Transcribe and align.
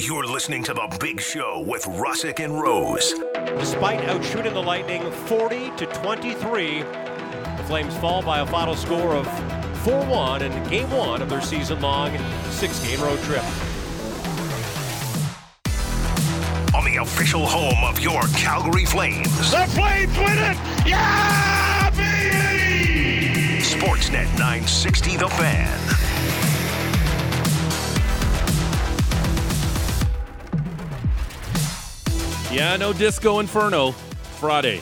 You're 0.00 0.26
listening 0.26 0.62
to 0.62 0.72
The 0.74 0.96
Big 1.00 1.20
Show 1.20 1.64
with 1.66 1.82
Russick 1.82 2.38
and 2.38 2.56
Rose. 2.56 3.14
Despite 3.58 3.98
outshooting 4.02 4.52
the 4.52 4.62
Lightning 4.62 5.10
40 5.10 5.72
to 5.76 5.86
23, 5.86 6.82
the 6.82 7.64
Flames 7.66 7.96
fall 7.96 8.22
by 8.22 8.38
a 8.38 8.46
final 8.46 8.76
score 8.76 9.16
of 9.16 9.26
4-1 9.82 10.42
in 10.42 10.70
game 10.70 10.88
one 10.92 11.20
of 11.20 11.28
their 11.28 11.40
season-long 11.40 12.16
six-game 12.48 13.00
road 13.00 13.18
trip. 13.24 13.42
On 16.76 16.84
the 16.84 16.98
official 17.00 17.44
home 17.44 17.82
of 17.82 17.98
your 17.98 18.22
Calgary 18.36 18.84
Flames. 18.84 19.50
The 19.50 19.66
Flames 19.66 20.16
win 20.16 20.38
it! 20.38 20.56
Yeah, 20.86 21.90
baby! 21.90 23.58
Sportsnet 23.62 24.30
960 24.38 25.16
The 25.16 25.28
Fan. 25.28 25.97
Yeah, 32.58 32.76
no 32.76 32.92
Disco 32.92 33.38
Inferno. 33.38 33.92
Friday. 34.40 34.80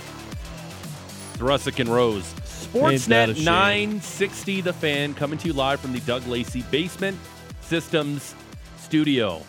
Russick 1.36 1.78
and 1.78 1.88
Rose. 1.90 2.32
Ain't 2.74 3.02
that 3.02 3.28
a 3.28 3.34
Sportsnet 3.34 3.44
960 3.44 4.60
The 4.62 4.72
Fan 4.72 5.12
coming 5.12 5.38
to 5.38 5.46
you 5.48 5.52
live 5.52 5.78
from 5.80 5.92
the 5.92 6.00
Doug 6.00 6.26
Lacey 6.26 6.62
Basement 6.70 7.18
Systems 7.60 8.34
Studio. 8.78 9.42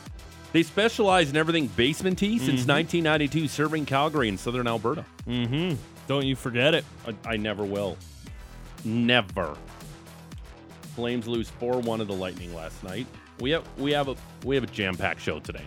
They 0.52 0.63
specialize 0.63 1.30
in 1.30 1.38
everything 1.38 1.67
basement 1.67 2.20
tea 2.20 2.38
since 2.38 2.62
Mm-hmm. 2.62 2.72
1992, 3.03 3.48
serving 3.48 3.86
Calgary 3.86 4.28
and 4.30 4.38
southern 4.39 4.67
Alberta. 4.67 5.05
Mm-hmm. 5.25 5.75
Don't 6.08 6.25
you 6.25 6.36
forget 6.36 6.73
it. 6.73 6.84
I, 7.08 7.34
I 7.34 7.38
never 7.38 7.64
will. 7.64 7.98
Never. 8.84 9.55
Flames 10.95 11.28
lose 11.28 11.50
4-1 11.62 12.00
to 12.00 12.05
the 12.05 12.14
Lightning 12.14 12.53
last 12.53 12.84
night. 12.84 13.08
We 13.39 13.52
have 13.52 13.64
we 13.78 13.91
have 13.91 14.08
a 14.09 14.16
we 14.44 14.55
have 14.55 14.64
a 14.64 14.67
jam-packed 14.67 15.22
show 15.22 15.39
today. 15.39 15.64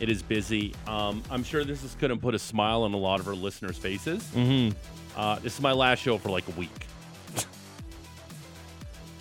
It 0.00 0.08
is 0.08 0.22
busy. 0.22 0.74
Um, 0.86 1.22
I'm 1.30 1.42
sure 1.42 1.64
this 1.64 1.82
is 1.82 1.94
going 1.96 2.10
to 2.10 2.16
put 2.16 2.34
a 2.34 2.38
smile 2.38 2.82
on 2.82 2.94
a 2.94 2.96
lot 2.96 3.20
of 3.20 3.28
our 3.28 3.34
listeners' 3.34 3.76
faces. 3.76 4.22
Mm-hmm. 4.34 4.76
Uh, 5.16 5.38
this 5.40 5.54
is 5.54 5.60
my 5.60 5.72
last 5.72 6.00
show 6.00 6.18
for 6.18 6.28
like 6.30 6.46
a 6.48 6.52
week. 6.52 6.86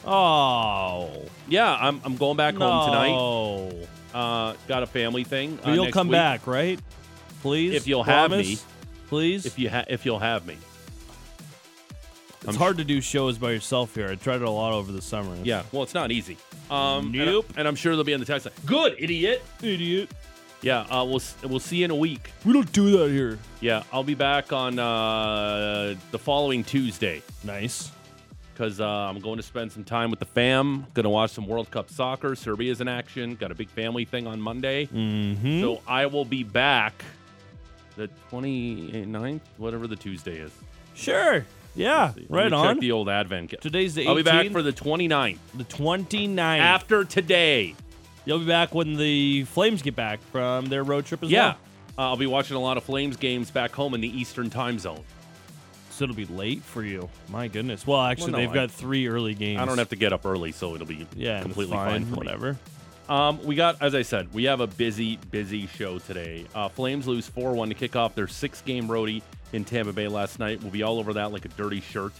Oh. 0.09 1.25
Yeah, 1.49 1.75
I'm, 1.77 1.99
I'm 2.05 2.15
going 2.15 2.37
back 2.37 2.55
home 2.55 2.85
tonight. 2.85 3.09
No. 3.09 3.71
Uh, 4.13 4.53
got 4.65 4.81
a 4.81 4.87
family 4.87 5.25
thing. 5.25 5.59
Uh, 5.65 5.71
you'll 5.71 5.91
come 5.91 6.07
week. 6.07 6.13
back, 6.13 6.47
right? 6.47 6.79
Please. 7.41 7.73
If 7.73 7.87
you'll 7.87 8.05
have 8.05 8.31
me. 8.31 8.57
Please. 9.09 9.45
if 9.45 9.59
you 9.59 9.69
ha- 9.69 9.85
if 9.89 10.05
you'll 10.05 10.19
have 10.19 10.45
me. 10.45 10.57
it's 12.47 12.55
hard 12.55 12.77
to 12.77 12.83
do 12.85 13.01
shows 13.01 13.37
by 13.37 13.51
yourself 13.51 13.95
here. 13.95 14.07
I 14.09 14.15
tried 14.15 14.37
it 14.37 14.41
a 14.43 14.49
lot 14.49 14.73
over 14.73 14.91
the 14.91 15.01
summer. 15.01 15.35
Yeah, 15.43 15.63
well, 15.71 15.83
it's 15.83 15.93
not 15.93 16.11
easy. 16.11 16.37
Um, 16.71 17.07
and 17.13 17.21
I- 17.21 17.25
Nope. 17.25 17.53
And, 17.57 17.67
I'm 17.67 17.75
sure 17.75 17.95
they'll 17.95 18.05
be 18.05 18.13
on 18.13 18.19
the 18.19 18.25
text 18.25 18.45
line. 18.45 18.55
Good, 18.65 18.95
idiot. 18.97 19.43
Idiot. 19.61 20.09
Yeah, 20.61 20.79
uh, 20.81 21.05
we'll 21.05 21.21
we'll 21.43 21.59
see 21.59 21.77
you 21.77 21.85
in 21.85 21.91
a 21.91 21.95
week. 21.95 22.31
We 22.43 22.51
don't 22.53 22.71
do 22.71 22.97
that 22.97 23.11
here. 23.11 23.37
Yeah, 23.61 23.83
I'll 23.93 24.03
be 24.03 24.15
back 24.15 24.51
on 24.51 24.79
uh, 24.79 25.95
the 26.11 26.17
following 26.19 26.63
Tuesday 26.63 27.21
Nice. 27.43 27.91
because 28.53 28.81
uh, 28.81 28.85
I'm 28.87 29.19
going 29.19 29.37
to 29.37 29.43
spend 29.43 29.71
some 29.71 29.83
time 29.83 30.09
with 30.09 30.19
the 30.19 30.25
fam. 30.25 30.87
Going 30.95 31.03
to 31.03 31.09
watch 31.09 31.31
some 31.31 31.45
World 31.47 31.69
Cup 31.69 31.91
soccer. 31.91 32.35
Serbia's 32.35 32.81
in 32.81 32.87
action. 32.87 33.35
Got 33.35 33.51
a 33.51 33.55
big 33.55 33.69
family 33.69 34.03
thing 34.05 34.25
on 34.25 34.41
Monday. 34.41 34.87
Mm-hmm. 34.87 35.61
So 35.61 35.81
I 35.87 36.07
will 36.07 36.25
be 36.25 36.43
back 36.43 37.03
the 37.95 38.09
29th, 38.31 39.41
whatever 39.57 39.85
the 39.87 39.95
Tuesday 39.95 40.37
is. 40.39 40.51
sure. 40.95 41.45
Yeah. 41.75 42.05
Let 42.05 42.17
me 42.17 42.25
Right 42.29 42.49
check 42.49 42.53
on. 42.53 42.79
the 42.79 42.91
old 42.91 43.07
advent. 43.09 43.51
ca- 43.51 43.57
Today's 43.61 43.93
the 43.93 44.05
18th. 44.05 44.07
I'll 44.09 44.15
be 44.15 44.23
back 44.23 44.49
for 44.49 44.63
the 44.63 44.73
29th. 44.73 45.37
the 45.53 45.63
29th. 45.65 46.37
After 46.59 47.03
today. 47.05 47.75
You'll 48.27 48.39
be 48.39 48.45
back 48.45 48.75
when 48.75 48.97
the 48.97 49.45
Flames 49.45 49.81
get 49.81 49.95
back 49.95 50.19
from 50.33 50.65
their 50.65 50.83
road 50.83 51.05
trip 51.05 51.23
as 51.23 51.31
Yeah. 51.31 51.45
well. 51.45 51.57
Uh, 51.97 52.01
I'll 52.09 52.17
be 52.17 52.27
watching 52.27 52.57
a 52.57 52.59
lot 52.59 52.75
of 52.75 52.83
Flames 52.83 53.15
games 53.15 53.49
back 53.49 53.71
home 53.71 53.93
in 53.93 54.01
the 54.01 54.09
Eastern 54.19 54.49
time 54.49 54.79
zone. 54.79 54.99
So 55.91 56.03
it'll 56.03 56.15
be 56.15 56.25
late 56.25 56.61
for 56.61 56.83
you. 56.83 57.07
My 57.29 57.47
goodness. 57.47 57.87
Well, 57.87 58.01
actually, 58.01 58.33
no, 58.33 58.39
they've 58.39 58.51
I- 58.51 58.53
got 58.53 58.71
three 58.71 59.07
early 59.07 59.33
games. 59.33 59.61
I 59.61 59.65
don't 59.65 59.77
have 59.77 59.87
to 59.89 59.95
get 59.95 60.11
up 60.11 60.25
early, 60.25 60.51
so 60.51 60.75
it'll 60.75 60.85
be 60.85 61.07
Yeah, 61.15 61.41
completely 61.41 61.75
fine. 61.77 62.03
fine, 62.03 62.05
for 62.05 62.11
me. 62.11 62.17
Whatever. 62.17 62.57
Um, 63.07 63.41
we 63.45 63.55
got, 63.55 63.81
as 63.81 63.95
I 63.95 64.01
said, 64.01 64.33
we 64.33 64.43
have 64.43 64.59
a 64.59 64.67
busy, 64.67 65.17
busy 65.31 65.65
show 65.65 65.97
today. 65.99 66.45
Uh, 66.53 66.67
Flames 66.67 67.07
lose 67.07 67.27
4 67.29 67.53
1 67.53 67.69
to 67.69 67.75
kick 67.75 67.95
off 67.95 68.13
their 68.13 68.27
six 68.27 68.59
game 68.61 68.89
roadie 68.89 69.21
in 69.53 69.63
Tampa 69.63 69.93
Bay 69.93 70.09
last 70.09 70.37
night. 70.37 70.61
We'll 70.61 70.71
be 70.71 70.83
all 70.83 70.99
over 70.99 71.13
that 71.13 71.31
like 71.31 71.45
a 71.45 71.49
dirty 71.49 71.79
shirt. 71.79 72.11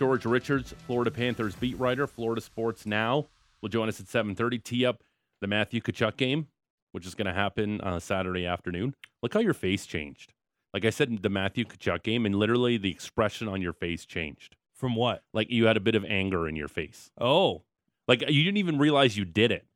George 0.00 0.26
Richards, 0.26 0.74
Florida 0.88 1.12
Panthers 1.12 1.54
beat 1.54 1.78
writer, 1.78 2.08
Florida 2.08 2.40
Sports 2.40 2.84
Now, 2.86 3.26
will 3.62 3.68
join 3.68 3.88
us 3.88 4.00
at 4.00 4.06
7.30. 4.06 4.58
Tee 4.58 4.84
up 4.84 5.02
the 5.40 5.46
Matthew 5.46 5.80
Tkachuk 5.80 6.16
game, 6.16 6.48
which 6.92 7.06
is 7.06 7.14
going 7.14 7.26
to 7.26 7.32
happen 7.32 7.80
uh, 7.80 7.98
Saturday 8.00 8.46
afternoon. 8.46 8.94
Look 9.22 9.34
how 9.34 9.40
your 9.40 9.54
face 9.54 9.86
changed. 9.86 10.32
Like 10.74 10.84
I 10.84 10.90
said, 10.90 11.22
the 11.22 11.28
Matthew 11.30 11.64
Tkachuk 11.64 12.02
game, 12.02 12.26
and 12.26 12.34
literally 12.34 12.76
the 12.76 12.90
expression 12.90 13.48
on 13.48 13.62
your 13.62 13.72
face 13.72 14.04
changed. 14.04 14.56
From 14.74 14.94
what? 14.94 15.22
Like 15.32 15.50
you 15.50 15.66
had 15.66 15.76
a 15.76 15.80
bit 15.80 15.94
of 15.94 16.04
anger 16.04 16.46
in 16.48 16.54
your 16.54 16.68
face. 16.68 17.10
Oh. 17.20 17.62
Like 18.06 18.20
you 18.28 18.44
didn't 18.44 18.58
even 18.58 18.78
realize 18.78 19.16
you 19.16 19.24
did 19.24 19.50
it, 19.50 19.66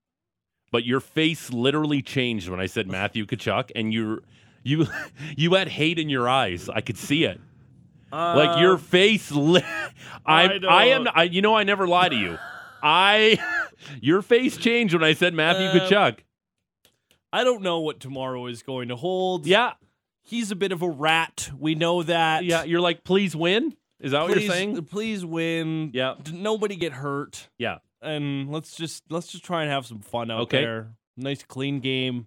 but 0.71 0.84
your 0.84 1.01
face 1.01 1.51
literally 1.53 2.03
changed 2.03 2.49
when 2.49 2.61
I 2.61 2.67
said 2.67 2.89
Matthew 2.89 3.27
Tkachuk, 3.27 3.71
and 3.75 3.93
you 3.93 4.22
you 4.62 4.87
you 5.37 5.55
had 5.55 5.69
hate 5.69 5.99
in 5.99 6.09
your 6.09 6.28
eyes. 6.28 6.69
I 6.69 6.81
could 6.83 6.97
see 6.97 7.25
it. 7.25 7.41
Like 8.12 8.61
your 8.61 8.72
Um, 8.75 8.78
face. 8.78 9.33
Li- 9.33 9.62
I 10.27 10.45
I 10.45 10.61
I 10.69 10.84
am. 10.87 11.09
I, 11.15 11.22
you 11.25 11.41
know 11.43 11.55
I 11.56 11.65
never 11.65 11.87
lie 11.89 12.09
to 12.11 12.17
you. 12.17 12.39
I 12.83 13.39
your 14.00 14.22
face 14.22 14.56
changed 14.56 14.94
when 14.94 15.04
I 15.04 15.12
said 15.15 15.34
Matthew 15.34 15.69
Um, 15.69 15.78
Tkachuk. 15.88 16.19
I 17.32 17.44
don't 17.44 17.62
know 17.62 17.81
what 17.81 17.98
tomorrow 18.00 18.47
is 18.47 18.62
going 18.62 18.88
to 18.88 18.97
hold. 18.97 19.47
Yeah, 19.47 19.72
He's 20.25 20.50
a 20.53 20.56
bit 20.56 20.70
of 20.70 20.82
a 20.82 20.88
rat. 20.88 21.50
We 21.59 21.75
know 21.75 22.03
that. 22.04 22.44
yeah. 22.44 22.62
You're 22.62 22.81
like, 22.81 23.03
please 23.04 23.34
win. 23.34 23.75
Is 24.00 24.12
that 24.12 24.22
what 24.22 24.31
you're 24.41 24.50
saying? 24.50 24.84
Please 24.84 25.25
win. 25.25 25.91
Yeah. 25.94 26.15
D- 26.22 26.32
Nobody 26.32 26.76
get 26.76 26.92
hurt. 26.92 27.48
Yeah. 27.59 27.78
And 28.00 28.50
let's 28.50 28.76
just 28.76 29.03
let's 29.10 29.28
just 29.28 29.44
try 29.44 29.62
and 29.62 29.71
have 29.71 29.87
some 29.87 30.00
fun 30.00 30.31
out 30.31 30.42
Okay. 30.42 30.60
there. 30.60 30.92
Nice 31.16 31.42
clean 31.42 31.81
game. 31.81 32.26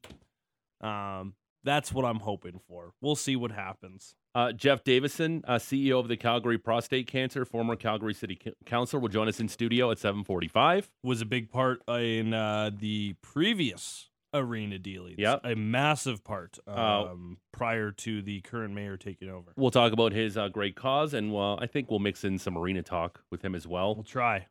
Um, 0.81 1.35
that's 1.65 1.91
what 1.91 2.05
I'm 2.05 2.19
hoping 2.19 2.59
for. 2.67 2.93
We'll 3.01 3.15
see 3.17 3.35
what 3.35 3.51
happens. 3.51 4.15
Uh, 4.33 4.51
Jeff 4.51 4.83
Davison, 4.83 5.43
uh, 5.47 5.55
CEO 5.55 5.99
of 5.99 6.07
the 6.07 6.17
Calgary 6.17 6.57
Prostate 6.57 7.07
Cancer, 7.07 7.43
former 7.45 7.75
Calgary 7.75 8.13
City 8.13 8.37
C- 8.43 8.53
Councilor, 8.65 8.99
will 8.99 9.09
join 9.09 9.27
us 9.27 9.39
in 9.39 9.47
studio 9.49 9.91
at 9.91 9.97
7:45. 9.97 10.89
Was 11.03 11.21
a 11.21 11.25
big 11.25 11.49
part 11.49 11.81
in 11.89 12.33
uh, 12.33 12.71
the 12.77 13.15
previous 13.21 14.09
arena 14.33 14.77
dealings. 14.77 15.15
Yep. 15.17 15.41
A 15.45 15.55
massive 15.55 16.23
part 16.23 16.59
um, 16.67 16.75
Uh, 16.75 17.57
prior 17.57 17.91
to 17.91 18.21
the 18.21 18.41
current 18.41 18.73
mayor 18.73 18.97
taking 18.97 19.29
over. 19.29 19.53
We'll 19.55 19.71
talk 19.71 19.93
about 19.93 20.11
his 20.11 20.35
uh, 20.37 20.49
great 20.49 20.75
cause, 20.75 21.13
and 21.13 21.33
well, 21.33 21.57
I 21.61 21.67
think 21.67 21.89
we'll 21.89 21.99
mix 21.99 22.25
in 22.25 22.37
some 22.37 22.57
arena 22.57 22.83
talk 22.83 23.21
with 23.31 23.41
him 23.43 23.55
as 23.55 23.65
well. 23.65 23.95
We'll 23.95 24.03
try. 24.03 24.47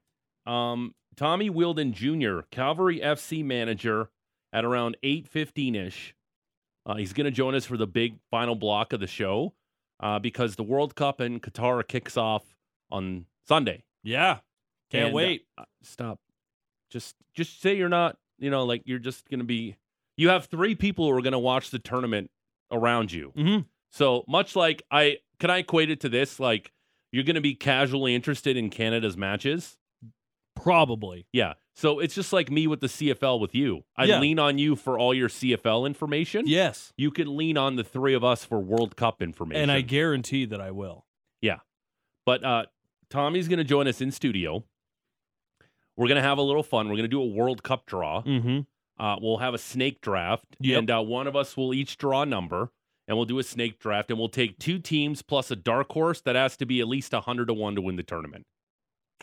Um, 0.47 0.95
Tommy 1.17 1.51
Wheeldon 1.51 1.93
Jr., 1.93 2.41
Cavalry 2.51 3.01
FC 3.01 3.45
manager, 3.45 4.09
at 4.53 4.65
around 4.65 4.97
eight 5.03 5.29
fifteen 5.29 5.75
ish. 5.75 6.15
Uh, 6.87 6.97
he's 6.97 7.13
going 7.13 7.25
to 7.25 7.31
join 7.31 7.55
us 7.55 7.65
for 7.65 7.77
the 7.77 7.87
big 7.87 8.19
final 8.31 8.55
block 8.55 8.93
of 8.93 9.01
the 9.01 9.07
show 9.07 9.55
uh, 10.01 10.19
because 10.19 10.57
the 10.57 10.63
World 10.63 10.95
Cup 10.95 11.21
in 11.21 11.41
Qatar 11.41 11.87
kicks 11.87 12.17
off 12.17 12.45
on 12.91 13.27
Sunday. 13.49 13.85
Yeah. 14.03 14.39
Can't 14.91 15.07
And, 15.07 15.15
uh, 15.15 15.17
wait. 15.17 15.47
uh, 15.57 15.65
stop. 15.83 16.21
Just 16.91 17.17
just 17.35 17.61
say 17.61 17.77
you're 17.77 17.89
not. 17.89 18.17
You 18.39 18.51
know, 18.51 18.65
like 18.65 18.83
you're 18.85 18.99
just 18.99 19.29
going 19.31 19.39
to 19.41 19.45
be. 19.45 19.77
You 20.17 20.29
have 20.29 20.47
three 20.47 20.75
people 20.75 21.07
who 21.11 21.17
are 21.17 21.23
going 21.23 21.33
to 21.33 21.39
watch 21.39 21.71
the 21.71 21.79
tournament 21.79 22.31
around 22.71 23.13
you. 23.13 23.33
Mm-hmm. 23.37 23.63
So 23.91 24.25
much 24.29 24.55
like 24.55 24.83
I 24.91 25.19
can 25.41 25.51
I 25.51 25.59
equate 25.59 25.91
it 25.91 26.01
to 26.01 26.09
this 26.09 26.39
like 26.39 26.73
you're 27.13 27.25
going 27.25 27.35
to 27.37 27.41
be 27.41 27.55
casually 27.55 28.15
interested 28.15 28.57
in 28.57 28.71
Canada's 28.71 29.17
matches. 29.17 29.77
Probably. 30.65 31.27
Yeah. 31.33 31.55
So 31.77 31.99
it's 31.99 32.15
just 32.15 32.33
like 32.33 32.51
me 32.51 32.67
with 32.67 32.81
the 32.81 32.87
CFL 32.89 33.39
with 33.39 33.55
you. 33.55 33.85
I 33.97 34.05
Yeah. 34.07 34.19
lean 34.21 34.39
on 34.39 34.57
you 34.59 34.77
for 34.77 34.99
all 34.99 35.13
your 35.13 35.29
CFL 35.29 35.87
information. 35.87 36.45
Yes. 36.47 36.93
You 36.97 37.11
can 37.11 37.37
lean 37.37 37.59
on 37.59 37.77
the 37.77 37.85
three 37.85 38.15
of 38.15 38.25
us 38.25 38.45
for 38.45 38.59
World 38.61 38.97
Cup 38.97 39.21
information. 39.21 39.61
And 39.63 39.71
I 39.73 39.83
guarantee 39.83 40.47
that 40.47 40.61
I 40.61 40.71
will. 40.71 41.05
Yeah. 41.43 41.59
But 42.25 42.43
uh 42.45 42.67
Tommy's 43.11 43.47
going 43.47 43.59
to 43.59 43.65
join 43.65 43.87
us 43.87 44.01
in 44.01 44.11
studio. 44.11 44.65
We're 45.97 46.09
going 46.09 46.17
to 46.17 46.23
have 46.23 46.39
a 46.39 46.43
little 46.43 46.63
fun. 46.65 46.87
We're 46.89 46.97
going 46.97 47.03
to 47.03 47.09
do 47.09 47.23
a 47.23 47.27
World 47.27 47.63
Cup 47.63 47.87
draw. 47.87 48.23
Mm-hmm. 48.23 48.61
Uh, 49.03 49.17
we'll 49.21 49.37
have 49.39 49.55
a 49.55 49.59
snake 49.59 50.01
draft, 50.01 50.45
Yep. 50.61 50.79
and 50.79 50.91
uh, 50.91 51.03
one 51.03 51.27
of 51.27 51.37
us 51.37 51.57
will 51.57 51.75
each 51.75 51.97
draw 51.99 52.23
a 52.23 52.27
number, 52.27 52.71
and 53.07 53.17
we'll 53.17 53.27
do 53.27 53.39
a 53.39 53.43
snake 53.45 53.79
draft, 53.79 54.11
and 54.11 54.19
we'll 54.19 54.29
take 54.29 54.59
two 54.59 54.79
teams 54.79 55.21
plus 55.23 55.51
a 55.51 55.57
dark 55.57 55.93
horse 55.93 56.21
that 56.23 56.35
has 56.35 56.57
to 56.57 56.67
be 56.67 56.81
at 56.81 56.89
least 56.89 57.13
hundred 57.13 57.47
to 57.47 57.55
one 57.55 57.75
to 57.77 57.81
win 57.83 57.97
the 57.97 58.03
tournament. 58.03 58.47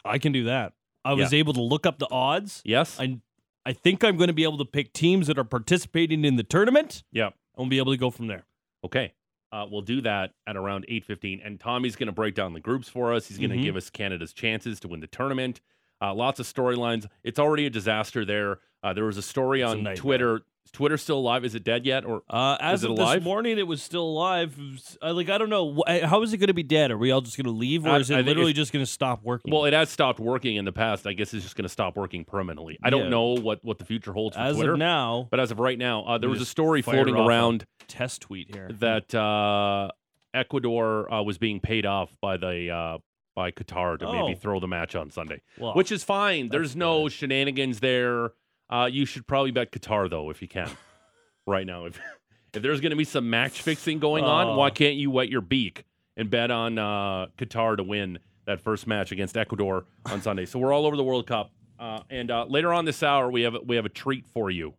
I 0.05 0.17
can 0.17 0.31
do 0.31 0.43
that. 0.45 0.73
I 1.03 1.13
was 1.13 1.33
able 1.33 1.53
to 1.53 1.61
look 1.61 1.85
up 1.85 1.99
the 1.99 2.07
odds. 2.11 2.61
Yes. 2.65 2.99
I 2.99 3.19
I 3.65 3.73
think 3.73 4.03
I'm 4.03 4.17
going 4.17 4.27
to 4.29 4.33
be 4.33 4.43
able 4.43 4.57
to 4.57 4.65
pick 4.65 4.91
teams 4.93 5.27
that 5.27 5.37
are 5.37 5.43
participating 5.43 6.25
in 6.25 6.35
the 6.35 6.43
tournament. 6.43 7.03
Yeah. 7.11 7.27
and 7.27 7.33
we'll 7.57 7.67
be 7.69 7.77
able 7.77 7.91
to 7.91 7.97
go 7.97 8.09
from 8.09 8.27
there. 8.27 8.45
Okay. 8.83 9.13
Uh, 9.51 9.67
we'll 9.69 9.81
do 9.81 10.01
that 10.01 10.31
at 10.47 10.55
around 10.55 10.85
8.15. 10.89 11.45
And 11.45 11.59
Tommy's 11.59 11.95
going 11.97 12.07
to 12.07 12.13
break 12.13 12.33
down 12.33 12.53
the 12.53 12.59
groups 12.61 12.87
for 12.89 13.13
us. 13.13 13.27
He's 13.27 13.37
going 13.37 13.49
to 13.51 13.57
Mhm. 13.57 13.63
give 13.63 13.75
us 13.75 13.89
Canada's 13.89 14.31
chances 14.33 14.79
to 14.79 14.87
win 14.87 14.99
the 15.01 15.07
tournament. 15.07 15.59
Uh, 16.01 16.13
lots 16.13 16.39
of 16.39 16.47
storylines. 16.47 17.07
It's 17.23 17.37
already 17.37 17.65
a 17.65 17.69
disaster 17.69 18.23
there. 18.25 18.59
Uh, 18.81 18.93
there 18.93 19.03
was 19.05 19.17
a 19.17 19.21
story 19.21 19.61
It's 19.61 19.69
on 19.69 19.77
nightmare. 19.83 19.95
Twitter 19.95 20.41
Is 20.65 20.71
Twitter 20.71 20.95
still 20.97 21.17
alive? 21.17 21.43
Is 21.43 21.55
it 21.55 21.63
dead 21.63 21.85
yet? 21.87 22.05
Or 22.05 22.21
Uh, 22.29 22.55
as 22.59 22.79
Is 22.79 22.83
it 22.83 22.91
of 22.91 22.97
alive? 22.99 23.19
this 23.19 23.23
morning, 23.25 23.57
it 23.57 23.65
was 23.65 23.81
still 23.81 24.03
alive. 24.03 24.55
Like 25.01 25.29
I 25.29 25.37
don't 25.39 25.49
know. 25.49 25.73
Wh- 25.87 26.01
How 26.03 26.21
is 26.21 26.33
it 26.33 26.37
going 26.37 26.47
to 26.49 26.53
be 26.53 26.61
dead? 26.63 26.91
Are 26.91 26.97
we 26.97 27.09
all 27.11 27.21
just 27.21 27.35
going 27.35 27.45
to 27.45 27.51
leave, 27.51 27.85
or 27.85 27.89
I- 27.89 27.97
is 27.99 28.11
I 28.11 28.15
it 28.15 28.17
think 28.17 28.27
literally 28.27 28.51
it's- 28.51 28.61
just 28.61 28.71
going 28.71 28.85
to 28.85 28.91
stop 28.91 29.23
working? 29.23 29.51
well, 29.51 29.65
it 29.65 29.73
has 29.73 29.89
stopped 29.89 30.19
working 30.19 30.57
in 30.57 30.65
the 30.65 30.71
past. 30.71 31.07
I 31.07 31.13
guess 31.13 31.33
it's 31.33 31.43
just 31.43 31.55
going 31.55 31.63
to 31.63 31.69
stop 31.69 31.97
working 31.97 32.25
permanently. 32.25 32.77
I 32.83 32.89
don't 32.91 33.09
know 33.09 33.33
what 33.33 33.59
what 33.63 33.79
the 33.79 33.85
future 33.85 34.13
holds 34.13 34.35
for 34.35 34.41
as 34.43 34.55
Twitter. 34.55 34.73
of 34.73 34.79
now, 34.79 35.27
but 35.31 35.39
as 35.39 35.49
of 35.51 35.59
right 35.59 35.77
now, 35.79 36.03
uh, 36.05 36.17
there 36.19 36.29
was 36.29 36.39
a 36.39 36.41
just 36.41 36.51
story 36.51 36.81
fire 36.83 36.95
floating 36.95 37.15
off 37.15 37.21
a 37.25 37.27
around 37.27 37.65
test 37.87 38.21
tweet 38.21 38.53
here. 38.53 38.69
that 38.79 39.13
uh, 39.15 39.89
Ecuador 40.33 41.11
uh, 41.13 41.21
was 41.23 41.37
being 41.37 41.59
paid 41.59 41.85
off 41.85 42.15
by 42.21 42.37
the 42.37 42.69
uh, 42.69 42.97
by 43.35 43.49
Qatar 43.51 43.97
to 43.99 44.05
maybe 44.11 44.33
Oh. 44.33 44.35
throw 44.35 44.59
the 44.59 44.67
match 44.67 44.95
on 44.95 45.09
Sunday, 45.09 45.41
Well, 45.57 45.73
which 45.73 45.91
is 45.91 46.03
fine. 46.03 46.49
There's 46.49 46.75
no 46.75 47.09
shenanigans 47.09 47.79
there. 47.79 48.31
Uh, 48.71 48.85
you 48.91 49.05
should 49.05 49.27
probably 49.27 49.51
bet 49.51 49.71
Qatar 49.71 50.09
though 50.09 50.29
if 50.29 50.41
you 50.41 50.47
can. 50.47 50.69
right 51.47 51.65
now, 51.65 51.85
if 51.85 51.99
if 52.53 52.61
there's 52.61 52.81
going 52.81 52.91
to 52.91 52.95
be 52.95 53.03
some 53.03 53.29
match 53.29 53.61
fixing 53.61 53.99
going 53.99 54.23
on, 54.23 54.55
why 54.57 54.67
Oh. 54.67 54.71
can't 54.71 54.95
you 54.95 55.11
wet 55.11 55.29
your 55.29 55.41
beak 55.41 55.85
and 56.17 56.29
bet 56.29 56.51
on 56.51 56.77
uh, 56.77 57.27
Qatar 57.37 57.77
to 57.77 57.83
win 57.83 58.19
that 58.45 58.59
first 58.61 58.87
match 58.87 59.11
against 59.11 59.35
Ecuador 59.37 59.85
on 60.05 60.21
Sunday? 60.21 60.45
So 60.45 60.59
we're 60.59 60.73
all 60.73 60.85
over 60.85 60.95
the 60.95 61.03
World 61.03 61.27
Cup, 61.27 61.51
uh, 61.79 62.01
and 62.09 62.29
uh, 62.31 62.45
later 62.45 62.71
on 62.73 62.85
this 62.85 63.03
hour 63.03 63.29
we 63.29 63.41
have 63.43 63.55
we 63.65 63.75
have 63.75 63.85
a 63.85 63.89
treat 63.89 64.25
for 64.27 64.49
you. 64.49 64.73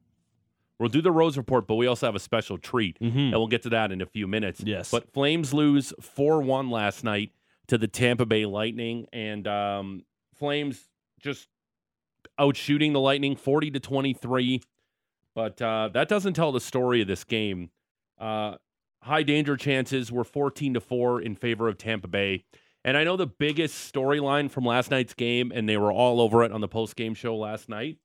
We'll 0.78 0.88
do 0.88 1.02
the 1.02 1.12
Rose 1.12 1.36
Report, 1.36 1.66
but 1.68 1.76
we 1.76 1.86
also 1.86 2.06
have 2.06 2.16
a 2.16 2.20
special 2.20 2.58
treat, 2.58 2.98
Mhm. 2.98 3.14
and 3.28 3.32
we'll 3.32 3.46
get 3.46 3.62
to 3.62 3.68
that 3.70 3.92
in 3.92 4.00
a 4.00 4.06
few 4.06 4.26
minutes. 4.26 4.62
Yes. 4.64 4.90
But 4.90 5.12
Flames 5.12 5.54
lose 5.54 5.92
4 6.00 6.40
1 6.42 6.70
last 6.70 7.04
night 7.04 7.30
to 7.68 7.78
the 7.78 7.86
Tampa 7.86 8.26
Bay 8.26 8.46
Lightning, 8.46 9.06
and 9.12 9.46
um, 9.46 10.04
Flames 10.34 10.88
just 11.20 11.46
out 12.38 12.56
shooting 12.56 12.92
the 12.92 13.00
Lightning 13.00 13.36
40 13.36 13.70
to 13.72 13.80
23. 13.80 14.62
But 15.34 15.62
uh, 15.62 15.90
that 15.94 16.08
doesn't 16.08 16.34
tell 16.34 16.52
the 16.52 16.60
story 16.60 17.00
of 17.00 17.08
this 17.08 17.24
game. 17.24 17.70
Uh, 18.18 18.56
high 19.02 19.22
danger 19.22 19.56
chances 19.56 20.12
were 20.12 20.24
14 20.24 20.74
to 20.74 20.80
4 20.80 21.20
in 21.22 21.34
favor 21.34 21.68
of 21.68 21.78
Tampa 21.78 22.08
Bay. 22.08 22.44
And 22.84 22.96
I 22.96 23.04
know 23.04 23.16
the 23.16 23.26
biggest 23.26 23.92
storyline 23.92 24.50
from 24.50 24.64
last 24.64 24.90
night's 24.90 25.14
game, 25.14 25.52
and 25.54 25.68
they 25.68 25.76
were 25.76 25.92
all 25.92 26.20
over 26.20 26.42
it 26.42 26.52
on 26.52 26.60
the 26.60 26.68
post 26.68 26.96
game 26.96 27.14
show 27.14 27.36
last 27.36 27.68
night, 27.68 27.98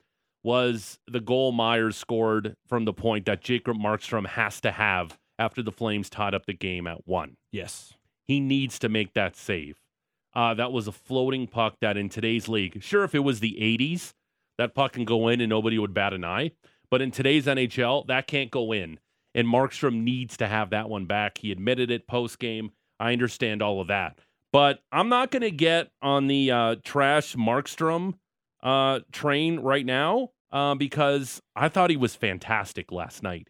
was 0.43 0.99
the 1.07 1.19
goal 1.19 1.51
Myers 1.51 1.97
scored 1.97 2.55
from 2.67 2.85
the 2.85 2.93
point 2.93 3.25
that 3.25 3.41
Jacob 3.41 3.77
Markstrom 3.77 4.27
has 4.27 4.61
to 4.61 4.71
have 4.71 5.17
after 5.39 5.61
the 5.63 5.71
Flames 5.71 6.09
tied 6.09 6.33
up 6.33 6.45
the 6.45 6.53
game 6.53 6.87
at 6.87 7.07
one. 7.07 7.37
yes, 7.51 7.93
He 8.27 8.39
needs 8.39 8.77
to 8.79 8.89
make 8.89 9.13
that 9.13 9.35
save. 9.35 9.77
Uh, 10.37 10.53
that 10.53 10.71
was 10.71 10.87
a 10.87 10.91
floating 10.91 11.47
puck 11.47 11.73
that 11.81 11.97
in 11.97 12.09
today's 12.09 12.47
league, 12.47 12.83
sure, 12.83 13.03
if 13.03 13.15
it 13.15 13.21
was 13.21 13.39
the 13.39 13.57
80s, 13.59 14.13
that 14.59 14.75
puck 14.75 14.91
can 14.91 15.03
go 15.03 15.29
in 15.29 15.41
and 15.41 15.49
nobody 15.49 15.79
would 15.79 15.95
bat 15.95 16.13
an 16.13 16.23
eye. 16.23 16.51
But 16.91 17.01
in 17.01 17.09
today's 17.09 17.47
NHL, 17.47 18.05
that 18.05 18.27
can't 18.27 18.51
go 18.51 18.71
in. 18.71 18.99
And 19.33 19.47
Markstrom 19.47 20.03
needs 20.03 20.37
to 20.37 20.47
have 20.47 20.69
that 20.69 20.89
one 20.89 21.05
back. 21.05 21.39
He 21.39 21.51
admitted 21.51 21.89
it 21.89 22.07
post 22.07 22.37
game. 22.37 22.69
I 22.99 23.13
understand 23.13 23.63
all 23.63 23.81
of 23.81 23.87
that. 23.87 24.19
But 24.53 24.79
I'm 24.91 25.09
not 25.09 25.31
going 25.31 25.41
to 25.41 25.49
get 25.49 25.89
on 26.03 26.27
the 26.27 26.51
uh, 26.51 26.75
trash 26.83 27.35
Markstrom 27.35 28.13
uh, 28.61 28.99
train 29.11 29.59
right 29.61 29.85
now 29.85 30.29
uh, 30.51 30.75
because 30.75 31.41
I 31.55 31.67
thought 31.67 31.89
he 31.89 31.97
was 31.97 32.13
fantastic 32.13 32.91
last 32.91 33.23
night. 33.23 33.49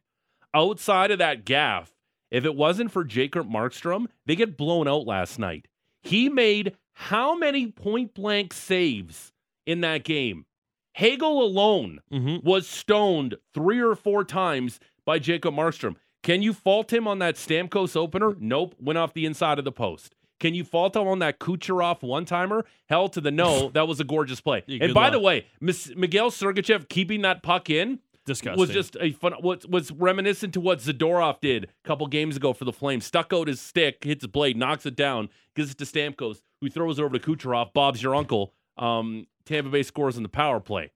Outside 0.53 1.11
of 1.11 1.19
that 1.19 1.43
gaff, 1.43 1.91
if 2.31 2.45
it 2.45 2.55
wasn't 2.55 2.93
for 2.93 3.03
Jacob 3.03 3.49
Markstrom, 3.49 4.07
they 4.25 4.37
get 4.37 4.55
blown 4.55 4.87
out 4.87 5.05
last 5.05 5.37
night. 5.37 5.67
He 6.01 6.29
made 6.29 6.75
how 6.93 7.35
many 7.37 7.67
point 7.67 8.13
blank 8.13 8.53
saves 8.53 9.31
in 9.65 9.81
that 9.81 10.03
game? 10.03 10.45
Hagel 10.93 11.43
alone 11.43 11.99
Mhm. 12.11 12.43
was 12.43 12.67
stoned 12.67 13.35
three 13.53 13.79
or 13.79 13.95
four 13.95 14.23
times 14.23 14.79
by 15.05 15.19
Jacob 15.19 15.53
Markstrom. 15.53 15.95
Can 16.23 16.41
you 16.41 16.53
fault 16.53 16.91
him 16.91 17.07
on 17.07 17.19
that 17.19 17.35
Stamkos 17.35 17.95
opener? 17.95 18.35
Nope, 18.39 18.75
went 18.79 18.97
off 18.97 19.13
the 19.13 19.25
inside 19.25 19.59
of 19.59 19.65
the 19.65 19.71
post. 19.71 20.15
Can 20.39 20.53
you 20.53 20.63
fault 20.63 20.95
him 20.95 21.07
on 21.07 21.19
that 21.19 21.39
Kucherov 21.39 22.01
one 22.03 22.25
timer? 22.25 22.65
Hell 22.89 23.09
to 23.09 23.21
the 23.21 23.31
no. 23.31 23.69
that 23.73 23.87
was 23.87 23.99
a 23.99 24.03
gorgeous 24.03 24.41
play. 24.41 24.63
Yeah, 24.67 24.85
and 24.85 24.93
by 24.93 25.05
luck. 25.05 25.11
the 25.13 25.19
way, 25.19 25.45
Mikhail 25.61 26.29
Sergachev 26.31 26.89
keeping 26.89 27.21
that 27.21 27.41
puck 27.43 27.69
in 27.69 27.99
disgusting. 28.27 28.59
was 28.59 28.69
just 28.69 28.95
a 28.99 29.11
fun. 29.13 29.33
What 29.39 29.67
was 29.67 29.91
reminiscent 29.91 30.53
to 30.53 30.61
what 30.61 30.79
Zadorov 30.79 31.39
did 31.39 31.65
a 31.65 31.87
couple 31.87 32.05
games 32.05 32.37
ago 32.37 32.53
for 32.53 32.65
the 32.65 32.71
Flames. 32.71 33.05
Stuck 33.05 33.33
out 33.33 33.47
his 33.47 33.59
stick, 33.59 34.03
hits 34.03 34.23
his 34.23 34.31
blade, 34.31 34.55
knocks 34.55 34.85
it 34.85 34.95
down, 34.95 35.29
gives 35.55 35.71
it 35.71 35.79
to 35.79 35.85
Stamkos, 35.85 36.43
who 36.61 36.69
throws 36.69 36.99
it 36.99 37.03
over 37.03 37.17
to 37.17 37.25
Kucherov. 37.25 37.73
Bob's 37.73 38.03
your 38.03 38.13
uncle. 38.13 38.53
Um, 38.77 39.25
Tampa 39.45 39.71
Bay 39.71 39.81
scores 39.81 40.17
in 40.17 40.23
the 40.23 40.29
power 40.29 40.59
play. 40.59 40.91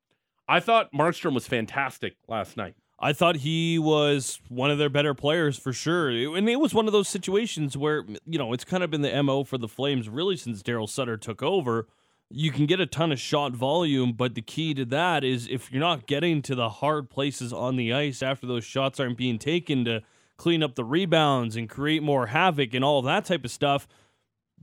I 0.48 0.60
thought 0.60 0.92
Markstrom 0.94 1.34
was 1.34 1.48
fantastic 1.48 2.18
last 2.28 2.58
night. 2.58 2.76
I 3.00 3.14
thought 3.14 3.38
he 3.38 3.80
was 3.80 4.40
one 4.48 4.70
of 4.70 4.78
their 4.78 4.90
better 4.90 5.16
players 5.16 5.58
for 5.58 5.74
sure. 5.74 6.10
And 6.10 6.48
it 6.48 6.60
was 6.60 6.74
one 6.74 6.86
of 6.86 6.94
those 6.94 7.10
situations 7.10 7.76
where, 7.76 8.06
you 8.28 8.38
know, 8.38 8.54
it's 8.54 8.64
kind 8.64 8.84
of 8.84 8.92
been 8.92 9.02
the 9.02 9.24
MO 9.24 9.44
for 9.44 9.58
the 9.58 9.68
Flames 9.68 10.08
really 10.08 10.38
since 10.38 10.62
Daryl 10.62 10.88
Sutter 10.88 11.18
took 11.18 11.42
over. 11.42 11.88
You 12.34 12.52
can 12.52 12.66
get 12.66 12.80
a 12.80 12.86
ton 12.86 13.12
of 13.12 13.20
shot 13.20 13.54
volume, 13.54 14.14
but 14.14 14.36
the 14.36 14.42
key 14.42 14.74
to 14.76 14.86
that 14.86 15.24
is 15.24 15.48
if 15.50 15.72
you're 15.72 15.82
not 15.82 16.08
getting 16.08 16.42
to 16.44 16.56
the 16.56 16.70
hard 16.70 17.10
places 17.10 17.52
on 17.52 17.76
the 17.76 17.94
ice 17.94 18.24
after 18.24 18.48
those 18.48 18.64
shots 18.64 19.00
aren't 19.00 19.18
being 19.18 19.38
taken 19.38 19.86
to 19.86 20.02
clean 20.38 20.64
up 20.64 20.76
the 20.76 20.86
rebounds 20.86 21.56
and 21.56 21.70
create 21.70 22.02
more 22.02 22.28
havoc 22.28 22.74
and 22.74 22.84
all 22.84 23.02
that 23.02 23.26
type 23.26 23.46
of 23.46 23.52
stuff, 23.52 23.88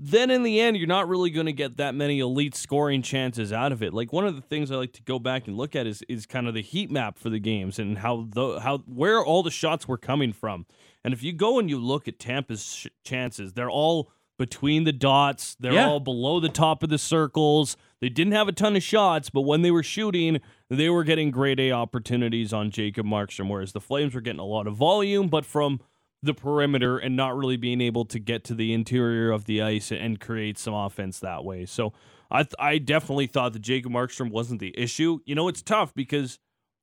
then 0.00 0.30
in 0.30 0.44
the 0.44 0.60
end, 0.60 0.76
you're 0.76 0.86
not 0.86 1.08
really 1.08 1.30
going 1.30 1.46
to 1.46 1.52
get 1.52 1.76
that 1.76 1.94
many 1.94 2.20
elite 2.20 2.54
scoring 2.54 3.02
chances 3.02 3.52
out 3.52 3.72
of 3.72 3.82
it. 3.82 3.92
Like 3.92 4.12
one 4.12 4.26
of 4.26 4.36
the 4.36 4.42
things 4.42 4.70
I 4.70 4.76
like 4.76 4.92
to 4.92 5.02
go 5.02 5.18
back 5.18 5.48
and 5.48 5.56
look 5.56 5.74
at 5.74 5.86
is 5.86 6.02
is 6.08 6.24
kind 6.24 6.46
of 6.46 6.54
the 6.54 6.62
heat 6.62 6.90
map 6.90 7.18
for 7.18 7.30
the 7.30 7.40
games 7.40 7.78
and 7.80 7.98
how 7.98 8.28
the 8.30 8.60
how 8.60 8.78
where 8.86 9.24
all 9.24 9.42
the 9.42 9.50
shots 9.50 9.88
were 9.88 9.98
coming 9.98 10.32
from. 10.32 10.66
And 11.04 11.12
if 11.12 11.22
you 11.22 11.32
go 11.32 11.58
and 11.58 11.68
you 11.68 11.78
look 11.78 12.06
at 12.06 12.20
Tampa's 12.20 12.64
sh- 12.64 12.86
chances, 13.02 13.54
they're 13.54 13.70
all 13.70 14.12
between 14.38 14.85
the 14.85 14.93
dots. 14.93 15.56
They're 15.61 15.73
Yeah. 15.75 15.88
all 15.88 16.00
below 16.00 16.40
the 16.40 16.49
top 16.49 16.82
of 16.82 16.88
the 16.88 16.99
circles. 16.99 17.76
They 18.00 18.08
didn't 18.08 18.32
have 18.32 18.49
a 18.49 18.52
ton 18.52 18.76
of 18.76 18.82
shots, 18.82 19.29
but 19.29 19.40
when 19.43 19.62
they 19.62 19.70
were 19.70 19.82
shooting, 19.82 20.40
they 20.70 20.88
were 20.88 21.05
getting 21.05 21.31
grade 21.31 21.58
A 21.61 21.73
opportunities 21.73 22.52
on 22.52 22.70
Jacob 22.70 23.05
Markstrom, 23.06 23.49
whereas 23.50 23.73
the 23.73 23.81
Flames 23.81 24.14
were 24.14 24.20
getting 24.20 24.40
a 24.40 24.44
lot 24.46 24.67
of 24.67 24.76
volume, 24.76 25.29
but 25.29 25.44
from 25.44 25.81
the 26.23 26.35
perimeter 26.35 26.99
and 26.99 27.14
not 27.17 27.37
really 27.37 27.56
being 27.56 27.81
able 27.81 28.05
to 28.05 28.19
get 28.19 28.43
to 28.44 28.55
the 28.55 28.73
interior 28.73 29.31
of 29.31 29.44
the 29.44 29.61
ice 29.62 29.93
and 29.93 30.19
create 30.20 30.58
some 30.58 30.75
offense 30.75 31.19
that 31.20 31.44
way. 31.44 31.64
So 31.67 31.93
I 32.31 32.43
th- 32.43 32.55
I 32.58 32.79
definitely 32.79 33.26
thought 33.26 33.52
that 33.52 33.62
Jacob 33.62 33.93
Markstrom 33.93 34.31
wasn't 34.31 34.61
the 34.61 34.75
issue. 34.79 35.19
You 35.26 35.35
know, 35.35 35.49
it's 35.49 35.62
tough 35.62 35.94
because 35.94 36.38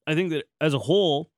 I 0.08 0.16
think 0.16 0.30
that 0.32 0.46
as 0.62 0.74
a 0.74 0.80
whole, 0.80 1.32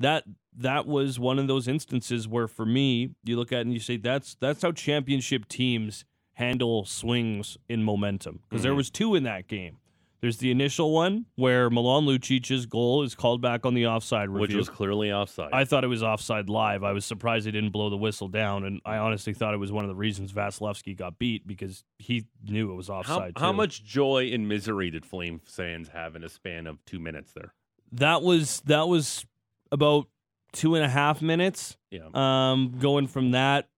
that 0.00 0.24
that 0.58 0.86
was 0.86 1.18
one 1.18 1.38
of 1.38 1.46
those 1.46 1.68
instances 1.68 2.26
where 2.28 2.48
for 2.48 2.66
me, 2.66 3.10
you 3.24 3.36
look 3.36 3.52
at 3.52 3.58
it 3.58 3.62
and 3.62 3.72
you 3.72 3.80
say 3.80 3.96
that's 3.96 4.34
that's 4.40 4.62
how 4.62 4.72
championship 4.72 5.48
teams 5.48 6.04
handle 6.34 6.84
swings 6.84 7.56
in 7.68 7.82
momentum. 7.82 8.40
Because 8.48 8.62
there 8.62 8.72
Mhm. 8.72 8.76
was 8.76 8.90
two 8.90 9.14
in 9.14 9.22
that 9.24 9.48
game. 9.48 9.78
There's 10.20 10.38
the 10.38 10.50
initial 10.50 10.92
one 10.92 11.26
where 11.36 11.70
Milan 11.70 12.04
Lucic's 12.04 12.66
goal 12.66 13.04
is 13.04 13.14
called 13.14 13.40
back 13.40 13.64
on 13.64 13.74
the 13.74 13.86
offside 13.86 14.28
review. 14.28 14.40
which 14.40 14.54
was 14.54 14.68
clearly 14.68 15.12
offside. 15.12 15.50
I 15.52 15.64
thought 15.64 15.84
it 15.84 15.88
was 15.88 16.02
offside 16.02 16.48
live. 16.50 16.82
I 16.82 16.90
was 16.90 17.04
surprised 17.04 17.46
they 17.46 17.52
didn't 17.52 17.70
blow 17.70 17.88
the 17.88 17.96
whistle 17.96 18.26
down, 18.26 18.64
and 18.64 18.80
I 18.84 18.96
honestly 18.98 19.32
thought 19.32 19.54
it 19.54 19.58
was 19.58 19.70
one 19.70 19.84
of 19.84 19.88
the 19.88 19.94
reasons 19.94 20.32
Vasilevsky 20.32 20.96
got 20.96 21.20
beat 21.20 21.46
because 21.46 21.84
he 22.00 22.24
knew 22.42 22.72
it 22.72 22.74
was 22.74 22.90
offside. 22.90 23.34
how 23.38 23.52
too. 23.52 23.56
much 23.56 23.84
joy 23.84 24.30
and 24.32 24.48
misery 24.48 24.90
did 24.90 25.06
Flame 25.06 25.38
fans 25.44 25.90
have 25.90 26.16
in 26.16 26.24
a 26.24 26.28
span 26.28 26.66
of 26.66 26.84
two 26.84 26.98
minutes 26.98 27.32
there? 27.32 27.54
That 27.92 28.22
was 28.22 28.60
that 28.62 28.88
was 28.88 29.24
about 29.70 30.08
two 30.52 30.74
and 30.74 30.84
a 30.84 30.88
half 30.88 31.20
minutes. 31.22 31.76
Yeah. 31.90 32.08
Um, 32.14 32.76
going 32.78 33.06
from 33.06 33.32
that, 33.32 33.68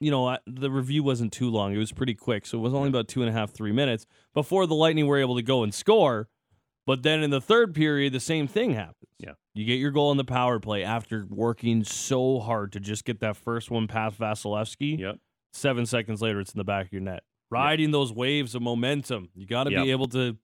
you 0.00 0.10
know, 0.10 0.26
I- 0.28 0.38
the 0.46 0.70
review 0.70 1.02
wasn't 1.02 1.32
too 1.32 1.50
long. 1.50 1.74
It 1.74 1.78
was 1.78 1.92
pretty 1.92 2.14
quick, 2.14 2.46
so 2.46 2.58
it 2.58 2.60
was 2.60 2.74
only 2.74 2.88
about 2.88 3.08
two 3.08 3.20
and 3.22 3.28
a 3.28 3.32
half, 3.32 3.50
three 3.52 3.72
minutes 3.72 4.06
before 4.34 4.66
the 4.66 4.74
Lightning 4.74 5.06
were 5.06 5.18
able 5.18 5.36
to 5.36 5.42
go 5.42 5.62
and 5.62 5.72
score. 5.72 6.28
But 6.84 7.04
then 7.04 7.22
in 7.22 7.30
the 7.30 7.40
third 7.40 7.74
period, 7.74 8.12
the 8.12 8.18
same 8.20 8.48
thing 8.48 8.72
happens. 8.72 8.96
Yeah. 9.18 9.34
You 9.54 9.64
get 9.64 9.74
your 9.78 9.92
goal 9.92 10.10
in 10.10 10.16
the 10.16 10.24
power 10.24 10.58
play 10.58 10.82
after 10.82 11.24
working 11.28 11.84
so 11.84 12.40
hard 12.40 12.72
to 12.72 12.80
just 12.80 13.04
get 13.04 13.20
that 13.20 13.36
first 13.36 13.70
one 13.70 13.86
past 13.86 14.18
Vasilevsky. 14.18 14.98
Yep. 14.98 15.18
Seven 15.52 15.86
seconds 15.86 16.20
later, 16.20 16.40
it's 16.40 16.52
in 16.52 16.58
the 16.58 16.64
back 16.64 16.86
of 16.86 16.92
your 16.92 17.02
net. 17.02 17.22
Riding 17.50 17.90
those 17.92 18.12
waves 18.12 18.54
of 18.56 18.62
momentum. 18.62 19.28
You 19.34 19.46
got 19.46 19.64
to 19.64 19.70
Yep. 19.72 19.84
be 19.84 19.90
able 19.92 20.08
to 20.08 20.36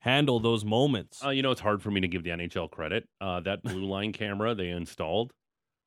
handle 0.00 0.40
those 0.40 0.64
moments. 0.64 1.24
Uh, 1.24 1.30
you 1.30 1.42
know, 1.42 1.50
it's 1.50 1.60
hard 1.60 1.82
for 1.82 1.90
me 1.90 2.00
to 2.00 2.08
give 2.08 2.24
the 2.24 2.30
NHL 2.30 2.70
credit. 2.70 3.08
Uh, 3.20 3.40
that 3.40 3.62
blue 3.62 3.84
line 3.84 4.12
camera 4.12 4.54
they 4.54 4.68
installed, 4.68 5.32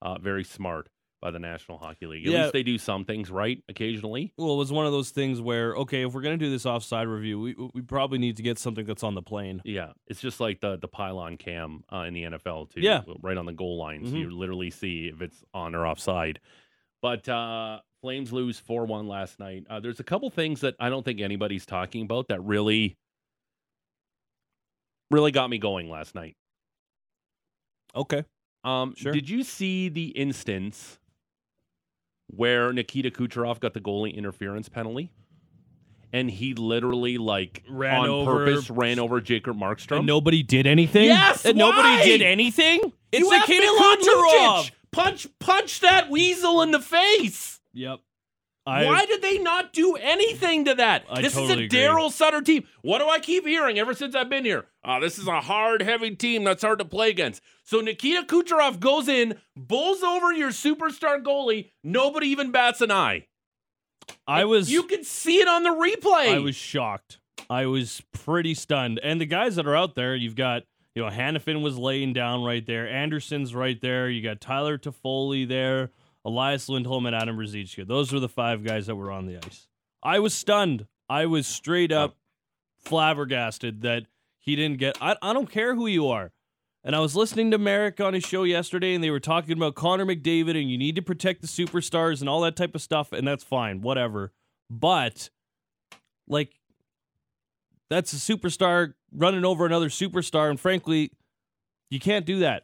uh, 0.01 0.17
very 0.20 0.43
smart 0.43 0.88
by 1.22 1.32
the 1.32 1.39
National 1.39 1.77
Hockey 1.77 2.05
League. 2.05 2.25
At 2.27 2.34
Yeah. 2.34 2.41
least 2.41 2.53
they 2.53 2.63
do 2.63 2.77
some 2.77 3.05
things 3.05 3.32
right 3.32 3.63
occasionally. 3.70 4.34
Well, 4.38 4.55
it 4.55 4.58
was 4.58 4.74
one 4.74 4.86
of 4.86 4.91
those 4.91 5.10
things 5.12 5.39
where, 5.39 5.74
okay, 5.77 6.05
if 6.05 6.13
we're 6.13 6.22
gonna 6.22 6.36
do 6.38 6.50
this 6.50 6.65
offside 6.65 7.08
review, 7.08 7.39
we 7.39 7.55
we 7.74 7.82
probably 7.82 8.17
need 8.17 8.36
to 8.38 8.43
get 8.43 8.60
something 8.60 8.86
that's 8.86 9.03
on 9.03 9.15
the 9.15 9.22
plane. 9.22 9.62
Yeah, 9.63 9.93
it's 10.08 10.20
just 10.20 10.41
like 10.41 10.60
the 10.60 10.77
the 10.77 10.89
pylon 10.89 11.38
cam 11.38 11.84
uh, 11.93 12.00
in 12.08 12.13
the 12.13 12.24
NFL 12.24 12.72
too. 12.72 12.82
Yeah. 12.82 13.03
right 13.22 13.38
on 13.38 13.46
the 13.46 13.53
goal 13.53 13.77
line, 13.77 14.05
so 14.05 14.12
Mhm. 14.13 14.20
you 14.20 14.29
literally 14.32 14.70
see 14.70 15.08
if 15.08 15.22
it's 15.22 15.43
on 15.53 15.75
or 15.75 15.88
offside. 15.88 16.39
But 17.01 17.27
uh, 17.29 17.79
Flames 18.01 18.34
lose 18.34 18.60
four 18.60 18.86
one 18.86 19.08
last 19.08 19.39
night. 19.39 19.63
Uh, 19.70 19.79
there's 19.79 20.01
a 20.01 20.03
couple 20.03 20.29
things 20.29 20.60
that 20.60 20.75
I 20.77 20.89
don't 20.89 21.03
think 21.03 21.22
anybody's 21.22 21.65
talking 21.65 22.01
about 22.03 22.27
that 22.27 22.41
really, 22.43 22.98
really 25.12 25.32
got 25.32 25.50
me 25.50 25.58
going 25.58 25.90
last 25.90 26.16
night. 26.16 26.36
Okay. 27.96 28.24
Um, 28.64 28.96
Sure. 28.96 29.12
Did 29.12 29.30
you 29.30 29.44
see 29.44 29.90
the 29.90 30.08
instance 30.10 30.98
where 32.28 32.72
Nikita 32.74 33.12
Kucherov 33.12 33.60
got 33.60 33.74
the 33.74 33.80
goalie 33.82 34.16
interference 34.16 34.70
penalty? 34.70 35.12
And 36.12 36.30
he 36.30 36.54
literally, 36.54 37.18
like, 37.18 37.64
Ran 37.68 38.02
on 38.02 38.10
over- 38.10 38.46
purpose, 38.46 38.70
ran 38.70 39.00
over 39.00 39.20
Jacob 39.20 39.58
Markstrom. 39.58 39.98
And 39.98 40.06
nobody 40.06 40.44
did 40.44 40.68
anything. 40.68 41.06
Yes, 41.06 41.44
and 41.44 41.58
nobody 41.58 42.04
did 42.04 42.22
anything. 42.22 42.94
It's 43.12 43.20
you 43.28 43.32
Nikita 43.32 43.66
Kucherov. 43.80 44.72
Punch, 44.92 45.28
punch 45.40 45.80
that 45.80 46.12
weasel 46.12 46.62
in 46.62 46.70
the 46.70 46.80
face. 46.80 47.60
Yep. 47.74 48.00
I, 48.65 48.86
Why 48.86 49.05
did 49.05 49.22
they 49.22 49.39
not 49.39 49.74
do 49.74 49.96
anything 49.96 50.65
to 50.65 50.75
that? 50.75 51.03
I 51.10 51.22
this 51.22 51.34
totally 51.34 51.65
is 51.65 51.74
a 51.74 51.75
Daryl 51.75 52.10
Sutter 52.10 52.41
team. 52.41 52.63
What 52.82 53.00
do 53.00 53.10
I 53.10 53.20
keep 53.20 53.46
hearing 53.46 53.77
ever 53.77 53.93
since 53.93 54.15
I've 54.15 54.29
been 54.29 54.46
here? 54.46 54.65
Oh, 54.86 55.01
this 55.01 55.20
is 55.20 55.27
a 55.27 55.41
hard, 55.41 55.82
heavy 55.82 56.15
team 56.15 56.46
that's 56.46 56.63
hard 56.63 56.79
to 56.79 56.86
play 56.86 57.10
against. 57.10 57.41
So 57.63 57.82
Nikita 57.82 58.25
Kucherov 58.25 58.79
goes 58.79 59.10
in, 59.10 59.36
bulls 59.55 60.01
over 60.01 60.32
your 60.32 60.51
superstar 60.51 61.22
goalie. 61.22 61.72
Nobody 61.84 62.27
even 62.27 62.51
bats 62.51 62.79
an 62.79 62.91
eye. 62.91 63.27
I 64.27 64.46
was 64.46 64.72
You 64.72 64.84
can 64.84 65.03
see 65.03 65.39
it 65.39 65.48
on 65.48 65.63
the 65.63 65.70
replay. 65.70 66.34
I 66.34 66.39
was 66.39 66.55
shocked. 66.55 67.20
I 67.50 67.65
was 67.65 68.01
pretty 68.13 68.53
stunned. 68.53 69.00
And 69.03 69.20
the 69.20 69.25
guys 69.25 69.58
that 69.58 69.67
are 69.67 69.75
out 69.75 69.96
there, 69.96 70.15
you've 70.15 70.36
got, 70.36 70.63
you 70.96 71.03
know, 71.03 71.10
Hanifin 71.10 71.62
was 71.62 71.77
laying 71.77 72.13
down 72.13 72.43
right 72.43 72.65
there. 72.65 72.88
Anderson's 72.88 73.53
right 73.53 73.79
there. 73.82 74.10
You 74.10 74.22
got 74.22 74.39
Tyler 74.39 74.77
Toffoli 74.77 75.48
there, 75.48 75.91
Elias 76.25 76.70
Lindholm, 76.70 77.06
and 77.06 77.15
Adam 77.15 77.38
Ruzicka. 77.38 77.88
Those 77.88 78.13
were 78.13 78.20
the 78.20 78.30
five 78.30 78.63
guys 78.63 78.88
that 78.88 78.96
were 78.96 79.12
on 79.12 79.25
the 79.25 79.38
ice. 79.38 79.68
I 80.01 80.20
was 80.20 80.34
stunned. 80.34 80.88
I 81.10 81.25
was 81.25 81.46
straight 81.48 81.92
up 81.92 82.18
flabbergasted 82.80 83.82
that 83.82 84.03
he 84.39 84.56
didn't 84.56 84.77
get. 84.77 84.98
I, 85.01 85.15
I 85.22 85.34
don't 85.34 85.50
care 85.50 85.75
who 85.75 85.88
you 85.88 86.08
are. 86.08 86.32
And 86.84 86.96
I 86.96 87.00
was 87.00 87.15
listening 87.15 87.51
to 87.51 87.58
Marek 87.58 88.01
on 88.01 88.13
his 88.13 88.25
show 88.25 88.44
yesterday, 88.44 88.94
and 88.94 89.01
they 89.01 89.10
were 89.10 89.22
talking 89.22 89.53
about 89.53 89.75
Connor 89.75 90.06
McDavid, 90.06 90.60
and 90.60 90.70
you 90.70 90.77
need 90.77 90.96
to 90.96 91.01
protect 91.01 91.42
the 91.42 91.48
superstars 91.48 92.20
and 92.20 92.27
all 92.27 92.42
that 92.42 92.58
type 92.58 92.75
of 92.75 92.82
stuff, 92.82 93.13
and 93.13 93.25
that's 93.25 93.44
fine, 93.44 93.82
whatever. 93.82 94.34
But, 94.70 95.30
like, 96.27 96.60
that's 97.89 98.12
a 98.12 98.18
superstar 98.18 98.96
running 99.13 99.46
over 99.46 99.65
another 99.65 99.88
superstar, 99.88 100.50
and 100.50 100.60
frankly, 100.60 101.12
you 101.89 102.01
can't 102.01 102.25
do 102.25 102.39
that. 102.39 102.63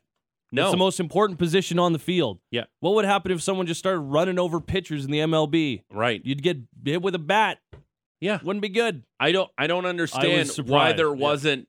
No. 0.52 0.64
It's 0.64 0.72
the 0.72 0.78
most 0.78 1.00
important 1.00 1.40
position 1.40 1.80
on 1.80 1.94
the 1.94 2.00
field. 2.00 2.40
Yeah. 2.52 2.66
What 2.80 2.96
would 2.96 3.06
happen 3.06 3.32
if 3.32 3.42
someone 3.42 3.68
just 3.68 3.80
started 3.80 4.00
running 4.00 4.40
over 4.40 4.60
pitchers 4.60 5.06
in 5.06 5.12
the 5.12 5.20
MLB? 5.20 5.84
right. 5.92 6.22
You'd 6.24 6.44
get 6.44 6.58
hit 6.84 7.02
with 7.02 7.16
a 7.16 7.20
bat. 7.20 7.60
Yeah. 8.22 8.40
Wouldn't 8.44 8.62
be 8.62 8.70
good. 8.70 9.04
I 9.20 9.32
don't 9.32 9.50
I 9.58 9.68
don't 9.68 9.86
understand 9.86 10.50
why 10.66 10.94
there 10.94 11.08
yeah. 11.08 11.22
wasn't 11.22 11.68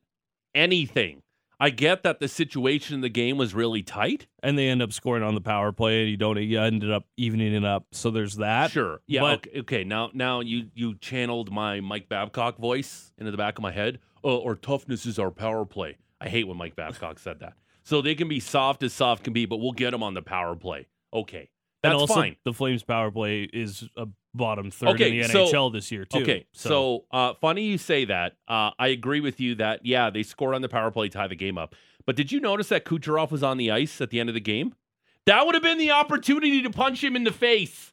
anything. 0.53 1.21
I 1.61 1.69
get 1.69 2.01
that 2.03 2.19
the 2.19 2.27
situation 2.27 2.95
in 2.95 3.01
the 3.01 3.09
game 3.09 3.37
was 3.37 3.53
really 3.53 3.83
tight. 3.83 4.25
And 4.41 4.57
they 4.57 4.67
end 4.67 4.81
up 4.81 4.91
scoring 4.91 5.21
on 5.21 5.35
the 5.35 5.41
power 5.41 5.71
play, 5.71 6.01
and 6.01 6.09
you 6.09 6.17
don't. 6.17 6.35
You 6.41 6.59
ended 6.59 6.91
up 6.91 7.05
evening 7.17 7.53
it 7.53 7.63
up. 7.63 7.85
So 7.91 8.09
there's 8.09 8.37
that. 8.37 8.71
Sure. 8.71 8.99
Yeah. 9.05 9.21
But- 9.21 9.47
okay, 9.47 9.59
okay. 9.59 9.83
Now, 9.83 10.09
now 10.13 10.39
you 10.39 10.71
you 10.73 10.95
channeled 10.95 11.51
my 11.51 11.79
Mike 11.79 12.09
Babcock 12.09 12.57
voice 12.57 13.13
into 13.19 13.29
the 13.29 13.37
back 13.37 13.59
of 13.59 13.61
my 13.61 13.71
head. 13.71 13.99
Oh, 14.23 14.37
or 14.37 14.55
toughness 14.55 15.05
is 15.05 15.19
our 15.19 15.29
power 15.29 15.63
play. 15.63 15.97
I 16.19 16.29
hate 16.29 16.47
when 16.47 16.57
Mike 16.57 16.75
Babcock 16.75 17.19
said 17.19 17.39
that. 17.41 17.53
So 17.91 18.01
they 18.01 18.15
can 18.15 18.29
be 18.29 18.39
soft 18.39 18.83
as 18.83 18.93
soft 18.93 19.25
can 19.25 19.33
be, 19.33 19.45
but 19.45 19.57
we'll 19.57 19.73
get 19.73 19.91
them 19.91 20.01
on 20.01 20.13
the 20.13 20.21
power 20.21 20.55
play. 20.55 20.87
Okay, 21.13 21.49
that's 21.83 21.91
and 21.91 21.99
also, 21.99 22.13
fine. 22.13 22.37
the 22.45 22.53
Flames 22.53 22.83
power 22.83 23.11
play 23.11 23.43
is 23.43 23.83
a 23.97 24.07
bottom 24.33 24.71
third 24.71 24.91
Okay, 24.91 25.19
in 25.19 25.23
the 25.23 25.27
so- 25.27 25.47
NHL 25.47 25.73
this 25.73 25.91
year 25.91 26.05
too. 26.05 26.19
Okay, 26.21 26.45
so, 26.53 27.03
uh, 27.11 27.33
funny 27.41 27.63
you 27.63 27.77
say 27.77 28.05
that. 28.05 28.37
Uh, 28.47 28.71
I 28.79 28.87
agree 28.87 29.19
with 29.19 29.41
you 29.41 29.55
that 29.55 29.85
yeah, 29.85 30.09
they 30.09 30.23
scored 30.23 30.55
on 30.55 30.61
the 30.61 30.69
power 30.69 30.89
play, 30.89 31.09
tie 31.09 31.27
the 31.27 31.35
game 31.35 31.57
up. 31.57 31.75
But 32.05 32.15
did 32.15 32.31
you 32.31 32.39
notice 32.39 32.69
that 32.69 32.85
Kucherov 32.85 33.29
was 33.29 33.43
on 33.43 33.57
the 33.57 33.69
ice 33.71 33.99
at 33.99 34.09
the 34.09 34.21
end 34.21 34.29
of 34.29 34.35
the 34.35 34.39
game? 34.39 34.73
That 35.25 35.45
would 35.45 35.53
have 35.53 35.63
been 35.63 35.77
the 35.77 35.91
opportunity 35.91 36.61
to 36.61 36.69
punch 36.69 37.03
him 37.03 37.17
in 37.17 37.25
the 37.25 37.33
face. 37.33 37.91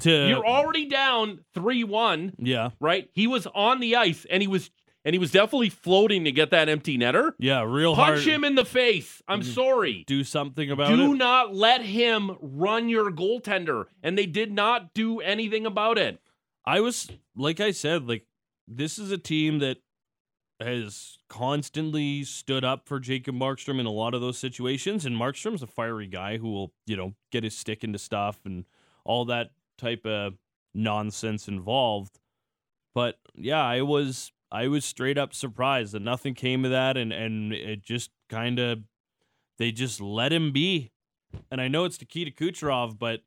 to 0.00 0.28
You're 0.28 0.44
already 0.44 0.86
down 0.86 1.44
three 1.54 1.84
one. 1.84 2.34
yeah, 2.38 2.70
right? 2.80 3.08
He 3.12 3.28
was 3.28 3.46
on 3.54 3.78
the 3.78 3.94
ice 3.94 4.26
and 4.28 4.42
he 4.42 4.48
was 4.48 4.72
and 5.06 5.14
he 5.14 5.20
was 5.20 5.30
definitely 5.30 5.70
floating 5.70 6.24
to 6.24 6.32
get 6.32 6.50
that 6.50 6.68
empty 6.68 6.98
netter. 6.98 7.32
yeah, 7.38 7.62
real 7.62 7.94
Punch 7.94 8.04
hard. 8.04 8.16
Punch 8.16 8.26
him 8.26 8.42
in 8.42 8.56
the 8.56 8.64
face. 8.64 9.22
I'm 9.28 9.40
mm-hmm. 9.40 9.52
sorry. 9.52 10.04
do 10.08 10.24
something 10.24 10.68
about 10.68 10.88
Do 10.88 10.94
it. 10.94 10.96
Do 10.96 11.14
not 11.14 11.54
let 11.54 11.82
him 11.82 12.36
run 12.40 12.88
your 12.88 13.12
goaltender. 13.12 13.84
And 14.02 14.18
they 14.18 14.26
did 14.26 14.52
not 14.52 14.94
do 14.94 15.20
anything 15.20 15.64
about 15.64 15.96
it. 15.96 16.20
I 16.64 16.80
was 16.80 17.08
like 17.36 17.60
I 17.60 17.70
said, 17.70 18.08
like 18.08 18.26
this 18.66 18.98
is 18.98 19.12
a 19.12 19.18
team 19.18 19.60
that 19.60 19.78
has 20.60 21.18
constantly 21.28 22.24
stood 22.24 22.64
up 22.64 22.88
for 22.88 22.98
Jacob 22.98 23.36
Markstrom 23.36 23.78
in 23.78 23.86
a 23.86 23.92
lot 23.92 24.12
of 24.12 24.20
those 24.20 24.38
situations, 24.38 25.06
and 25.06 25.14
Markstrom's 25.14 25.62
a 25.62 25.68
fiery 25.68 26.08
guy 26.08 26.38
who 26.38 26.50
will, 26.50 26.72
you 26.86 26.96
know, 26.96 27.14
get 27.30 27.44
his 27.44 27.56
stick 27.56 27.84
into 27.84 27.98
stuff 27.98 28.40
and 28.44 28.64
all 29.04 29.24
that 29.26 29.50
type 29.78 30.04
of 30.04 30.34
nonsense 30.74 31.46
involved. 31.46 32.18
But 32.92 33.18
yeah, 33.34 33.62
I 33.62 33.82
was 33.82 34.32
I 34.50 34.68
was 34.68 34.84
straight 34.84 35.18
up 35.18 35.34
surprised 35.34 35.92
that 35.92 36.02
nothing 36.02 36.34
came 36.34 36.64
of 36.64 36.70
that, 36.70 36.96
and 36.96 37.12
and 37.12 37.52
it 37.52 37.82
just 37.82 38.10
kind 38.28 38.58
of 38.58 38.80
they 39.58 39.72
just 39.72 40.00
let 40.00 40.32
him 40.32 40.52
be. 40.52 40.92
And 41.50 41.60
I 41.60 41.68
know 41.68 41.84
it's 41.84 42.00
Nikita 42.00 42.30
Kucherov, 42.30 42.98
but 42.98 43.20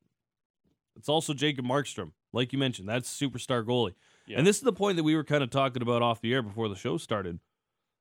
it's 0.95 1.09
also 1.09 1.33
Jacob 1.33 1.65
Markstrom. 1.65 2.11
Like 2.33 2.53
you 2.53 2.59
mentioned, 2.59 2.87
that's 2.87 3.09
superstar 3.09 3.63
goalie. 3.63 3.95
Yeah. 4.27 4.37
And 4.37 4.47
this 4.47 4.57
is 4.57 4.63
the 4.63 4.73
point 4.73 4.97
that 4.97 5.03
we 5.03 5.15
were 5.15 5.23
kind 5.23 5.43
of 5.43 5.49
talking 5.49 5.81
about 5.81 6.01
off 6.01 6.21
the 6.21 6.33
air 6.33 6.41
before 6.41 6.69
the 6.69 6.75
show 6.75 6.97
started. 6.97 7.39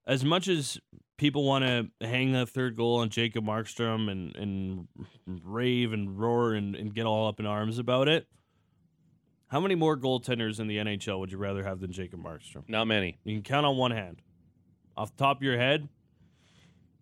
As 0.06 0.24
much 0.24 0.48
as 0.48 0.78
people 1.16 1.44
want 1.44 1.64
to 1.64 2.06
hang 2.06 2.34
a 2.34 2.46
third 2.46 2.76
goal 2.76 2.96
on 2.96 3.08
Jacob 3.10 3.44
Markstrom 3.44 4.10
and, 4.10 4.34
and 4.36 4.88
rave 5.26 5.92
and 5.92 6.18
roar 6.18 6.54
and, 6.54 6.74
and 6.74 6.94
get 6.94 7.06
all 7.06 7.28
up 7.28 7.40
in 7.40 7.46
arms 7.46 7.78
about 7.78 8.08
it, 8.08 8.26
how 9.48 9.60
many 9.60 9.74
more 9.74 9.96
goaltenders 9.96 10.60
in 10.60 10.66
the 10.66 10.76
NHL 10.78 11.18
would 11.20 11.32
you 11.32 11.38
rather 11.38 11.64
have 11.64 11.80
than 11.80 11.90
Jacob 11.92 12.22
Markstrom? 12.22 12.68
Not 12.68 12.86
many. 12.86 13.18
You 13.24 13.34
can 13.36 13.42
count 13.42 13.66
on 13.66 13.76
one 13.76 13.90
hand. 13.90 14.22
Off 14.96 15.14
the 15.16 15.22
top 15.24 15.36
of 15.38 15.42
your 15.42 15.56
head, 15.56 15.88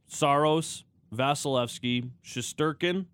Saros, 0.07 0.85
Vasilevsky, 1.15 2.11
Shesterkin, 2.25 3.07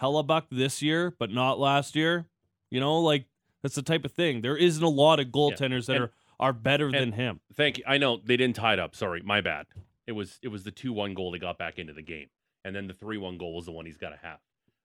Hellebuyck 0.00 0.44
this 0.50 0.82
year, 0.82 1.14
but 1.18 1.30
not 1.30 1.58
last 1.58 1.94
year. 1.94 2.26
You 2.70 2.80
know, 2.80 2.98
like 3.00 3.26
that's 3.62 3.74
the 3.74 3.82
type 3.82 4.04
of 4.04 4.12
thing. 4.12 4.40
There 4.40 4.56
isn't 4.56 4.82
a 4.82 4.88
lot 4.88 5.20
of 5.20 5.26
goaltenders 5.28 5.86
that 5.86 5.96
And- 5.96 6.04
are, 6.06 6.12
are 6.40 6.52
better 6.52 6.90
than 6.90 7.12
him. 7.12 7.40
Thank 7.54 7.78
you. 7.78 7.84
I 7.86 7.98
know 7.98 8.16
they 8.22 8.36
didn't 8.36 8.56
tie 8.56 8.72
it 8.72 8.78
up. 8.78 8.94
Sorry, 8.96 9.22
my 9.24 9.40
bad. 9.40 9.66
It 10.06 10.12
was 10.12 10.38
it 10.42 10.48
was 10.48 10.64
the 10.64 10.72
two 10.72 10.92
one 10.92 11.14
goal 11.14 11.30
they 11.30 11.38
got 11.38 11.58
back 11.58 11.78
into 11.78 11.92
the 11.92 12.02
game, 12.02 12.26
and 12.64 12.74
then 12.74 12.88
the 12.88 12.94
three 12.94 13.18
one 13.18 13.38
goal 13.38 13.54
was 13.54 13.66
the 13.66 13.72
one 13.72 13.86
he's 13.86 13.98
got 13.98 14.10
to 14.10 14.18
have. 14.20 14.38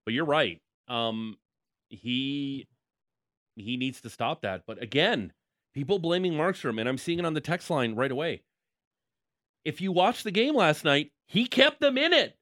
But 0.05 0.13
you're 0.13 0.25
right. 0.25 0.61
Um, 0.87 1.37
he 1.89 2.67
he 3.57 3.77
needs 3.77 3.99
to 4.01 4.09
stop 4.09 4.41
that. 4.41 4.63
But 4.65 4.81
again, 4.81 5.33
people 5.73 5.99
blaming 5.99 6.33
Markstrom, 6.33 6.79
and 6.79 6.87
I'm 6.87 6.97
seeing 6.97 7.19
it 7.19 7.25
on 7.25 7.33
the 7.33 7.41
text 7.41 7.69
line 7.69 7.95
right 7.95 8.11
away. 8.11 8.43
If 9.65 9.81
you 9.81 9.91
watched 9.91 10.23
the 10.23 10.31
game 10.31 10.55
last 10.55 10.83
night, 10.85 11.11
he 11.25 11.45
kept 11.45 11.79
them 11.81 11.97
in 11.97 12.13
it. 12.13 12.37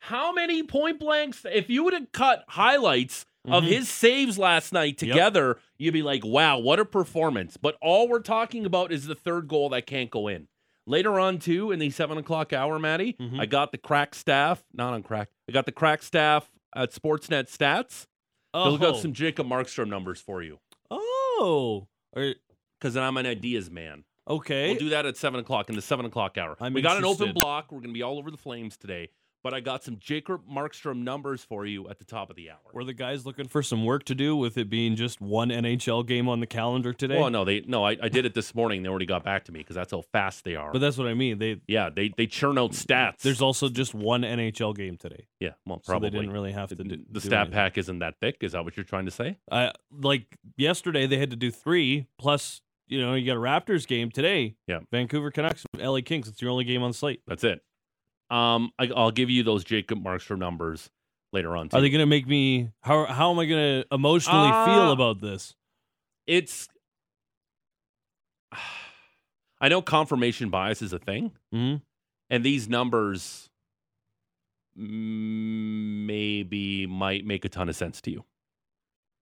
How 0.00 0.32
many 0.32 0.62
point 0.64 0.98
blanks? 0.98 1.46
If 1.50 1.70
you 1.70 1.84
would 1.84 1.94
have 1.94 2.10
cut 2.10 2.44
highlights 2.48 3.24
of 3.44 3.62
Mhm. 3.64 3.68
his 3.68 3.88
saves 3.88 4.38
last 4.38 4.72
night 4.72 5.00
Yep. 5.00 5.12
together, 5.12 5.58
you'd 5.78 5.92
be 5.94 6.02
like, 6.02 6.24
wow, 6.24 6.58
what 6.58 6.80
a 6.80 6.84
performance. 6.84 7.56
But 7.56 7.76
all 7.80 8.08
we're 8.08 8.20
talking 8.20 8.66
about 8.66 8.90
is 8.92 9.06
the 9.06 9.14
third 9.14 9.46
goal 9.46 9.68
that 9.70 9.86
can't 9.86 10.10
go 10.10 10.26
in. 10.26 10.48
Later 10.84 11.20
on, 11.20 11.38
too, 11.38 11.70
in 11.70 11.78
the 11.78 11.90
seven 11.90 12.18
o'clock 12.18 12.52
hour, 12.52 12.78
Maddie, 12.80 13.12
Mhm. 13.14 13.38
I 13.40 13.46
got 13.46 13.70
the 13.70 13.78
crack 13.78 14.16
staff, 14.16 14.64
not 14.72 14.92
on 14.94 15.04
crack, 15.04 15.30
I 15.48 15.52
got 15.52 15.66
the 15.66 15.70
crack 15.72 16.02
staff 16.02 16.50
at 16.74 16.90
Sportsnet 16.90 17.48
Stats. 17.48 18.06
They'll 18.54 18.78
got 18.78 18.94
Oh. 18.94 18.98
some 18.98 19.12
Jacob 19.12 19.46
Markstrom 19.46 19.88
numbers 19.88 20.20
for 20.20 20.42
you 20.42 20.58
Oh. 20.90 21.88
Because 22.14 22.96
I'm 22.96 23.16
an 23.16 23.26
ideas 23.26 23.70
man. 23.70 24.04
okay. 24.28 24.70
We'll 24.70 24.78
do 24.78 24.88
that 24.90 25.06
at 25.06 25.16
seven 25.16 25.40
o'clock 25.40 25.68
in 25.70 25.76
the 25.76 25.82
seven 25.82 26.04
o'clock 26.06 26.36
hour. 26.38 26.56
I'm 26.60 26.74
we 26.74 26.82
got 26.82 26.96
an 26.98 27.04
open 27.04 27.32
block. 27.32 27.72
We're 27.72 27.78
going 27.78 27.90
to 27.90 27.94
be 27.94 28.02
all 28.02 28.18
over 28.18 28.30
the 28.30 28.36
flames 28.36 28.76
today. 28.76 29.08
But 29.42 29.54
I 29.54 29.60
got 29.60 29.82
some 29.82 29.98
Jacob 29.98 30.42
Markstrom 30.48 31.02
numbers 31.02 31.42
for 31.42 31.66
you 31.66 31.88
at 31.88 31.98
the 31.98 32.04
top 32.04 32.30
of 32.30 32.36
the 32.36 32.50
hour. 32.50 32.58
Were 32.72 32.84
the 32.84 32.92
guys 32.94 33.26
looking 33.26 33.48
for 33.48 33.62
some 33.62 33.84
work 33.84 34.04
to 34.04 34.14
do 34.14 34.36
with 34.36 34.56
it 34.56 34.70
being 34.70 34.94
just 34.94 35.20
one 35.20 35.48
NHL 35.48 36.06
game 36.06 36.28
on 36.28 36.40
the 36.40 36.46
calendar 36.46 36.92
today? 36.92 37.18
Well, 37.18 37.30
no, 37.30 37.44
they 37.44 37.62
no. 37.66 37.84
I, 37.84 37.96
I 38.00 38.08
did 38.08 38.24
it 38.24 38.34
this 38.34 38.54
morning. 38.54 38.82
They 38.82 38.88
already 38.88 39.06
got 39.06 39.24
back 39.24 39.44
to 39.46 39.52
me 39.52 39.60
because 39.60 39.74
that's 39.74 39.90
how 39.90 40.02
fast 40.12 40.44
they 40.44 40.54
are. 40.54 40.72
But 40.72 40.80
that's 40.80 40.96
what 40.96 41.08
I 41.08 41.14
mean. 41.14 41.38
They 41.38 41.60
yeah, 41.66 41.90
they 41.90 42.12
they 42.16 42.26
churn 42.26 42.56
out 42.56 42.72
stats. 42.72 43.18
there's 43.22 43.42
also 43.42 43.68
just 43.68 43.94
one 43.94 44.22
NHL 44.22 44.76
game 44.76 44.96
today, 44.96 45.26
yeah, 45.40 45.50
well, 45.66 45.80
so 45.82 45.92
probably 45.92 46.10
they 46.10 46.18
didn't 46.18 46.32
really 46.32 46.52
have 46.52 46.68
to 46.68 46.76
the, 46.76 46.84
do 46.84 46.98
the 47.10 47.20
stat 47.20 47.32
anything. 47.32 47.52
pack 47.52 47.78
isn't 47.78 47.98
that 47.98 48.14
thick. 48.20 48.36
Is 48.42 48.52
that 48.52 48.64
what 48.64 48.76
you're 48.76 48.84
trying 48.84 49.06
to 49.06 49.10
say? 49.10 49.38
Uh, 49.50 49.70
like 49.90 50.26
yesterday, 50.56 51.06
they 51.06 51.18
had 51.18 51.30
to 51.30 51.36
do 51.36 51.50
three 51.50 52.06
plus. 52.18 52.60
You 52.88 53.00
know, 53.00 53.14
you 53.14 53.24
got 53.24 53.38
a 53.38 53.40
Raptors 53.40 53.86
game 53.86 54.10
today. 54.10 54.56
Yeah. 54.66 54.80
Vancouver 54.90 55.30
Canucks, 55.30 55.64
LA 55.78 56.00
Kings. 56.04 56.28
It's 56.28 56.42
your 56.42 56.50
only 56.50 56.64
game 56.64 56.82
on 56.82 56.90
the 56.90 56.94
slate. 56.96 57.22
That's 57.26 57.42
it. 57.42 57.62
Um, 58.32 58.72
I, 58.78 58.90
I'll 58.96 59.10
give 59.10 59.30
you 59.30 59.42
those 59.42 59.64
Jacob 59.64 60.02
Markstrom 60.02 60.38
numbers 60.38 60.90
later 61.32 61.56
on. 61.56 61.68
Too. 61.68 61.76
Are 61.76 61.80
they 61.80 61.90
going 61.90 62.00
to 62.00 62.06
make 62.06 62.26
me? 62.26 62.70
How 62.80 63.04
how 63.06 63.30
am 63.30 63.38
I 63.38 63.46
going 63.46 63.82
to 63.82 63.86
emotionally 63.94 64.50
feel 64.50 64.88
Uh, 64.88 64.92
about 64.92 65.20
this? 65.20 65.54
it's 66.26 66.68
I 69.60 69.68
know 69.68 69.82
confirmation 69.82 70.50
bias 70.50 70.82
is 70.82 70.92
a 70.92 70.98
thing, 70.98 71.32
hmm 71.52 71.76
and 72.30 72.42
these 72.42 72.66
numbers 72.68 73.50
maybe 74.74 76.86
might 76.86 77.26
make 77.26 77.44
a 77.44 77.48
ton 77.50 77.68
of 77.68 77.76
sense 77.76 78.00
to 78.02 78.10
you. 78.10 78.24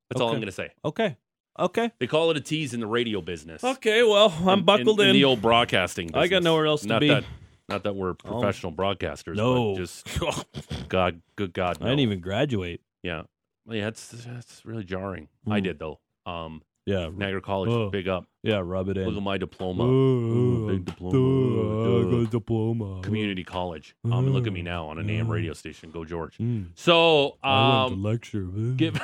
That's 0.09 0.21
all 0.21 0.29
I'm 0.29 0.37
going 0.37 0.47
to 0.47 0.53
say. 0.53 0.71
Okay. 0.85 1.17
Okay. 1.59 1.91
They 1.99 2.07
call 2.07 2.31
it 2.31 2.37
a 2.37 2.41
tease 2.41 2.73
in 2.75 2.79
the 2.81 2.87
radio 2.87 3.21
business. 3.21 3.65
Okay. 3.65 4.05
Well, 4.05 4.33
I'm 4.47 4.61
In- 4.61 4.65
buckled 4.65 5.01
in, 5.01 5.09
in. 5.09 5.13
the 5.15 5.25
old 5.25 5.43
broadcasting. 5.43 6.15
I 6.15 6.29
got 6.29 6.45
nowhere 6.45 6.67
else 6.67 6.83
to 6.83 6.89
not 6.89 7.01
be. 7.01 7.09
That, 7.09 7.25
not 7.71 7.85
that 7.85 7.95
we're 7.97 8.15
professional 8.15 8.73
broadcasters. 8.73 9.37
no. 9.37 9.73
but 9.75 9.79
just 9.81 10.07
God, 10.89 11.23
good 11.37 11.53
God, 11.53 11.81
no. 11.81 11.87
I 11.87 11.91
didn't 11.91 12.01
even 12.01 12.21
graduate. 12.21 12.81
Yeah, 13.03 13.23
yeah, 13.67 13.85
that's 13.85 14.09
that's 14.11 14.65
really 14.67 14.85
jarring. 14.85 15.29
I 15.47 15.61
Mm. 15.61 15.65
did 15.65 15.79
though. 15.79 16.01
Um, 16.27 16.63
Yeah. 16.87 17.09
Niagara 17.15 17.41
College, 17.41 17.71
Oh. 17.71 17.91
big 17.91 18.09
up. 18.09 18.27
Yeah. 18.43 18.61
Rub 18.65 18.89
it 18.89 18.97
in. 18.97 19.07
Look 19.07 19.17
at 19.17 19.23
my 19.23 19.39
diploma. 19.39 19.85
Oh, 19.85 20.67
big 20.69 20.85
diploma. 20.87 21.17
I 21.17 22.03
Duh. 22.11 22.23
got 22.25 22.31
diploma. 22.31 23.01
Community 23.03 23.45
college. 23.45 23.95
Um, 24.05 24.13
and 24.13 24.33
look 24.33 24.47
at 24.47 24.53
me 24.53 24.61
Oh. 24.61 24.65
now 24.65 24.89
on 24.89 24.99
an 24.99 25.09
AM 25.11 25.29
Oh. 25.29 25.35
radio 25.35 25.53
station. 25.53 25.91
Go 25.91 26.05
George. 26.05 26.37
Mm, 26.39 26.71
So 26.75 27.37
I 27.43 27.61
went 27.63 27.93
um, 27.93 28.03
to 28.03 28.09
lecture. 28.09 28.45
give. 28.77 29.01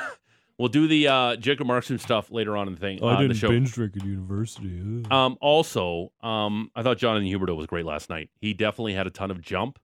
We'll 0.59 0.69
do 0.69 0.87
the 0.87 1.07
uh, 1.07 1.35
Jacob 1.35 1.67
Markstrom 1.67 1.99
stuff 1.99 2.31
later 2.31 2.57
on 2.57 2.67
in 2.67 2.73
the 2.73 2.79
thing. 2.79 3.03
I 3.03 3.07
uh, 3.07 3.15
the 3.17 3.27
didn't 3.27 3.37
show. 3.37 3.49
binge 3.49 3.71
drink 3.73 3.95
at 3.95 4.03
university. 4.03 4.81
Ugh. 5.05 5.11
Um, 5.11 5.37
also, 5.39 6.11
um, 6.21 6.71
I 6.75 6.81
thought 6.81 6.97
Jonathan 6.97 7.27
Huberdeau 7.27 7.55
was 7.55 7.67
great 7.67 7.85
last 7.85 8.09
night. 8.09 8.31
He 8.41 8.53
definitely 8.53 8.93
had 8.93 9.05
a 9.05 9.11
ton 9.11 9.29
of 9.29 9.39
jump. 9.39 9.77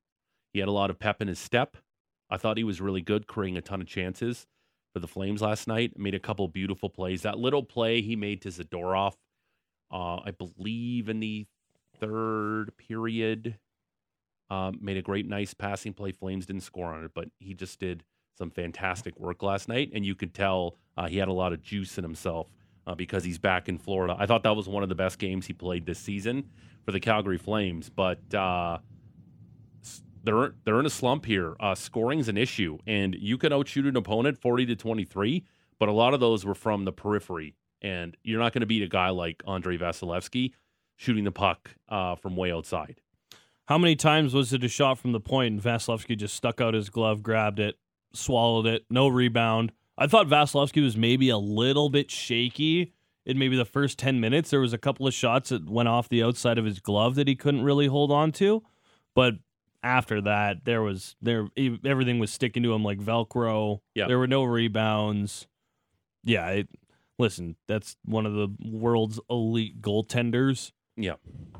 He 0.51 0.60
had 0.60 0.68
a 0.68 0.72
lot 0.72 0.89
of 0.89 0.98
pep 0.98 1.22
in 1.22 1.27
his 1.27 1.38
step. 1.38 1.77
I 2.30 2.38
thought 2.38 2.58
he 2.58 2.63
was 2.63 2.82
really 2.82 3.01
good, 3.01 3.27
creating 3.27 3.58
a 3.58 3.62
ton 3.62 3.82
of 3.82 3.88
chances 3.88 4.48
for 4.94 5.00
the 5.00 5.08
Flames 5.08 5.42
last 5.44 5.68
night. 5.68 5.98
Made 6.00 6.15
a 6.15 6.20
couple 6.20 6.48
beautiful 6.48 6.89
plays. 6.89 7.22
That 7.22 7.38
little 7.38 7.63
play 7.63 8.01
he 8.01 8.15
made 8.15 8.42
to 8.42 8.50
Zadorov, 8.50 9.13
uh, 9.92 10.18
I 10.25 10.32
believe 10.32 11.08
in 11.08 11.20
the 11.20 11.46
third 12.00 12.75
period, 12.77 13.60
um, 14.50 14.80
made 14.82 14.98
a 14.98 15.03
great, 15.03 15.27
nice 15.27 15.53
passing 15.53 15.94
play. 15.94 16.12
Flames 16.12 16.48
didn't 16.48 16.63
score 16.63 16.92
on 16.94 17.03
it, 17.03 17.12
but 17.13 17.30
he 17.39 17.53
just 17.53 17.80
did 17.80 18.03
some 18.38 18.50
fantastic 18.50 19.20
work 19.20 19.44
last 19.44 19.68
night, 19.70 19.92
and 19.94 20.06
you 20.06 20.16
could 20.16 20.34
tell 20.34 20.78
uh, 20.98 21.08
he 21.08 21.18
had 21.18 21.28
a 21.28 21.34
lot 21.34 21.54
of 21.54 21.62
juice 21.62 21.98
in 21.98 22.04
himself 22.04 22.48
uh, 22.88 22.96
because 22.96 23.24
he's 23.24 23.38
back 23.38 23.70
in 23.70 23.78
Florida. 23.78 24.16
I 24.18 24.25
thought 24.25 24.44
that 24.44 24.56
was 24.56 24.68
one 24.68 24.84
of 24.84 24.90
the 24.90 24.96
best 24.96 25.20
games 25.20 25.46
he 25.48 25.54
played 25.54 25.86
this 25.86 26.00
season 26.00 26.50
for 26.84 26.92
the 26.92 27.00
Calgary 27.00 27.38
Flames, 27.38 27.90
but 27.90 28.34
uh, 28.34 28.80
they're 30.24 30.56
they're 30.66 30.80
in 30.80 30.86
a 30.86 30.92
slump 30.92 31.25
here. 31.25 31.56
Uh, 31.60 31.75
scoring's 31.75 32.28
an 32.28 32.38
issue, 32.38 32.78
and 32.88 33.16
you 33.20 33.38
can 33.38 33.54
outshoot 33.54 33.86
an 33.86 33.96
opponent 33.96 34.38
forty 34.40 34.66
to 34.66 34.75
twenty 34.75 35.06
three, 35.06 35.46
but 35.80 35.90
a 35.90 35.94
lot 35.94 36.13
of 36.13 36.20
those 36.20 36.46
were 36.46 36.56
from 36.56 36.86
the 36.86 36.92
periphery, 36.92 37.56
and 37.82 38.18
you're 38.24 38.40
not 38.40 38.54
going 38.54 38.62
to 38.62 38.68
beat 38.68 38.84
a 38.84 38.88
guy 38.88 39.10
like 39.10 39.44
Andrei 39.48 39.78
Vasilevsky 39.78 40.52
shooting 40.96 41.24
the 41.24 41.32
puck 41.32 41.75
uh, 41.90 42.16
from 42.16 42.36
way 42.36 42.52
outside. 42.52 43.02
How 43.66 43.78
many 43.78 43.96
times 43.96 44.34
was 44.34 44.52
it 44.52 44.63
a 44.63 44.68
shot 44.68 45.00
from 45.00 45.13
the 45.13 45.22
point 45.22 45.54
and 45.54 45.62
Vasilevsky 45.62 46.18
just 46.18 46.36
stuck 46.36 46.60
out 46.60 46.74
his 46.74 46.90
glove, 46.90 47.24
grabbed 47.24 47.60
it, 47.60 47.75
swallowed 48.13 48.65
it, 48.65 48.86
no 48.89 49.08
rebound? 49.08 49.72
I 49.98 50.08
thought 50.08 50.27
Vasilevsky 50.27 50.84
was 50.84 50.98
maybe 50.98 51.29
a 51.29 51.38
little 51.38 51.89
bit 51.89 52.10
shaky 52.10 52.93
in 53.25 53.38
maybe 53.38 53.55
the 53.55 53.65
first 53.65 54.00
10 54.00 54.20
minutes. 54.20 54.50
There 54.50 54.60
was 54.60 54.74
a 54.74 54.77
couple 54.77 55.08
of 55.08 55.13
shots 55.13 55.50
that 55.50 55.70
went 55.70 55.88
off 55.88 56.10
the 56.10 56.24
outside 56.24 56.58
of 56.58 56.65
his 56.65 56.79
glove 56.79 57.15
that 57.15 57.27
he 57.27 57.36
couldn't 57.36 57.63
really 57.63 57.88
hold 57.88 58.12
on 58.12 58.32
to. 58.34 58.63
But 59.15 59.36
after 59.84 60.22
that, 60.22 60.65
there 60.65 60.82
was 60.82 61.15
there 61.22 61.48
everything 61.86 62.20
was 62.20 62.32
sticking 62.32 62.63
to 62.63 62.74
him 62.74 62.84
like 62.84 63.00
Velcro. 63.00 63.79
Yeah. 63.93 64.08
There 64.08 64.17
were 64.17 64.27
no 64.27 64.43
rebounds. 64.43 65.48
Yeah, 66.24 66.50
it, 66.50 66.70
listen, 67.20 67.58
that's 67.67 67.98
one 68.05 68.25
of 68.25 68.34
the 68.34 68.48
world's 68.65 69.20
elite 69.29 69.82
goaltenders. 69.82 70.72
Yeah. 70.96 71.15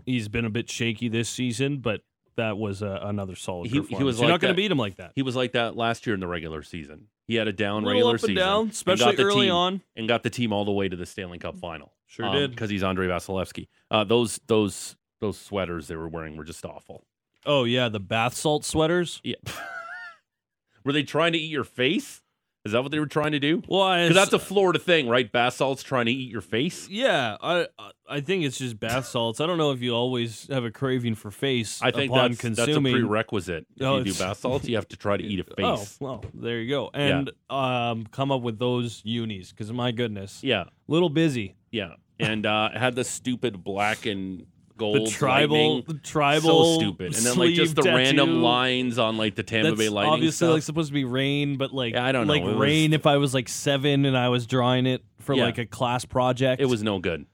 He's 0.06 0.30
been 0.30 0.46
a 0.46 0.50
bit 0.50 0.70
shaky 0.70 1.10
this 1.10 1.30
season, 1.30 1.80
but 1.80 2.02
that 2.36 2.58
was 2.58 2.82
uh, 2.84 3.00
another 3.04 3.36
solid 3.36 3.70
He- 3.72 3.82
he 3.82 4.04
was 4.04 4.18
You're 4.20 4.28
like 4.28 4.34
not 4.36 4.40
going 4.42 4.54
to 4.54 4.56
beat 4.58 4.72
him 4.72 4.78
like 4.78 4.98
that. 4.98 5.12
He 5.16 5.22
was 5.22 5.36
like 5.36 5.54
that 5.54 5.76
last 5.76 6.06
year 6.08 6.14
in 6.14 6.20
the 6.20 6.28
regular 6.28 6.64
season. 6.64 7.08
He 7.26 7.36
had 7.36 7.48
a 7.48 7.54
down 7.54 7.84
A 7.84 7.88
regular 7.88 8.10
up 8.10 8.14
and 8.16 8.22
season, 8.22 8.36
down, 8.36 8.66
got 8.66 8.74
especially 8.74 9.16
the 9.16 9.24
early 9.24 9.46
team- 9.48 9.54
on. 9.54 9.82
and 9.96 10.08
got 10.08 10.24
the 10.24 10.30
team 10.30 10.52
all 10.52 10.66
the 10.66 10.72
way 10.72 10.90
to 10.90 10.96
the 10.96 11.06
Stanley 11.06 11.38
Cup 11.40 11.58
final. 11.58 11.94
Sure 12.08 12.32
did. 12.32 12.52
because 12.52 12.70
he's 12.70 12.84
Andrei 12.84 13.08
Vasilevsky. 13.08 13.68
Uh, 13.90 14.04
those 14.04 14.40
those 14.48 14.96
those 15.22 15.38
sweaters 15.40 15.88
they 15.88 15.96
were 15.96 16.08
wearing 16.10 16.36
were 16.38 16.44
just 16.44 16.66
awful. 16.66 17.06
Oh 17.46 17.64
yeah, 17.64 17.90
the 17.90 18.00
bath 18.00 18.34
salt 18.36 18.66
sweaters. 18.66 19.20
Yeah. 19.24 19.36
were 20.84 20.92
they 20.94 21.04
trying 21.04 21.32
to 21.34 21.40
eat 21.40 21.50
your 21.52 21.64
face? 21.64 22.22
Is 22.66 22.72
that 22.72 22.82
what 22.82 22.92
they 22.94 23.00
were 23.00 23.08
trying 23.08 23.34
to 23.34 23.40
do? 23.42 23.62
Well, 23.68 23.94
Because 24.08 24.16
that's 24.16 24.32
a 24.32 24.40
Florida 24.40 24.80
thing, 24.80 25.10
right? 25.10 25.30
Bath 25.30 25.56
salts 25.56 25.84
trying 25.84 26.06
to 26.06 26.14
eat 26.14 26.32
your 26.32 26.40
face. 26.42 26.88
yeah. 26.90 27.36
I 27.42 27.68
I 28.10 28.22
think 28.22 28.46
it's 28.46 28.58
just 28.58 28.80
bath 28.80 29.06
salts. 29.06 29.42
I 29.42 29.48
don't 29.48 29.58
know 29.58 29.72
if 29.72 29.82
you 29.82 29.94
always 29.94 30.48
have 30.48 30.64
a 30.64 30.72
craving 30.72 31.16
for 31.16 31.30
face. 31.30 31.82
I 31.82 31.92
think 31.92 32.12
upon 32.12 32.32
that's 32.32 32.42
that's 32.58 32.72
a 32.78 32.80
prerequisite. 32.80 33.66
If 33.76 33.82
Oh, 33.86 33.98
you 33.98 34.06
do 34.06 34.14
bath 34.14 34.38
salts, 34.40 34.66
you 34.68 34.76
have 34.78 34.88
to 34.90 34.96
try 34.98 35.18
to 35.18 35.24
eat 35.24 35.40
a 35.42 35.46
Oh 35.62 35.76
face. 35.78 35.98
well, 36.00 36.24
there 36.34 36.60
you 36.62 36.70
go. 36.70 36.90
And 36.94 37.32
um, 37.50 38.06
come 38.12 38.32
up 38.32 38.42
with 38.42 38.60
those 38.60 39.02
unis 39.04 39.50
because 39.52 39.72
my 39.74 39.92
goodness, 39.92 40.42
Yeah, 40.42 40.66
little 40.88 41.10
busy. 41.10 41.56
yeah, 41.72 41.96
and 42.20 42.46
uh, 42.46 42.70
had 42.74 42.96
the 42.96 43.04
stupid 43.04 43.62
black 43.64 44.06
and 44.06 44.46
gold 44.78 45.08
The 45.08 45.12
tribal, 45.12 45.76
lightning. 45.78 45.96
the 45.96 46.02
tribal, 46.04 46.74
so 46.76 46.80
stupid, 46.80 47.16
and 47.16 47.26
then 47.26 47.38
like 47.38 47.54
just 47.54 47.76
the 47.76 47.84
sleeve 47.84 47.94
random 47.96 48.42
lines 48.42 48.98
on 49.00 49.18
like 49.18 49.36
the 49.36 49.44
Tampa 49.44 49.70
That's 49.72 49.80
Bay 49.80 49.90
Lightning 49.90 50.14
obviously 50.14 50.46
stuff. 50.48 50.54
like 50.54 50.64
supposed 50.64 50.90
to 50.90 50.94
be 50.94 51.04
rain, 51.06 51.58
but 51.58 51.74
like 51.74 51.94
Yeah, 51.94 52.06
I 52.06 52.12
don't 52.12 52.28
know. 52.28 52.34
like 52.34 52.44
It 52.44 52.48
was- 52.48 52.56
rain. 52.58 52.94
If 52.94 53.06
I 53.08 53.18
was 53.18 53.34
like 53.34 53.48
seven 53.50 54.06
and 54.06 54.18
I 54.18 54.30
was 54.30 54.46
drawing 54.48 54.86
it 54.86 55.04
for 55.20 55.36
Yeah. 55.36 55.46
like 55.46 55.58
a 55.58 55.66
class 55.66 56.06
project, 56.06 56.62
it 56.62 56.66
was 56.66 56.84
no 56.84 57.00
good. 57.00 57.26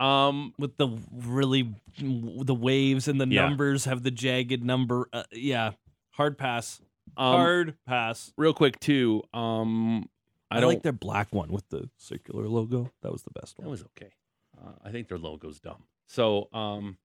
Um, 0.00 0.52
with 0.58 0.76
the 0.78 0.88
really 1.12 1.74
the 2.00 2.54
waves 2.54 3.06
and 3.06 3.20
the 3.20 3.26
Yeah. 3.28 3.42
numbers 3.48 3.84
have 3.84 4.02
the 4.02 4.10
jagged 4.10 4.64
number. 4.64 5.08
Uh, 5.12 5.22
yeah, 5.32 5.72
hard 6.10 6.38
pass, 6.38 6.80
um 7.16 7.36
hard 7.36 7.74
pass. 7.86 8.32
real 8.36 8.52
quick 8.54 8.80
too. 8.80 9.22
Um, 9.32 10.08
I, 10.50 10.56
I, 10.58 10.60
don't. 10.60 10.68
like 10.70 10.82
their 10.82 10.92
black 10.92 11.32
one 11.32 11.50
with 11.52 11.68
the 11.68 11.88
circular 11.98 12.48
logo. 12.48 12.90
That 13.02 13.12
was 13.12 13.22
the 13.22 13.30
best 13.30 13.58
one. 13.58 13.64
That 13.66 13.70
was 13.70 13.84
okay. 13.96 14.10
Uh, 14.60 14.72
I 14.84 14.90
think 14.90 15.08
their 15.08 15.18
logo's 15.18 15.60
dumb. 15.60 15.84
So, 16.08 16.48
um, 16.52 16.98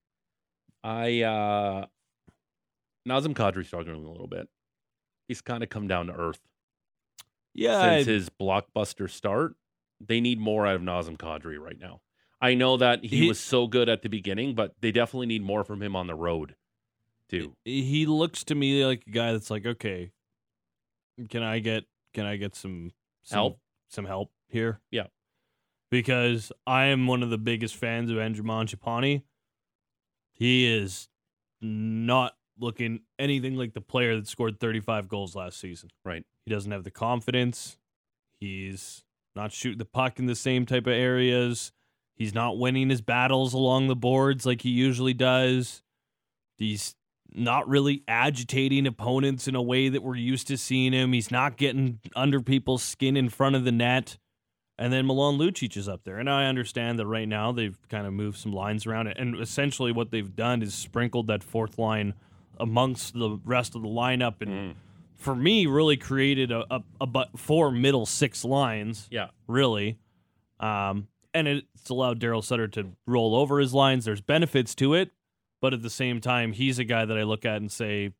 I 0.84 1.22
uh, 1.22 1.86
Nazem 3.08 3.34
Kadri 3.34 3.64
struggling 3.64 4.04
a 4.04 4.10
little 4.10 4.26
bit. 4.26 4.48
He's 5.28 5.40
kind 5.40 5.62
of 5.62 5.68
come 5.68 5.88
down 5.88 6.06
to 6.06 6.12
earth 6.14 6.40
yeah, 7.54 7.78
I- 7.78 7.96
since 8.02 8.06
his 8.06 8.28
blockbuster 8.30 9.10
start. 9.10 9.54
They 10.00 10.20
need 10.20 10.38
more 10.38 10.66
out 10.66 10.76
of 10.76 10.82
Nazem 10.82 11.16
Kadri 11.16 11.58
right 11.58 11.78
now. 11.78 12.00
I 12.40 12.54
know 12.54 12.76
that 12.76 13.02
he, 13.04 13.22
He- 13.22 13.28
was 13.28 13.40
so 13.40 13.66
good 13.66 13.88
at 13.88 14.02
the 14.02 14.08
beginning, 14.08 14.54
but 14.54 14.74
they 14.80 14.92
definitely 14.92 15.26
need 15.26 15.42
more 15.42 15.64
from 15.64 15.82
him 15.82 15.96
on 15.96 16.06
the 16.06 16.14
road, 16.14 16.54
too. 17.28 17.56
he 17.64 18.06
looks 18.06 18.44
to 18.44 18.54
me 18.54 18.84
like 18.84 19.02
a 19.08 19.10
guy 19.10 19.32
that's 19.32 19.50
like, 19.50 19.66
okay, 19.66 20.12
can 21.30 21.42
I 21.42 21.58
get 21.58 21.84
can 22.14 22.26
I 22.26 22.36
get 22.36 22.54
some, 22.54 22.92
some 23.24 23.36
Help? 23.36 23.60
some 23.88 24.04
help 24.04 24.30
here? 24.48 24.80
Yeah. 24.90 25.08
Because 25.90 26.52
I 26.66 26.86
am 26.86 27.06
one 27.06 27.22
of 27.22 27.30
the 27.30 27.38
biggest 27.38 27.76
fans 27.76 28.10
of 28.10 28.18
Andrew 28.18 28.44
Mangiapane. 28.44 29.22
He 30.32 30.66
is 30.66 31.08
not 31.60 32.34
looking 32.58 33.00
anything 33.18 33.56
like 33.56 33.72
the 33.72 33.80
player 33.80 34.16
that 34.16 34.28
scored 34.28 34.60
35 34.60 35.08
goals 35.08 35.34
last 35.34 35.60
season. 35.60 35.90
Right. 36.04 36.24
He 36.44 36.52
doesn't 36.52 36.70
have 36.70 36.84
the 36.84 36.90
confidence. 36.90 37.78
He's 38.40 39.04
not 39.34 39.52
shooting 39.52 39.78
the 39.78 39.84
puck 39.84 40.18
in 40.18 40.26
the 40.26 40.34
same 40.34 40.66
type 40.66 40.86
of 40.86 40.92
areas. 40.92 41.72
He's 42.14 42.34
not 42.34 42.58
winning 42.58 42.90
his 42.90 43.00
battles 43.00 43.54
along 43.54 43.86
the 43.86 43.96
boards 43.96 44.44
like 44.44 44.62
he 44.62 44.70
usually 44.70 45.14
does. 45.14 45.82
He's 46.56 46.94
not 47.32 47.68
really 47.68 48.02
agitating 48.08 48.86
opponents 48.86 49.46
in 49.46 49.54
a 49.54 49.62
way 49.62 49.88
that 49.88 50.02
we're 50.02 50.16
used 50.16 50.48
to 50.48 50.56
seeing 50.56 50.92
him. 50.92 51.12
He's 51.12 51.30
not 51.30 51.56
getting 51.56 52.00
under 52.16 52.40
people's 52.40 52.82
skin 52.82 53.16
in 53.16 53.28
front 53.28 53.54
of 53.54 53.64
the 53.64 53.72
net. 53.72 54.18
And 54.78 54.92
then 54.92 55.06
Milan 55.06 55.38
Lucic 55.38 55.76
is 55.76 55.88
up 55.88 56.04
there. 56.04 56.18
And 56.18 56.30
I 56.30 56.46
understand 56.46 56.98
that 57.00 57.06
right 57.06 57.26
now 57.26 57.50
they've 57.50 57.76
kind 57.88 58.06
of 58.06 58.12
moved 58.12 58.38
some 58.38 58.52
lines 58.52 58.86
around 58.86 59.08
it. 59.08 59.16
And 59.18 59.34
essentially 59.40 59.90
what 59.90 60.10
they've 60.12 60.34
done 60.36 60.62
is 60.62 60.72
sprinkled 60.74 61.26
that 61.26 61.42
fourth 61.42 61.78
line 61.78 62.14
amongst 62.60 63.14
the 63.14 63.40
rest 63.44 63.74
of 63.74 63.82
the 63.82 63.88
lineup. 63.88 64.40
And 64.40 64.50
Mm. 64.50 64.74
for 65.16 65.34
me, 65.34 65.66
really 65.66 65.96
created 65.96 66.52
a, 66.52 66.64
a, 66.72 66.82
a 67.00 67.06
but 67.06 67.36
four 67.38 67.72
middle 67.72 68.06
six 68.06 68.44
lines 68.44 69.08
Yeah. 69.10 69.28
really. 69.48 69.98
Um, 70.60 71.08
and 71.34 71.48
it's 71.48 71.90
allowed 71.90 72.20
Daryl 72.20 72.42
Sutter 72.44 72.68
to 72.68 72.92
roll 73.06 73.34
over 73.34 73.58
his 73.58 73.74
lines. 73.74 74.04
There's 74.04 74.20
benefits 74.20 74.74
to 74.76 74.94
it, 74.94 75.10
but 75.60 75.74
at 75.74 75.82
the 75.82 75.90
same 75.90 76.20
time, 76.20 76.52
he's 76.52 76.78
a 76.78 76.84
guy 76.84 77.04
that 77.04 77.18
I 77.18 77.24
look 77.24 77.44
at 77.44 77.56
and 77.56 77.70
say, 77.70 78.12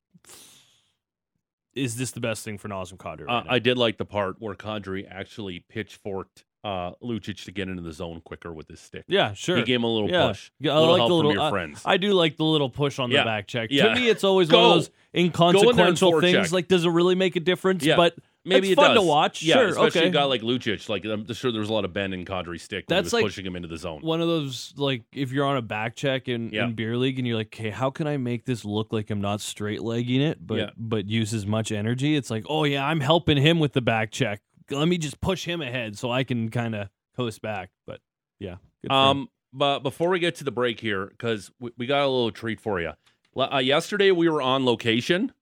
"Is 1.75 1.97
this 1.97 2.11
the 2.11 2.21
best 2.21 2.45
thing 2.45 2.59
for 2.59 2.69
Nazem 2.69 2.97
Kadri?" 2.97 3.27
Right 3.27 3.47
Uh. 3.47 3.49
I 3.49 3.59
did 3.59 3.79
like 3.79 3.97
the 3.99 4.05
part 4.05 4.37
where 4.41 4.55
Kadri 4.55 5.07
actually 5.09 5.61
pitchforked 5.61 6.45
uh, 6.65 6.93
Lucic 7.03 7.45
to 7.45 7.53
get 7.53 7.69
into 7.69 7.83
the 7.83 7.93
zone 7.93 8.21
quicker 8.25 8.53
with 8.53 8.69
his 8.69 8.81
stick. 8.81 9.05
yeah, 9.09 9.33
sure. 9.33 9.57
He 9.59 9.63
gave 9.63 9.77
him 9.77 9.85
a 9.85 9.93
little 9.93 10.11
yeah. 10.11 10.29
push. 10.29 10.51
Yeah, 10.61 10.73
I 10.73 10.79
little 10.79 10.99
like 10.99 11.09
the 11.09 11.15
little. 11.15 11.33
your 11.33 11.43
I- 11.43 11.51
friends. 11.51 11.83
I 11.85 11.97
do 11.97 12.13
like 12.13 12.37
the 12.37 12.45
little 12.45 12.71
push 12.71 12.99
on 12.99 13.11
Yeah. 13.11 13.21
the 13.21 13.25
back 13.27 13.47
check. 13.47 13.69
Yeah. 13.71 13.89
To 13.89 13.95
me, 13.95 14.09
it's 14.09 14.25
always 14.25 14.51
one 14.51 14.65
of 14.65 14.71
those 14.71 14.91
inconsequential 15.15 16.21
things. 16.21 16.53
Like, 16.53 16.69
does 16.69 16.85
it 16.85 16.91
really 16.91 17.15
make 17.15 17.37
a 17.37 17.41
difference? 17.41 17.85
Yeah. 17.85 17.97
But 17.97 18.17
maybe 18.45 18.71
It's 18.73 18.81
it 18.81 18.85
fun 18.85 18.95
to 18.95 19.03
watch. 19.03 19.43
Yeah, 19.43 19.55
Sure, 19.57 19.69
especially 19.69 20.01
okay. 20.01 20.09
a 20.09 20.13
guy 20.13 20.25
like 20.25 20.41
Lucic. 20.43 20.89
Like 20.89 21.05
I'm 21.05 21.33
sure 21.35 21.53
there 21.53 21.61
was 21.61 21.71
a 21.71 21.73
lot 21.73 21.85
of 21.85 21.93
bend 21.93 22.15
in 22.15 22.25
Kadri's 22.25 22.63
stick. 22.63 22.87
That's 22.89 23.05
was 23.07 23.13
like 23.13 23.25
pushing 23.25 23.45
him 23.47 23.57
into 23.57 23.69
the 23.69 23.77
zone. 23.77 24.01
one 24.01 24.21
of 24.21 24.29
those 24.29 24.73
like 24.77 25.03
if 25.13 25.33
you're 25.33 25.45
on 25.47 25.57
a 25.57 25.63
back 25.63 25.97
check 25.97 26.29
in, 26.29 26.51
Yeah. 26.51 26.65
in 26.65 26.75
beer 26.75 26.97
league 26.97 27.19
and 27.19 27.27
you're 27.27 27.37
like, 27.37 27.49
okay, 27.55 27.71
how 27.71 27.91
can 27.91 28.07
I 28.07 28.17
make 28.17 28.45
this 28.47 28.65
look 28.65 28.93
like 28.93 29.11
I'm 29.11 29.21
not 29.21 29.41
straight 29.41 29.83
legging 29.83 30.21
it, 30.23 30.45
but 30.47 30.59
Yeah. 30.59 30.71
but 30.77 31.09
use 31.09 31.33
as 31.35 31.47
much 31.47 31.73
energy? 31.73 32.17
It's 32.17 32.31
like, 32.31 32.45
oh 32.49 32.65
yeah, 32.65 32.87
I'm 32.87 33.01
helping 33.01 33.37
him 33.37 33.59
with 33.59 33.73
the 33.75 33.83
back 33.83 34.11
check. 34.11 34.41
Let 34.71 34.89
me 34.89 34.99
just 34.99 35.21
push 35.21 35.45
him 35.45 35.61
ahead 35.63 35.97
so 35.99 36.11
I 36.11 36.25
can 36.25 36.51
kind 36.51 36.75
of 36.75 36.89
coast 37.17 37.41
back. 37.43 37.71
But 37.87 38.01
yeah, 38.39 38.57
good 38.83 38.89
for 38.89 38.93
him. 38.93 38.93
Um, 38.93 39.29
but 39.53 39.81
before 39.81 40.11
we 40.11 40.19
get 40.19 40.35
to 40.37 40.45
the 40.45 40.51
break 40.51 40.81
here, 40.81 41.07
because 41.07 41.51
we, 41.59 41.71
we 41.79 41.87
got 41.87 42.03
a 42.03 42.09
little 42.09 42.31
treat 42.31 42.61
for 42.61 42.81
you. 42.81 42.93
Uh, 43.37 43.59
yesterday 43.59 44.11
we 44.11 44.29
were 44.29 44.43
on 44.43 44.65
location. 44.65 45.33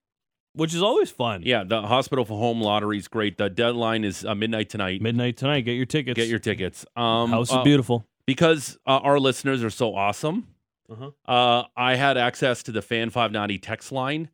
which 0.55 0.75
is 0.75 0.83
always 0.83 1.11
fun. 1.11 1.43
Yeah, 1.45 1.65
the 1.65 1.83
Hospital 1.83 2.25
for 2.25 2.39
Home 2.39 2.61
lottery 2.61 2.99
is 2.99 3.09
great. 3.09 3.37
The 3.37 3.51
deadline 3.51 4.05
is 4.05 4.25
uh, 4.25 4.35
midnight 4.35 4.69
tonight. 4.71 5.03
midnight 5.03 5.37
tonight. 5.37 5.63
Get 5.63 5.73
your 5.73 5.87
tickets. 5.87 6.17
Get 6.17 6.29
your 6.29 6.39
tickets. 6.39 6.85
Um, 6.97 7.31
house 7.31 7.51
is 7.51 7.57
uh, 7.57 7.63
beautiful. 7.63 8.07
because 8.27 8.79
uh, 8.87 8.99
our 8.99 9.19
listeners 9.19 9.63
are 9.65 9.71
so 9.71 9.95
awesome. 9.95 10.47
Uh-huh. 10.89 11.11
Uh, 11.31 11.65
I 11.77 11.97
had 11.97 12.17
access 12.17 12.63
to 12.65 12.73
the 12.73 12.81
Fan 12.83 13.11
590 13.11 13.59
text 13.59 13.91
line 13.93 14.31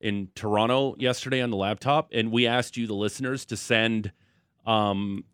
in 0.00 0.28
Toronto 0.34 0.94
yesterday 0.98 1.40
on 1.40 1.50
the 1.50 1.56
laptop, 1.56 2.10
and 2.12 2.30
we 2.30 2.46
asked 2.46 2.76
you, 2.76 2.86
the 2.86 2.94
listeners, 2.94 3.44
to 3.46 3.56
send 3.56 4.12
um, 4.66 5.24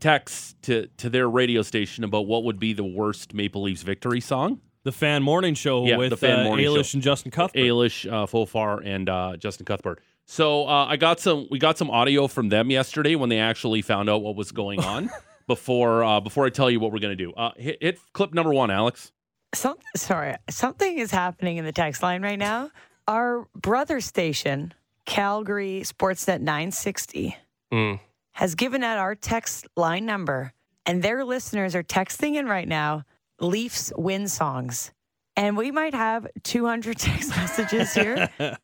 texts 0.00 0.54
to 0.62 0.86
to 0.98 1.08
their 1.10 1.28
radio 1.28 1.62
station 1.62 2.04
about 2.04 2.26
what 2.26 2.44
would 2.44 2.58
be 2.58 2.72
the 2.72 2.84
worst 2.84 3.34
Maple 3.34 3.62
Leafs 3.62 3.82
victory 3.82 4.20
song. 4.20 4.60
The 4.84 4.92
fan 4.92 5.22
morning 5.22 5.54
show 5.54 5.86
Yeah, 5.86 5.96
with 5.96 6.10
the 6.10 6.16
fan 6.16 6.40
uh, 6.40 6.44
morning 6.44 6.66
Ailish 6.66 6.90
show. 6.90 6.96
and 6.96 7.02
Justin 7.02 7.30
Cuthbert. 7.30 7.58
Ailish, 7.58 8.06
uh, 8.10 8.26
Forfar, 8.26 8.82
and 8.84 9.08
uh, 9.08 9.36
Justin 9.38 9.64
Cuthbert. 9.64 10.00
So 10.26 10.66
uh, 10.68 10.86
I 10.86 10.96
got 10.96 11.20
some. 11.20 11.46
We 11.50 11.58
got 11.58 11.78
some 11.78 11.90
audio 11.90 12.26
from 12.26 12.48
them 12.50 12.70
yesterday 12.70 13.14
when 13.14 13.28
they 13.30 13.38
actually 13.38 13.80
found 13.82 14.10
out 14.10 14.22
what 14.22 14.36
was 14.36 14.52
going 14.52 14.80
on. 14.84 15.10
before 15.46 16.02
uh, 16.04 16.20
before 16.20 16.46
I 16.46 16.50
tell 16.50 16.70
you 16.70 16.80
what 16.80 16.92
we're 16.92 16.98
gonna 17.00 17.16
do, 17.16 17.32
uh, 17.32 17.50
hit, 17.56 17.78
hit 17.80 17.98
clip 18.12 18.32
number 18.34 18.52
one, 18.52 18.70
Alex. 18.70 19.10
Some, 19.54 19.76
sorry, 19.94 20.34
something 20.50 20.98
is 20.98 21.10
happening 21.12 21.58
in 21.58 21.64
the 21.64 21.72
text 21.72 22.02
line 22.02 22.22
right 22.22 22.38
now. 22.38 22.70
Our 23.06 23.46
brother 23.54 24.00
station, 24.00 24.74
Calgary 25.06 25.82
Sportsnet 25.84 26.40
960, 26.40 27.36
Mm. 27.72 28.00
Has 28.34 28.54
given 28.54 28.84
out 28.84 28.98
our 28.98 29.14
text 29.14 29.66
line 29.76 30.06
number, 30.06 30.52
and 30.86 31.02
their 31.02 31.24
listeners 31.24 31.74
are 31.74 31.82
texting 31.82 32.34
in 32.34 32.46
right 32.46 32.68
now 32.68 33.04
Leafs 33.40 33.92
win 33.96 34.28
songs. 34.28 34.92
And 35.36 35.56
we 35.56 35.72
might 35.72 35.94
have 35.94 36.28
200 36.44 36.98
text 36.98 37.30
messages 37.30 37.94
here. 37.94 38.28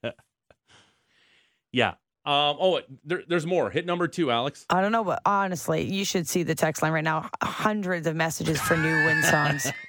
Yeah. 1.72 1.90
Um. 2.26 2.56
Oh, 2.60 2.80
there, 3.04 3.22
there's 3.26 3.46
more. 3.46 3.70
Hit 3.70 3.86
number 3.86 4.06
two, 4.08 4.30
Alex. 4.30 4.66
I 4.68 4.80
don't 4.80 4.92
know, 4.92 5.04
but 5.04 5.22
honestly, 5.24 5.82
you 5.82 6.04
should 6.04 6.28
see 6.28 6.42
the 6.42 6.54
text 6.54 6.82
line 6.82 6.92
right 6.92 7.04
now. 7.04 7.30
Hundreds 7.42 8.06
of 8.06 8.14
messages 8.16 8.60
for 8.60 8.76
new 8.76 9.04
win 9.06 9.22
songs. 9.22 9.70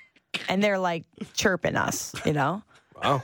And 0.48 0.64
they're 0.64 0.80
like 0.80 1.04
chirping 1.34 1.76
us, 1.76 2.14
you 2.26 2.32
know? 2.32 2.64
Wow. 3.04 3.22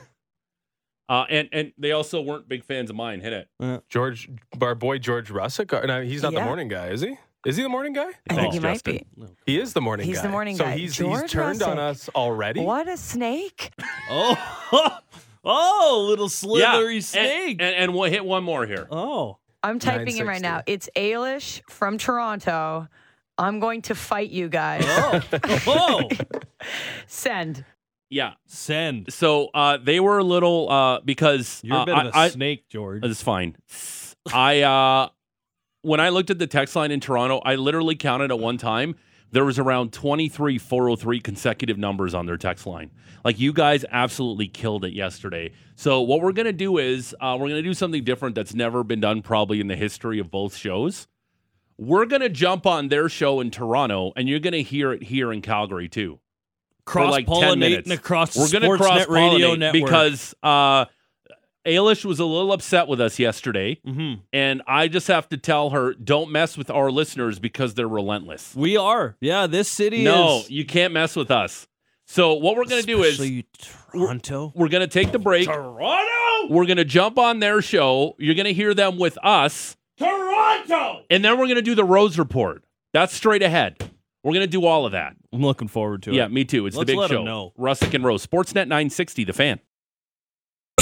Uh, 1.10 1.26
and 1.30 1.48
and 1.52 1.72
they 1.78 1.92
also 1.94 2.22
weren't 2.22 2.50
big 2.50 2.64
fans 2.66 2.90
of 2.90 2.96
mine. 2.96 3.22
Hit 3.22 3.34
it. 3.34 3.84
George, 3.90 4.30
our 4.62 4.76
boy 4.76 4.98
George 4.98 5.30
Russick. 5.30 5.72
uh, 5.74 5.86
No, 5.86 6.02
he's 6.02 6.22
not 6.22 6.34
the 6.34 6.42
morning 6.42 6.68
guy, 6.68 6.88
is 6.90 7.02
he? 7.02 7.18
Is 7.46 7.56
he 7.56 7.64
the 7.64 7.70
morning 7.70 7.94
guy? 7.94 8.08
I 8.30 8.34
think 8.34 8.40
Thanks, 8.42 8.56
he 8.56 8.60
might 8.60 8.74
Justin. 8.84 9.06
be. 9.18 9.26
He 9.46 9.60
is 9.60 9.72
the 9.72 9.80
morning 9.80 10.06
He's 10.06 10.18
guy. 10.18 10.24
the 10.24 10.30
morning 10.30 10.58
guy. 10.58 10.74
so 10.74 10.78
he's 10.78 10.96
George 10.98 11.22
he's 11.22 11.32
turned 11.32 11.62
on 11.64 11.80
us 11.80 12.10
already. 12.10 12.60
What 12.62 12.90
a 12.90 12.98
snake. 12.98 13.72
oh, 14.10 14.36
oh, 15.46 16.06
little 16.10 16.28
slithery 16.28 16.96
and- 16.96 17.06
snake. 17.06 17.62
And, 17.62 17.74
and, 17.76 17.94
we'll 17.94 18.10
hit 18.10 18.26
one 18.26 18.44
more 18.44 18.66
here. 18.66 18.86
oh, 18.92 19.38
I'm 19.64 19.80
typing 19.80 20.18
in 20.18 20.28
right 20.28 20.42
now. 20.42 20.62
It's 20.66 20.90
Ailish 20.96 21.62
from 21.70 21.98
Toronto. 21.98 22.88
I'm 23.38 23.60
going 23.62 23.84
to 23.84 23.96
fight 23.96 24.30
you 24.30 24.50
guys. 24.50 24.84
oh, 24.86 25.22
oh. 25.68 26.10
Send. 27.06 27.64
Yeah. 28.10 28.34
Send. 28.46 29.12
So 29.14 29.50
uh, 29.54 29.78
they 29.78 30.00
were 30.00 30.18
a 30.20 30.24
little 30.24 30.70
uh, 30.70 31.00
because 31.02 31.62
You're 31.64 31.78
uh, 31.78 31.84
a 31.84 31.86
bit 31.86 31.98
of 31.98 32.06
a 32.08 32.18
I, 32.18 32.24
I- 32.26 32.30
snake, 32.30 32.70
George. 32.70 33.04
It's 33.04 33.22
fine. 33.22 33.56
I 34.34 34.62
uh 34.62 35.10
when 35.84 36.00
I 36.02 36.10
looked 36.10 36.30
at 36.30 36.40
the 36.40 36.48
text 36.48 36.76
line 36.76 36.92
in 36.92 37.00
Toronto, 37.00 37.40
I 37.46 37.56
literally 37.56 37.96
counted 37.96 38.30
at 38.32 38.40
one 38.40 38.58
time 38.58 38.96
there 39.32 39.46
was 39.46 39.60
around 39.60 39.94
23 39.94 40.58
403 40.58 41.20
consecutive 41.20 41.78
numbers 41.78 42.14
on 42.14 42.26
their 42.26 42.38
text 42.38 42.66
line. 42.66 42.92
Like 43.24 43.40
you 43.40 43.54
guys 43.54 43.86
absolutely 43.92 44.48
killed 44.48 44.86
it 44.86 44.94
yesterday. 44.94 45.52
So 45.76 46.02
what 46.02 46.22
we're 46.22 46.32
going 46.32 46.46
to 46.46 46.54
do 46.54 46.78
is 46.78 47.16
uh, 47.20 47.34
we're 47.40 47.50
going 47.50 47.62
to 47.62 47.70
do 47.70 47.74
something 47.74 48.04
different 48.04 48.36
that's 48.36 48.54
never 48.54 48.84
been 48.84 49.00
done 49.00 49.22
probably 49.22 49.60
in 49.60 49.68
the 49.68 49.76
history 49.76 50.20
of 50.20 50.32
both 50.32 50.56
shows. 50.56 51.08
We're 51.78 52.06
going 52.06 52.22
to 52.22 52.30
jump 52.30 52.66
on 52.66 52.88
their 52.88 53.08
show 53.10 53.40
in 53.40 53.52
Toronto 53.52 54.12
and 54.16 54.28
you're 54.28 54.40
going 54.40 54.54
to 54.54 54.64
hear 54.64 54.94
it 54.94 55.04
here 55.04 55.32
in 55.32 55.42
Calgary 55.42 55.88
too. 55.90 56.20
For 56.88 56.92
Cross 56.94 57.12
like 57.12 57.26
10 57.28 57.36
pollinating 57.36 57.58
minutes. 57.60 57.92
across 57.92 58.36
We're 58.38 58.50
gonna 58.50 58.68
Sportsnet 58.70 59.08
Radio 59.10 59.50
cross-pollinate 59.56 59.60
Network. 59.60 59.84
because 59.86 60.36
uh, 60.42 60.86
Ailish 61.66 62.06
was 62.06 62.20
a 62.20 62.26
little 62.26 62.54
upset 62.54 62.88
with 62.88 63.02
us 63.02 63.20
yesterday, 63.20 63.78
Mhm. 63.86 64.22
and 64.32 64.62
I 64.68 64.88
just 64.88 65.08
have 65.10 65.28
to 65.30 65.38
tell 65.38 65.72
her, 65.72 65.94
don't 65.96 66.32
mess 66.32 66.58
with 66.58 66.70
our 66.70 66.90
listeners 66.90 67.40
because 67.40 67.74
they're 67.74 67.90
relentless. 67.90 68.54
we 68.56 68.78
are. 68.78 69.18
Yeah, 69.20 69.48
this 69.48 69.68
city 69.68 70.04
No, 70.04 70.40
is. 70.40 70.50
you 70.50 70.66
can't 70.66 70.94
mess 70.94 71.16
with 71.16 71.30
us. 71.30 71.68
So 72.06 72.36
what 72.36 72.56
we're 72.56 72.64
gonna 72.66 72.84
do 72.84 73.04
is 73.04 73.20
Especially 73.20 73.46
Toronto. 73.92 74.54
we're 74.56 74.70
gonna 74.70 74.88
take 74.88 75.12
the 75.12 75.20
break. 75.20 75.46
Toronto. 75.46 76.48
We're 76.50 76.66
gonna 76.66 76.86
jump 76.86 77.18
on 77.20 77.40
their 77.40 77.62
show. 77.62 78.16
You're 78.18 78.36
gonna 78.36 78.52
hear 78.54 78.74
them 78.74 78.98
with 78.98 79.18
us, 79.22 79.76
Toronto. 80.00 81.02
and 81.10 81.26
then 81.26 81.38
we're 81.38 81.48
gonna 81.50 81.62
do 81.62 81.76
the 81.76 81.84
Rose 81.84 82.18
Report. 82.18 82.64
That's 82.94 83.14
straight 83.14 83.44
ahead. 83.44 83.92
We're 84.28 84.34
gonna 84.34 84.46
do 84.48 84.66
all 84.66 84.86
of 84.86 84.92
that. 84.92 85.16
I'm 85.32 85.42
looking 85.42 85.70
forward 85.70 86.04
to 86.04 86.10
it. 86.12 86.16
Yeah, 86.16 86.28
me 86.28 86.44
too. 86.44 86.68
It's 86.68 86.76
Let's 86.76 86.86
the 86.86 86.92
big 86.92 87.00
let 87.00 87.12
'em 87.12 87.18
show. 87.20 87.24
know. 87.24 87.54
Russick 87.58 87.94
and 87.94 88.04
Rose, 88.04 88.28
Sportsnet 88.28 88.68
960, 88.68 89.24
the 89.24 89.32
fan. 89.32 89.62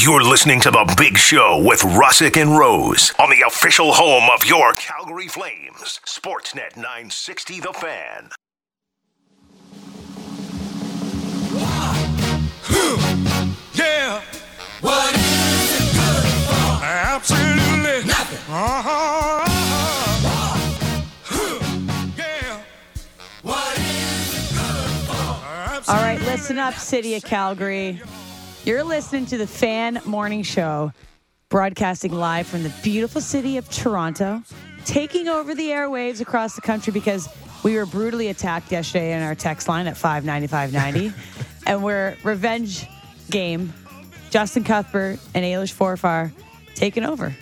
You're 0.01 0.23
listening 0.23 0.59
to 0.61 0.71
The 0.71 0.95
Big 0.97 1.15
Show 1.15 1.61
with 1.63 1.81
Russick 1.81 2.41
and 2.41 2.57
Rose 2.57 3.13
on 3.19 3.29
the 3.29 3.43
official 3.45 3.93
home 3.93 4.31
of 4.33 4.47
your 4.47 4.73
Calgary 4.73 5.27
Flames. 5.27 5.99
Sportsnet 6.07 6.75
960 6.75 7.59
The 7.59 7.71
Fan. 7.73 8.31
Yeah. 13.73 14.21
What 14.81 15.13
is 15.15 15.79
it 15.79 15.93
good 15.93 16.25
for? 16.47 16.83
Absolutely 16.85 18.07
nothing. 18.07 18.53
Uh-huh. 18.53 19.44
Listen 26.35 26.59
up, 26.59 26.73
City 26.73 27.15
of 27.15 27.23
Calgary. 27.23 27.97
You're 28.65 28.83
listening 28.83 29.25
to 29.27 29.37
the 29.37 29.47
Fan 29.47 30.01
Morning 30.03 30.43
Show, 30.43 30.91
broadcasting 31.47 32.11
live 32.11 32.45
from 32.45 32.61
the 32.63 32.73
beautiful 32.83 33.21
city 33.21 33.55
of 33.55 33.69
Toronto, 33.69 34.43
taking 34.83 35.29
over 35.29 35.55
the 35.55 35.69
airwaves 35.69 36.19
across 36.19 36.53
the 36.53 36.59
country 36.59 36.91
because 36.91 37.29
we 37.63 37.77
were 37.77 37.85
brutally 37.85 38.27
attacked 38.27 38.69
yesterday 38.69 39.13
in 39.13 39.23
our 39.23 39.33
text 39.33 39.69
line 39.69 39.87
at 39.87 39.95
59590. 39.95 41.13
and 41.67 41.81
we're 41.81 42.17
revenge 42.25 42.85
game. 43.31 43.73
Justin 44.29 44.65
Cuthbert 44.65 45.19
and 45.33 45.45
Ailish 45.45 45.73
Forfar 45.73 46.33
taking 46.75 47.05
over. 47.05 47.33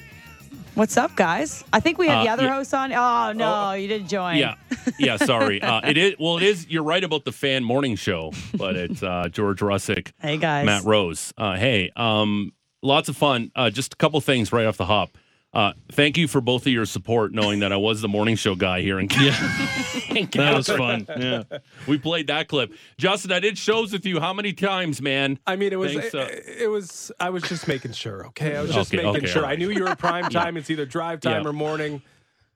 What's 0.76 0.98
up, 0.98 1.16
guys? 1.16 1.64
I 1.72 1.80
think 1.80 2.00
we 2.00 2.08
had 2.08 2.20
Uh, 2.20 2.24
the 2.24 2.30
other 2.30 2.44
yeah. 2.46 2.56
host 2.56 2.74
on. 2.74 2.92
Oh, 2.94 3.32
no, 3.34 3.74
you 3.74 3.88
didn't 3.88 4.08
join. 4.08 4.38
Yeah, 4.38 4.56
yeah. 4.98 5.18
Sorry. 5.18 5.62
Uh, 5.64 5.82
it 5.88 5.98
is. 5.98 6.16
Well, 6.20 6.38
it 6.38 6.44
is. 6.44 6.68
You're 6.68 6.84
right 6.84 7.04
about 7.04 7.26
the 7.26 7.32
fan 7.32 7.64
morning 7.64 7.96
show, 7.96 8.32
but 8.58 8.76
it's 8.76 9.04
uh, 9.04 9.30
George 9.32 9.60
Russick, 9.62 10.12
Hey, 10.20 10.38
guys. 10.38 10.66
Matt 10.66 10.84
Rose. 10.84 11.32
Uh, 11.38 11.56
hey, 11.58 11.92
um, 11.96 12.54
lots 12.82 13.08
of 13.08 13.16
fun. 13.16 13.52
Uh, 13.56 13.70
just 13.70 13.94
a 13.94 13.98
couple 13.98 14.20
things 14.20 14.52
right 14.52 14.66
off 14.66 14.78
the 14.78 14.86
hop. 14.88 15.16
Uh, 15.54 15.74
thank 15.92 16.18
you 16.18 16.28
for 16.28 16.42
both 16.42 16.66
of 16.66 16.72
your 16.74 16.86
support, 16.86 17.32
knowing 17.32 17.60
that 17.60 17.72
I 17.72 17.78
was 17.78 18.02
the 18.02 18.08
morning 18.08 18.36
show 18.36 18.56
guy 18.56 18.82
here 18.82 19.00
in, 19.00 19.06
in 19.12 20.28
That 20.32 20.54
was 20.56 20.68
fun. 20.68 21.06
Yeah. 21.16 21.44
We 21.88 22.00
played 22.00 22.26
that 22.28 22.48
clip. 22.48 22.74
Justin, 22.98 23.32
I 23.32 23.40
did 23.40 23.58
shows 23.60 23.94
with 23.94 24.04
you 24.04 24.20
how 24.20 24.34
many 24.34 24.54
times, 24.54 25.00
man? 25.00 25.38
I 25.46 25.56
mean, 25.56 25.72
it 25.72 25.76
was 25.78 25.94
Thanks, 25.94 26.14
it, 26.16 26.20
uh, 26.20 26.64
it 26.64 26.68
was. 26.72 27.12
I 27.20 27.30
was 27.30 27.44
just 27.44 27.68
making 27.68 27.92
sure. 27.92 28.26
Okay, 28.28 28.56
I 28.58 28.62
was 28.64 28.72
just 28.74 28.92
Okay, 28.92 29.04
making 29.04 29.18
okay, 29.24 29.28
sure. 29.28 29.44
all 29.46 29.52
I 29.52 29.56
knew 29.56 29.70
you 29.70 29.84
were 29.84 29.96
prime 29.96 30.24
time. 30.32 30.58
It's 30.58 30.72
either 30.72 30.88
drive 30.88 31.20
time 31.22 31.44
Yeah. 31.44 31.50
or 31.50 31.54
morning. 31.54 32.02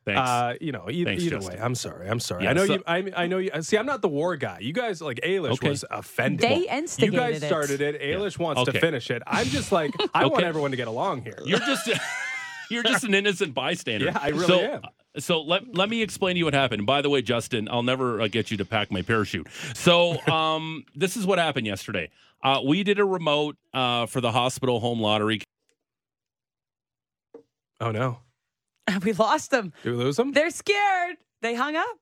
Thanks. 0.06 0.20
Uh, 0.22 0.54
you 0.62 0.72
know, 0.72 0.90
either, 0.90 1.10
Thanks, 1.12 1.24
either 1.24 1.36
Justin. 1.36 1.56
way. 1.60 1.62
I'm 1.62 1.76
sorry. 1.76 2.10
I'm 2.10 2.20
sorry. 2.22 2.46
Yeah, 2.46 2.50
I 2.52 2.54
know 2.54 2.66
so- 2.66 2.74
you. 2.76 2.84
I, 2.88 3.12
I 3.16 3.28
know 3.28 3.38
you. 3.40 3.52
See, 3.62 3.78
I'm 3.78 3.86
not 3.86 4.02
the 4.02 4.08
war 4.08 4.38
guy. 4.38 4.58
You 4.60 4.74
guys 4.74 5.02
like 5.02 5.20
Ailish 5.22 5.52
Okay. 5.52 5.70
was 5.70 5.84
offended. 5.92 6.40
They 6.50 6.60
you 6.62 6.68
instigated 6.72 7.20
guys 7.20 7.44
it. 7.44 7.46
started 7.48 7.82
it. 7.82 8.02
Ailish 8.02 8.40
wants 8.40 8.62
Okay. 8.62 8.72
to 8.72 8.80
finish 8.80 9.12
it. 9.12 9.22
I'm 9.28 9.46
just 9.48 9.72
like 9.72 9.92
I 10.16 10.24
want 10.24 10.38
Okay. 10.38 10.46
everyone 10.46 10.72
to 10.72 10.78
get 10.78 10.88
along 10.88 11.24
here. 11.24 11.38
You're 11.46 11.60
just 11.60 11.90
you're 12.70 12.84
just 12.84 13.04
an 13.04 13.14
innocent 13.14 13.54
bystander. 13.54 14.06
Yeah, 14.06 14.20
I 14.20 14.30
really 14.30 14.46
so, 14.46 14.60
am. 14.60 14.82
So 15.20 15.42
let 15.42 15.76
let 15.76 15.90
me 15.90 16.02
explain 16.02 16.36
to 16.36 16.40
you 16.40 16.46
what 16.46 16.54
happened. 16.54 16.86
By 16.86 17.02
the 17.02 17.10
way, 17.10 17.22
Justin, 17.22 17.68
I'll 17.70 17.84
never 17.84 18.22
uh, 18.22 18.28
get 18.28 18.52
you 18.52 18.58
to 18.58 18.66
pack 18.66 18.92
my 18.92 19.02
parachute. 19.02 19.48
So 19.74 20.22
um, 20.32 20.86
this 20.96 21.18
is 21.18 21.26
what 21.26 21.40
happened 21.40 21.66
yesterday. 21.68 22.10
Uh, 22.44 22.62
we 22.66 22.84
did 22.84 23.00
a 23.00 23.06
remote 23.06 23.58
uh, 23.74 24.06
for 24.06 24.22
the 24.22 24.32
hospital 24.32 24.80
home 24.80 25.00
lottery. 25.00 25.42
oh 27.80 27.92
no. 27.92 28.20
We 29.04 29.12
lost 29.12 29.52
them. 29.52 29.74
Did 29.84 29.92
we 29.92 29.98
lose 29.98 30.16
them? 30.16 30.32
They're 30.32 30.50
scared. 30.50 31.18
They 31.42 31.56
hung 31.56 31.76
up. 31.76 31.98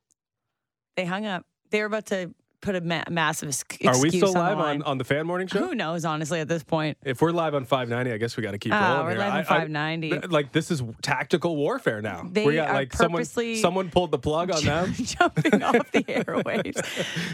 They 0.96 1.04
hung 1.04 1.26
up. 1.26 1.44
They 1.70 1.80
were 1.80 1.86
about 1.86 2.06
to 2.06 2.32
put 2.60 2.74
a 2.74 2.80
ma- 2.80 3.04
massive 3.10 3.48
excuse 3.50 3.86
Are 3.96 4.00
we 4.00 4.10
still 4.10 4.32
live 4.32 4.58
on, 4.58 4.82
on 4.82 4.98
the 4.98 5.04
fan 5.04 5.26
morning 5.26 5.46
show? 5.48 5.58
Who 5.58 5.74
knows, 5.74 6.04
honestly, 6.04 6.40
at 6.40 6.48
this 6.48 6.62
point. 6.64 6.98
If 7.04 7.20
we're 7.20 7.30
live 7.32 7.54
on 7.54 7.64
590, 7.64 8.12
I 8.12 8.18
guess 8.18 8.36
we 8.36 8.42
got 8.42 8.52
to 8.52 8.58
keep 8.58 8.72
Ah, 8.72 8.92
rolling 8.98 9.04
we're 9.06 9.10
here. 9.12 9.18
live 9.20 9.30
on 9.32 9.36
I- 9.36 9.40
I- 9.40 9.44
590. 9.44 10.10
th- 10.10 10.24
like 10.30 10.52
this 10.52 10.70
is 10.70 10.82
tactical 11.02 11.56
warfare 11.56 12.00
now. 12.02 12.26
They 12.30 12.44
we 12.46 12.54
got 12.54 12.68
are 12.70 12.74
like 12.74 12.90
purposely- 12.92 13.56
someone 13.56 13.76
someone 13.86 13.90
pulled 13.90 14.10
the 14.10 14.18
plug 14.18 14.50
on 14.50 14.64
them. 14.64 14.92
Jumping 14.94 15.62
off 15.62 15.90
the 15.92 16.02
airwaves. 16.04 16.82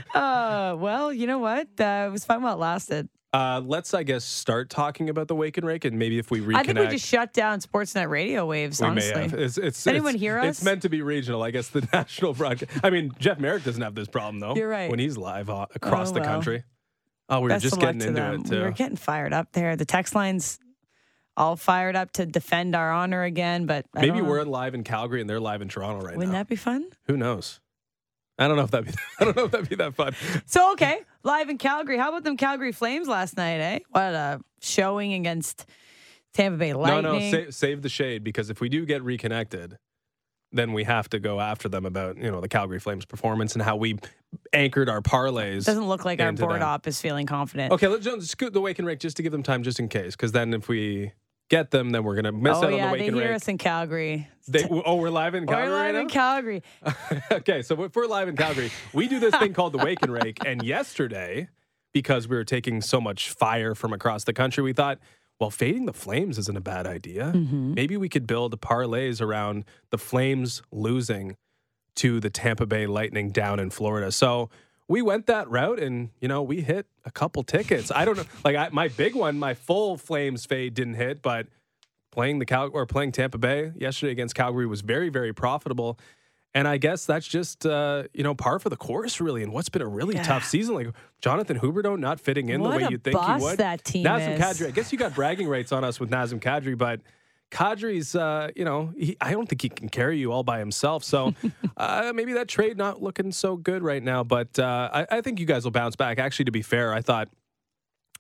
Uh, 0.15 0.75
well, 0.79 1.13
you 1.13 1.27
know 1.27 1.39
what? 1.39 1.69
Uh, 1.79 2.07
it 2.09 2.11
was 2.13 2.25
fun 2.25 2.43
while 2.43 2.55
it 2.55 2.59
lasted. 2.59 3.09
Uh, 3.33 3.63
let's 3.65 3.95
I 3.95 4.03
guess 4.03 4.25
start 4.25 4.69
talking 4.69 5.09
about 5.09 5.27
the 5.27 5.35
wake 5.35 5.57
and 5.57 5.67
rake 5.67 5.87
and 5.87 5.99
maybe 5.99 6.19
if 6.19 6.31
we 6.31 6.41
reconnect. 6.41 6.57
I 6.57 6.63
think 6.65 6.79
we 6.79 6.87
just 6.89 7.07
shut 7.07 7.33
down 7.33 7.61
Sportsnet 7.61 8.11
radio 8.11 8.45
waves, 8.45 8.81
we 8.81 8.87
honestly. 8.89 9.15
may 9.15 9.23
have. 9.23 9.35
It's, 9.35 9.57
it's, 9.57 9.87
Anyone 9.87 10.11
it's- 10.17 10.21
hear 10.21 10.39
It's 10.41 10.63
meant 10.63 10.83
to 10.83 10.91
be 10.91 11.01
regional. 11.01 11.43
I 11.43 11.51
guess 11.51 11.69
the 11.69 11.81
national 11.95 12.35
broadcast. 12.35 12.71
I 12.85 12.91
mean, 12.91 13.13
Jeff 13.19 13.39
Marek 13.39 13.65
doesn't 13.65 13.81
have 13.81 13.95
this 13.95 14.09
problem 14.09 14.39
though. 14.41 14.55
You're 14.55 14.69
right. 14.69 14.91
When 14.91 14.99
he's 14.99 15.17
live 15.17 15.49
uh, 15.49 15.65
across 15.75 16.11
Oh, 16.11 16.15
the 16.15 16.21
well. 16.21 16.29
country. 16.29 16.65
Oh, 17.31 17.39
we 17.39 17.45
were 17.45 17.49
Best 17.51 17.63
just 17.63 17.81
getting 17.81 18.03
into 18.03 18.13
them. 18.13 18.41
it 18.43 18.47
too. 18.47 18.57
We 18.57 18.63
were 18.65 18.71
getting 18.73 18.97
fired 18.97 19.33
up 19.33 19.53
there. 19.53 19.77
The 19.77 19.87
text 19.87 20.15
lines 20.15 20.59
all 21.35 21.57
fired 21.57 21.97
up 21.97 22.13
to 22.13 22.27
defend 22.27 22.77
our 22.77 22.93
honor 22.93 23.23
again, 23.23 23.65
but 23.65 23.87
I 23.97 24.03
Maybe 24.03 24.21
we're 24.21 24.43
live 24.43 24.75
in 24.75 24.85
Calgary 24.85 25.23
and 25.23 25.31
they're 25.31 25.41
live 25.41 25.63
in 25.63 25.69
Toronto 25.71 26.05
right 26.05 26.13
now. 26.13 26.19
Wouldn't 26.19 26.35
that 26.35 26.49
be 26.49 26.57
fun? 26.57 26.85
Who 27.07 27.17
knows? 27.17 27.61
I 28.39 28.49
don't 28.49 28.57
know 28.57 28.65
if 28.65 28.71
that 28.71 28.85
be. 28.85 28.93
I 29.21 29.25
don't 29.25 29.37
know 29.37 29.45
if 29.45 29.51
that'd 29.51 29.69
be 29.69 29.77
that 29.77 29.95
fun. 29.95 30.15
So 30.47 30.73
okay, 30.73 31.01
live 31.23 31.49
in 31.49 31.59
Calgary. 31.59 31.99
How 31.99 32.09
about 32.09 32.25
them 32.25 32.37
Calgary 32.37 32.73
Flames 32.73 33.09
last 33.09 33.37
night? 33.37 33.61
Eh, 33.61 33.79
what 33.91 34.15
a 34.15 34.41
showing 34.61 35.13
against 35.13 35.67
Tampa 36.33 36.59
Bay 36.59 36.73
No, 36.73 36.79
Lightning. 36.79 37.13
no, 37.13 37.31
save, 37.31 37.55
save 37.55 37.83
the 37.83 37.89
shade 37.89 38.25
because 38.25 38.51
if 38.51 38.61
we 38.61 38.69
do 38.69 38.87
get 38.87 39.03
reconnected, 39.03 39.77
then 40.51 40.73
we 40.73 40.85
have 40.85 41.09
to 41.11 41.19
go 41.19 41.41
after 41.41 41.69
them 41.69 41.85
about 41.87 42.17
you 42.17 42.31
know 42.31 42.41
the 42.41 42.49
Calgary 42.49 42.79
Flames 42.81 43.05
performance 43.05 43.55
and 43.55 43.63
how 43.63 43.77
we 43.77 43.99
anchored 44.53 44.89
our 44.89 45.01
parlays. 45.03 45.65
Doesn't 45.67 45.87
look 45.89 46.05
like 46.05 46.21
our 46.21 46.33
board 46.33 46.57
them. 46.57 46.63
op 46.69 46.87
is 46.87 47.01
feeling 47.01 47.27
confident. 47.27 47.73
Okay, 47.73 47.87
let's 47.89 48.05
just 48.05 48.29
scoot 48.29 48.53
the 48.53 48.61
wake 48.61 48.79
and 48.79 48.87
rake 48.89 48.99
just 49.01 49.17
to 49.19 49.23
give 49.23 49.33
them 49.33 49.43
time, 49.43 49.63
just 49.63 49.79
in 49.79 49.89
case, 49.89 50.17
because 50.17 50.33
then 50.33 50.55
if 50.55 50.69
we 50.69 51.13
get 51.49 51.71
them, 51.71 51.91
then 51.91 52.05
we're 52.05 52.15
gonna 52.15 52.33
miss 52.33 52.57
oh 52.57 52.65
out 52.65 52.65
on 52.65 52.73
yeah, 52.75 52.87
the 52.87 52.93
wake 52.93 53.01
they 53.01 53.09
and 53.09 53.17
hear 53.17 53.27
rake. 53.27 53.37
us 53.37 53.49
in 53.49 53.59
Calgary. 53.59 54.29
They, 54.49 54.67
oh, 54.69 54.97
we're 54.97 55.11
live 55.11 55.35
in 55.35 55.47
Calgary 55.47 55.69
We're 55.69 55.75
live 55.75 55.95
right 55.95 55.95
in 55.95 56.07
now? 56.07 56.13
Calgary. 56.13 56.63
okay, 57.33 57.63
so 57.63 57.83
if 57.85 57.95
we're 57.95 58.07
live 58.07 58.29
in 58.29 58.37
Calgary, 58.37 58.71
we 58.93 59.07
do 59.07 59.21
this 59.21 59.35
thing 59.37 59.53
called 59.53 59.73
the 59.73 59.79
Wake 59.79 60.03
and 60.03 60.13
Rake. 60.13 60.39
And 60.45 60.63
yesterday, 60.63 61.49
because 61.93 62.27
we 62.27 62.37
were 62.37 62.45
taking 62.45 62.81
so 62.81 63.01
much 63.01 63.31
fire 63.31 63.75
from 63.75 63.93
across 63.93 64.25
the 64.25 64.33
country, 64.33 64.63
we 64.65 64.73
thought, 64.73 64.99
well, 65.39 65.51
fading 65.51 65.87
the 65.87 65.93
Flames 65.93 66.39
isn't 66.39 66.57
a 66.57 66.61
bad 66.61 66.87
idea. 66.87 67.33
Mm-hmm. 67.35 67.75
Maybe 67.75 67.97
we 67.97 68.09
could 68.09 68.27
build 68.27 68.59
parlays 68.61 69.21
around 69.21 69.65
the 69.91 69.99
Flames 69.99 70.63
losing 70.71 71.37
to 71.97 72.21
the 72.21 72.31
Tampa 72.31 72.67
Bay 72.67 72.87
Lightning 72.87 73.31
down 73.31 73.61
in 73.61 73.71
Florida. 73.71 74.11
So 74.13 74.51
we 74.89 75.03
went 75.03 75.27
that 75.27 75.49
route 75.51 75.79
and, 75.79 76.11
you 76.21 76.29
know, 76.29 76.43
we 76.43 76.61
hit 76.61 76.87
a 77.05 77.11
couple 77.11 77.43
tickets. 77.43 77.91
I 77.91 78.05
don't 78.05 78.17
know. 78.17 78.25
Like, 78.45 78.57
I, 78.57 78.69
my 78.73 78.89
big 78.89 79.15
one, 79.15 79.39
my 79.39 79.55
full 79.55 79.97
Flames 79.97 80.45
fade 80.45 80.75
didn't 80.75 80.95
hit, 80.95 81.23
but 81.23 81.47
playing 82.11 82.39
the 82.39 82.45
Cal 82.47 82.71
or 82.73 82.87
playing 82.87 83.13
Tampa 83.13 83.39
Bay 83.39 83.73
yesterday 83.77 84.13
against 84.13 84.35
Calgary 84.35 84.67
was 84.67 84.83
very, 84.83 85.09
very 85.09 85.33
profitable. 85.33 85.99
And 86.55 86.69
I 86.69 86.77
guess 86.77 87.07
that's 87.07 87.27
just 87.27 87.65
uh, 87.65 88.03
you 88.13 88.23
know 88.23 88.35
par 88.35 88.59
for 88.59 88.69
the 88.69 88.77
course, 88.77 89.23
really. 89.23 89.43
And 89.43 89.55
what's 89.55 89.71
been 89.71 89.81
a 89.81 89.89
really 89.89 90.17
tough 90.17 90.45
season, 90.45 90.75
like 90.75 90.89
Jonathan 91.23 91.59
Huberdeau 91.59 91.99
not 91.99 92.21
fitting 92.21 92.51
in 92.51 92.61
What 92.61 92.73
the 92.73 92.85
way 92.85 92.91
you'd 92.91 93.03
think 93.03 93.19
he 93.19 93.33
would. 93.37 93.57
that 93.57 93.83
team 93.85 94.05
Nazem 94.05 94.35
is. 94.35 94.41
Kadri, 94.41 94.67
I 94.67 94.71
guess 94.71 94.93
you 94.93 94.99
got 94.99 95.15
bragging 95.15 95.49
rights 95.49 95.73
on 95.73 95.83
us 95.83 95.99
with 95.99 96.11
Nazem 96.11 96.41
Kadri, 96.43 96.77
but 96.77 97.01
Kadri's, 97.53 98.17
uh, 98.17 98.49
you 98.57 98.65
know, 98.65 98.93
he, 98.97 99.17
I 99.21 99.31
don't 99.31 99.47
think 99.47 99.61
he 99.61 99.69
can 99.69 99.91
carry 99.91 100.19
you 100.19 100.33
all 100.33 100.43
by 100.43 100.59
himself. 100.59 101.05
So 101.05 101.35
uh, 101.77 102.13
maybe 102.15 102.33
that 102.33 102.49
trade 102.49 102.79
not 102.79 103.03
looking 103.03 103.31
so 103.31 103.57
good 103.57 103.83
right 103.83 104.03
now. 104.03 104.25
But 104.25 104.59
uh, 104.59 104.91
I, 104.93 105.19
I 105.19 105.21
think 105.21 105.39
you 105.39 105.47
guys 105.47 105.65
will 105.65 105.71
bounce 105.71 105.95
back. 105.95 106.19
Actually, 106.19 106.47
to 106.47 106.51
be 106.51 106.63
fair, 106.63 106.95
I 106.95 107.03
thought 107.03 107.29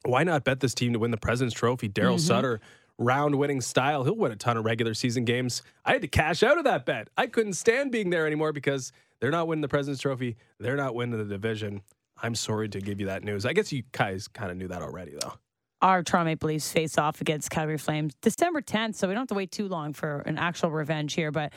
why 0.05 0.23
not 0.25 0.45
bet 0.45 0.61
this 0.61 0.75
team 0.75 0.93
to 0.93 0.99
win 0.99 1.11
the 1.11 1.17
President's 1.17 1.57
Trophy? 1.57 1.89
Daryl 1.89 2.21
Sutter, 2.21 2.61
round 2.99 3.37
winning 3.37 3.61
style. 3.61 4.05
He'll 4.05 4.17
win 4.17 4.33
a 4.33 4.37
ton 4.37 4.57
of 4.57 4.65
regular 4.65 4.95
season 4.95 5.25
games. 5.25 5.63
I 5.85 5.93
had 5.93 6.03
to 6.03 6.09
cash 6.09 6.43
out 6.43 6.59
of 6.59 6.65
that 6.65 6.85
bet. 6.85 7.09
I 7.17 7.27
couldn't 7.27 7.55
stand 7.55 7.91
being 7.91 8.11
there 8.11 8.27
anymore 8.27 8.53
because 8.53 8.93
they're 9.21 9.31
not 9.31 9.47
winning 9.47 9.63
the 9.63 9.69
President's 9.69 10.03
Trophy. 10.03 10.37
They're 10.59 10.77
not 10.77 10.95
winning 10.95 11.19
the 11.19 11.25
division. 11.25 11.83
I'm 12.21 12.35
sorry 12.35 12.69
to 12.69 12.81
give 12.81 13.01
you 13.01 13.07
that 13.07 13.25
news. 13.25 13.47
I 13.47 13.53
guess 13.53 13.73
you 13.73 13.83
guys 13.93 14.29
kind 14.29 14.51
of 14.51 14.57
knew 14.57 14.69
that 14.69 14.83
already, 14.83 15.15
though. 15.21 15.35
Our 15.83 16.03
Toronto 16.05 16.31
Maple 16.31 16.49
Leafs 16.49 16.71
face 16.71 16.97
off 16.97 17.21
against 17.21 17.51
Calgary 17.51 17.77
Flames 17.77 18.15
December 18.23 18.63
10th, 18.63 18.95
so 18.95 19.09
we 19.09 19.15
don't 19.15 19.23
have 19.23 19.29
to 19.29 19.35
wait 19.35 19.51
too 19.51 19.67
long 19.67 19.93
for 19.93 20.21
an 20.21 20.39
actual 20.39 20.71
revenge 20.71 21.15
here. 21.15 21.33
But 21.33 21.53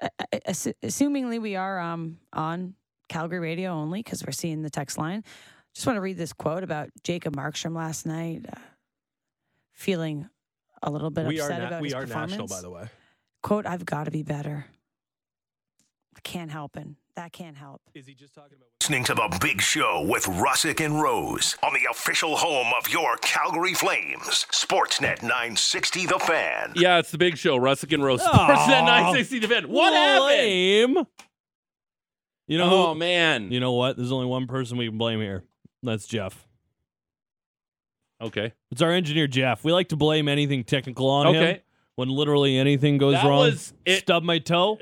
uh, 0.00 0.08
uh, 0.18 0.38
assu- 0.48 0.72
assumingly 0.82 1.40
we 1.40 1.56
are 1.56 1.78
um, 1.78 2.16
on 2.32 2.74
Calgary 3.10 3.38
radio 3.38 3.72
only 3.72 4.02
because 4.02 4.24
we're 4.24 4.32
seeing 4.32 4.62
the 4.62 4.70
text 4.70 4.96
line. 4.96 5.22
Just 5.74 5.86
want 5.86 5.98
to 5.98 6.00
read 6.00 6.16
this 6.16 6.32
quote 6.32 6.64
about 6.64 6.88
Jacob 7.04 7.36
Markstrom 7.36 7.76
last 7.76 8.06
night, 8.06 8.46
uh, 8.50 8.58
feeling 9.74 10.28
a 10.82 10.90
little 10.90 11.10
bit 11.10 11.26
we 11.26 11.38
are 11.40 11.44
upset 11.44 11.60
na- 11.60 11.66
about 11.66 11.82
we 11.82 11.88
his 11.88 11.94
are 11.94 12.00
performance. 12.06 12.30
national, 12.32 12.46
by 12.46 12.60
the 12.62 12.70
way. 12.70 12.88
Quote: 13.42 13.66
I've 13.66 13.84
got 13.84 14.04
to 14.04 14.10
be 14.10 14.22
better. 14.22 14.64
I 16.16 16.20
can't 16.20 16.50
help 16.50 16.78
it. 16.78 16.86
That 17.16 17.32
can't 17.32 17.56
help. 17.56 17.82
Is 17.94 18.06
he 18.06 18.14
just 18.14 18.34
talking 18.34 18.56
about? 18.56 18.68
Listening 18.80 19.04
to 19.04 19.14
the 19.14 19.38
Big 19.42 19.60
Show 19.60 20.06
with 20.08 20.24
Russick 20.24 20.82
and 20.84 21.00
Rose 21.02 21.56
on 21.62 21.74
the 21.74 21.80
official 21.90 22.36
home 22.36 22.72
of 22.78 22.88
your 22.88 23.16
Calgary 23.18 23.74
Flames, 23.74 24.46
Sportsnet 24.52 25.20
960 25.22 26.06
The 26.06 26.18
Fan. 26.18 26.72
Yeah, 26.76 26.98
it's 26.98 27.10
the 27.10 27.18
big 27.18 27.36
show. 27.36 27.58
Russick 27.58 27.92
and 27.92 28.02
Rose. 28.02 28.22
Sportsnet 28.22 28.84
960 28.84 29.40
defend. 29.40 29.66
What 29.66 29.92
happened? 29.92 31.06
You 32.46 32.58
know 32.58 32.70
Oh 32.88 32.92
who? 32.94 32.98
man. 32.98 33.50
You 33.52 33.60
know 33.60 33.72
what? 33.72 33.96
There's 33.96 34.12
only 34.12 34.26
one 34.26 34.46
person 34.46 34.78
we 34.78 34.86
can 34.88 34.96
blame 34.98 35.20
here. 35.20 35.44
That's 35.82 36.06
Jeff. 36.06 36.46
Okay. 38.20 38.52
It's 38.70 38.82
our 38.82 38.90
engineer 38.92 39.26
Jeff. 39.26 39.62
We 39.64 39.72
like 39.72 39.88
to 39.88 39.96
blame 39.96 40.28
anything 40.28 40.64
technical 40.64 41.08
on 41.10 41.28
him 41.28 41.36
Okay. 41.36 41.62
when 41.96 42.08
literally 42.08 42.56
anything 42.56 42.98
goes 42.98 43.14
That 43.14 43.24
wrong. 43.24 43.40
was 43.40 43.72
it- 43.84 44.00
Stub 44.00 44.22
my 44.22 44.38
toe. 44.38 44.78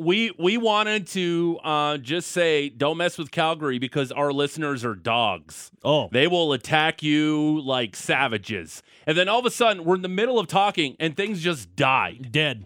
We 0.00 0.30
we 0.38 0.56
wanted 0.56 1.08
to 1.08 1.58
uh, 1.64 1.96
just 1.98 2.30
say 2.30 2.68
don't 2.68 2.98
mess 2.98 3.18
with 3.18 3.32
Calgary 3.32 3.78
because 3.80 4.12
our 4.12 4.32
listeners 4.32 4.84
are 4.84 4.94
dogs. 4.94 5.72
Oh, 5.84 6.08
They 6.12 6.28
will 6.28 6.52
attack 6.52 7.02
you 7.02 7.60
like 7.62 7.96
savages. 7.96 8.82
And 9.08 9.18
then 9.18 9.28
all 9.28 9.40
of 9.40 9.46
a 9.46 9.50
sudden 9.50 9.84
we're 9.84 9.96
in 9.96 10.02
the 10.02 10.08
middle 10.08 10.38
of 10.38 10.46
talking 10.46 10.96
and 11.00 11.16
things 11.16 11.42
just 11.42 11.74
die 11.74 12.12
dead. 12.30 12.64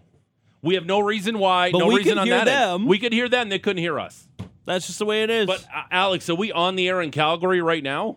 We 0.61 0.75
have 0.75 0.85
no 0.85 0.99
reason 0.99 1.39
why, 1.39 1.71
But 1.71 1.79
no 1.79 1.87
we 1.87 1.95
reason 1.97 2.11
could 2.13 2.17
on 2.19 2.27
hear 2.27 2.35
that. 2.37 2.47
end. 2.47 2.81
them. 2.81 2.85
We 2.85 2.99
could 2.99 3.13
hear 3.13 3.27
them, 3.27 3.49
they 3.49 3.59
couldn't 3.59 3.81
hear 3.81 3.99
us. 3.99 4.27
That's 4.65 4.85
just 4.85 4.99
the 4.99 5.05
way 5.05 5.23
it 5.23 5.29
is. 5.31 5.47
But 5.47 5.63
uh, 5.75 5.83
Alex, 5.91 6.29
are 6.29 6.35
we 6.35 6.51
on 6.51 6.75
the 6.75 6.87
air 6.87 7.01
in 7.01 7.09
Calgary 7.11 7.61
right 7.61 7.83
now? 7.83 8.15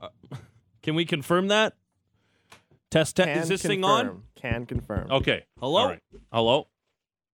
can 0.83 0.95
we 0.95 1.05
confirm 1.07 1.49
that? 1.49 1.73
Test 2.91 3.17
test. 3.17 3.29
Can 3.29 3.39
Is 3.39 3.49
this 3.49 3.63
thing 3.63 3.81
confirm. 3.83 4.09
on? 4.09 4.23
Can 4.37 4.67
confirm. 4.67 5.11
Okay. 5.11 5.45
Hello? 5.59 5.81
All 5.81 5.89
right. 5.89 6.03
Hello. 6.31 6.69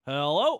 Hello. 0.07 0.59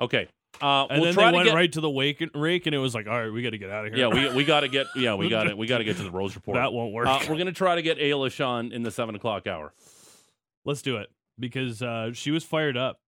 Okay. 0.00 0.28
Uh, 0.60 0.86
And 0.86 1.00
we'll 1.00 1.12
then 1.12 1.16
they 1.16 1.30
to 1.30 1.36
went 1.36 1.46
get, 1.48 1.54
right 1.54 1.72
to 1.72 1.80
the 1.80 1.90
wake 1.90 2.20
and 2.20 2.30
rake, 2.34 2.66
and 2.66 2.74
it 2.74 2.78
was 2.78 2.94
like, 2.94 3.06
all 3.06 3.20
right, 3.20 3.32
we 3.32 3.42
got 3.42 3.50
to 3.50 3.58
get 3.58 3.70
out 3.70 3.86
of 3.86 3.94
here. 3.94 4.08
Yeah, 4.08 4.28
we 4.28 4.34
we 4.34 4.44
got 4.44 4.60
to 4.60 4.68
get 4.68 4.86
yeah 4.96 5.14
we 5.14 5.28
got 5.28 5.44
to 5.44 5.54
we 5.54 5.66
got 5.66 5.78
to 5.78 5.84
get 5.84 5.96
to 5.98 6.02
the 6.02 6.10
Rose 6.10 6.34
report. 6.34 6.56
that 6.56 6.72
won't 6.72 6.92
work. 6.92 7.06
Uh, 7.06 7.20
we're 7.28 7.36
gonna 7.36 7.52
try 7.52 7.74
to 7.76 7.82
get 7.82 7.98
Ailish 7.98 8.44
on 8.44 8.72
in 8.72 8.82
the 8.82 8.90
seven 8.90 9.14
o'clock 9.14 9.46
hour. 9.46 9.72
Let's 10.64 10.82
do 10.82 10.96
it 10.96 11.10
because 11.38 11.82
uh, 11.82 12.12
she 12.12 12.30
was 12.30 12.44
fired 12.44 12.76
up. 12.76 13.00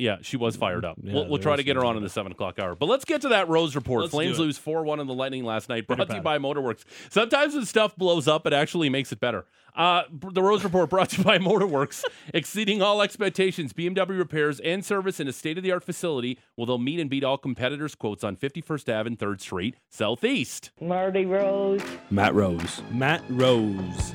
Yeah, 0.00 0.16
she 0.22 0.36
was 0.36 0.56
fired 0.56 0.84
up. 0.84 0.96
Yeah, 1.02 1.12
we'll 1.14 1.28
we'll 1.28 1.38
try 1.38 1.56
to 1.56 1.62
get 1.62 1.76
her 1.76 1.84
on 1.84 1.96
in 1.96 2.02
the 2.02 2.08
seven 2.08 2.32
o'clock 2.32 2.58
hour. 2.58 2.74
But 2.74 2.86
let's 2.86 3.04
get 3.04 3.20
to 3.22 3.28
that 3.28 3.48
Rose 3.48 3.74
report. 3.74 4.02
Let's 4.02 4.12
Flames 4.12 4.38
lose 4.38 4.58
four 4.58 4.82
one 4.82 4.98
on 5.00 5.06
the 5.06 5.14
Lightning 5.14 5.44
last 5.44 5.68
night. 5.68 5.86
Good 5.86 5.94
or 5.94 5.96
Brought 5.96 6.08
to 6.10 6.16
you 6.16 6.22
by? 6.22 6.38
Motorworks. 6.38 6.84
Sometimes 7.10 7.54
when 7.54 7.66
stuff 7.66 7.96
blows 7.96 8.26
up, 8.26 8.46
it 8.46 8.52
actually 8.52 8.88
makes 8.88 9.12
it 9.12 9.20
better. 9.20 9.46
Uh, 9.76 10.02
the 10.32 10.42
Rose 10.42 10.64
report 10.64 10.90
brought 10.90 11.10
to 11.10 11.18
you 11.18 11.24
by 11.24 11.38
Motorworks, 11.50 12.02
exceeding 12.34 12.82
all 12.82 13.02
expectations. 13.02 13.72
BMW 13.72 14.18
repairs 14.18 14.58
and 14.60 14.84
service 14.84 15.20
in 15.20 15.28
a 15.28 15.32
state 15.32 15.58
of 15.58 15.62
the 15.64 15.70
art 15.70 15.84
facility. 15.84 16.38
Well, 16.56 16.66
they'll 16.66 16.78
meet 16.78 16.98
and 16.98 17.08
beat 17.08 17.22
all 17.24 17.38
competitors' 17.38 17.94
quotes 17.94 18.24
on 18.24 18.36
51st 18.36 18.98
Ave 18.98 19.06
and 19.06 19.18
Third 19.18 19.40
Street 19.40 19.76
Southeast. 19.88 20.70
Marty 20.80 21.24
Rose. 21.26 21.82
Matt 22.10 22.34
Rose. 22.34 22.82
Matt 22.90 23.22
Rose. 23.28 24.12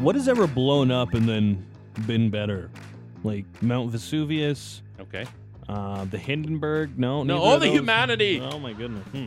What 0.00 0.14
has 0.14 0.28
ever 0.28 0.46
blown 0.46 0.90
up 0.90 1.14
and 1.14 1.28
then 1.28 1.66
been 2.06 2.30
better? 2.30 2.70
Like 3.26 3.44
Mount 3.60 3.90
Vesuvius, 3.90 4.82
Okay. 5.00 5.26
uh, 5.68 6.04
the 6.04 6.16
Hindenburg? 6.18 6.96
No, 6.96 7.24
No, 7.24 7.34
neither 7.34 7.44
all 7.46 7.58
the 7.58 7.66
those? 7.66 7.74
humanity. 7.74 8.40
Oh 8.40 8.60
my 8.60 8.72
goodness. 8.72 9.04
Hmm. 9.08 9.26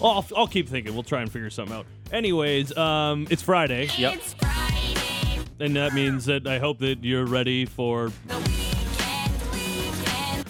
Well, 0.00 0.10
I'll, 0.12 0.26
I'll 0.36 0.46
keep 0.48 0.68
thinking. 0.68 0.92
We'll 0.94 1.04
try 1.04 1.22
and 1.22 1.30
figure 1.30 1.48
something 1.50 1.76
out. 1.76 1.86
Anyways, 2.12 2.76
um, 2.76 3.26
it's 3.30 3.42
Friday. 3.42 3.88
Yep. 3.96 4.20
And 5.60 5.76
that 5.76 5.92
means 5.94 6.24
that 6.26 6.46
I 6.48 6.58
hope 6.58 6.78
that 6.80 7.04
you're 7.04 7.26
ready 7.26 7.64
for 7.64 8.10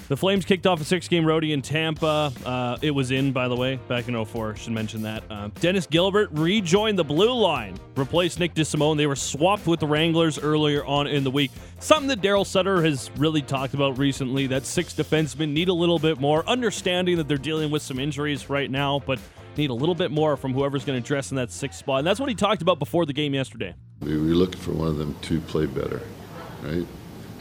The 0.09 0.16
Flames 0.16 0.47
kicked 0.47 0.66
off 0.66 0.81
a 0.81 0.85
six-game 0.85 1.25
roadie 1.25 1.53
in 1.53 1.61
Tampa. 1.61 2.33
Uh, 2.44 2.79
it 2.81 2.90
was 2.90 3.11
in, 3.11 3.31
by 3.33 3.47
the 3.47 3.55
way, 3.55 3.77
back 3.88 4.09
in 4.09 4.25
04. 4.25 4.57
Should 4.57 4.73
mention 4.73 5.03
that. 5.03 5.23
Uh, 5.29 5.49
Dennis 5.61 5.87
Gilbert 5.87 6.31
rejoined 6.33 6.99
the 6.99 7.05
blue 7.05 7.35
line, 7.35 7.79
replaced 7.94 8.40
Nick 8.40 8.55
DeSimone. 8.55 8.97
They 8.97 9.07
were 9.07 9.14
swapped 9.14 9.66
with 9.66 9.81
the 9.81 9.87
Wranglers 9.87 10.38
earlier 10.38 10.83
on 10.87 11.07
in 11.07 11.25
the 11.25 11.31
week. 11.31 11.51
Something 11.79 12.09
that 12.09 12.23
Daryl 12.23 12.47
Sutter 12.47 12.83
has 12.83 13.11
really 13.18 13.42
talked 13.42 13.75
about 13.75 13.99
recently. 13.99 14.47
That 14.47 14.64
six 14.64 14.94
defensemen 14.94 15.53
need 15.53 15.68
a 15.68 15.75
little 15.75 15.99
bit 15.99 16.18
more, 16.18 16.42
understanding 16.49 17.18
that 17.18 17.29
they're 17.29 17.37
dealing 17.37 17.71
with 17.71 17.83
some 17.83 17.99
injuries 17.99 18.49
right 18.49 18.71
now, 18.71 19.03
but 19.05 19.18
need 19.59 19.68
a 19.68 19.75
little 19.75 19.94
bit 19.94 20.11
more 20.11 20.38
from 20.38 20.55
whoever's 20.55 20.87
going 20.87 21.01
to 21.03 21.07
dress 21.07 21.33
in 21.33 21.37
that 21.37 21.51
sixth 21.51 21.81
spot. 21.81 21.99
And 21.99 22.07
that's 22.07 22.18
what 22.18 22.31
he 22.31 22.35
talked 22.35 22.62
about 22.62 22.79
before 22.79 23.05
the 23.05 23.12
game 23.12 23.35
yesterday. 23.35 23.75
We 24.01 24.16
were 24.16 24.35
looking 24.35 24.61
for 24.61 24.73
one 24.73 24.88
of 24.88 24.97
them 24.97 25.14
to 25.23 25.40
play 25.42 25.66
better, 25.66 26.01
right? 26.62 26.87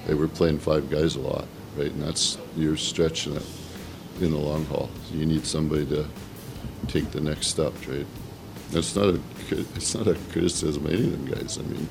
They 0.05 0.15
were 0.15 0.27
playing 0.27 0.59
five 0.59 0.89
guys 0.89 1.15
a 1.15 1.19
lot, 1.21 1.47
right? 1.77 1.91
And 1.91 2.01
that's 2.01 2.37
you're 2.55 2.77
stretching 2.77 3.35
it 3.35 3.45
in 4.19 4.31
the 4.31 4.37
long 4.37 4.65
haul. 4.65 4.89
You 5.11 5.25
need 5.25 5.45
somebody 5.45 5.85
to 5.87 6.05
take 6.87 7.11
the 7.11 7.21
next 7.21 7.47
step, 7.47 7.73
right? 7.87 8.05
That's 8.71 8.95
not 8.95 9.05
a 9.05 9.19
it's 9.75 9.95
not 9.95 10.07
a 10.07 10.15
criticism 10.31 10.85
of 10.85 10.93
any 10.93 11.03
of 11.05 11.11
them 11.11 11.25
guys. 11.25 11.57
I 11.57 11.61
mean, 11.61 11.87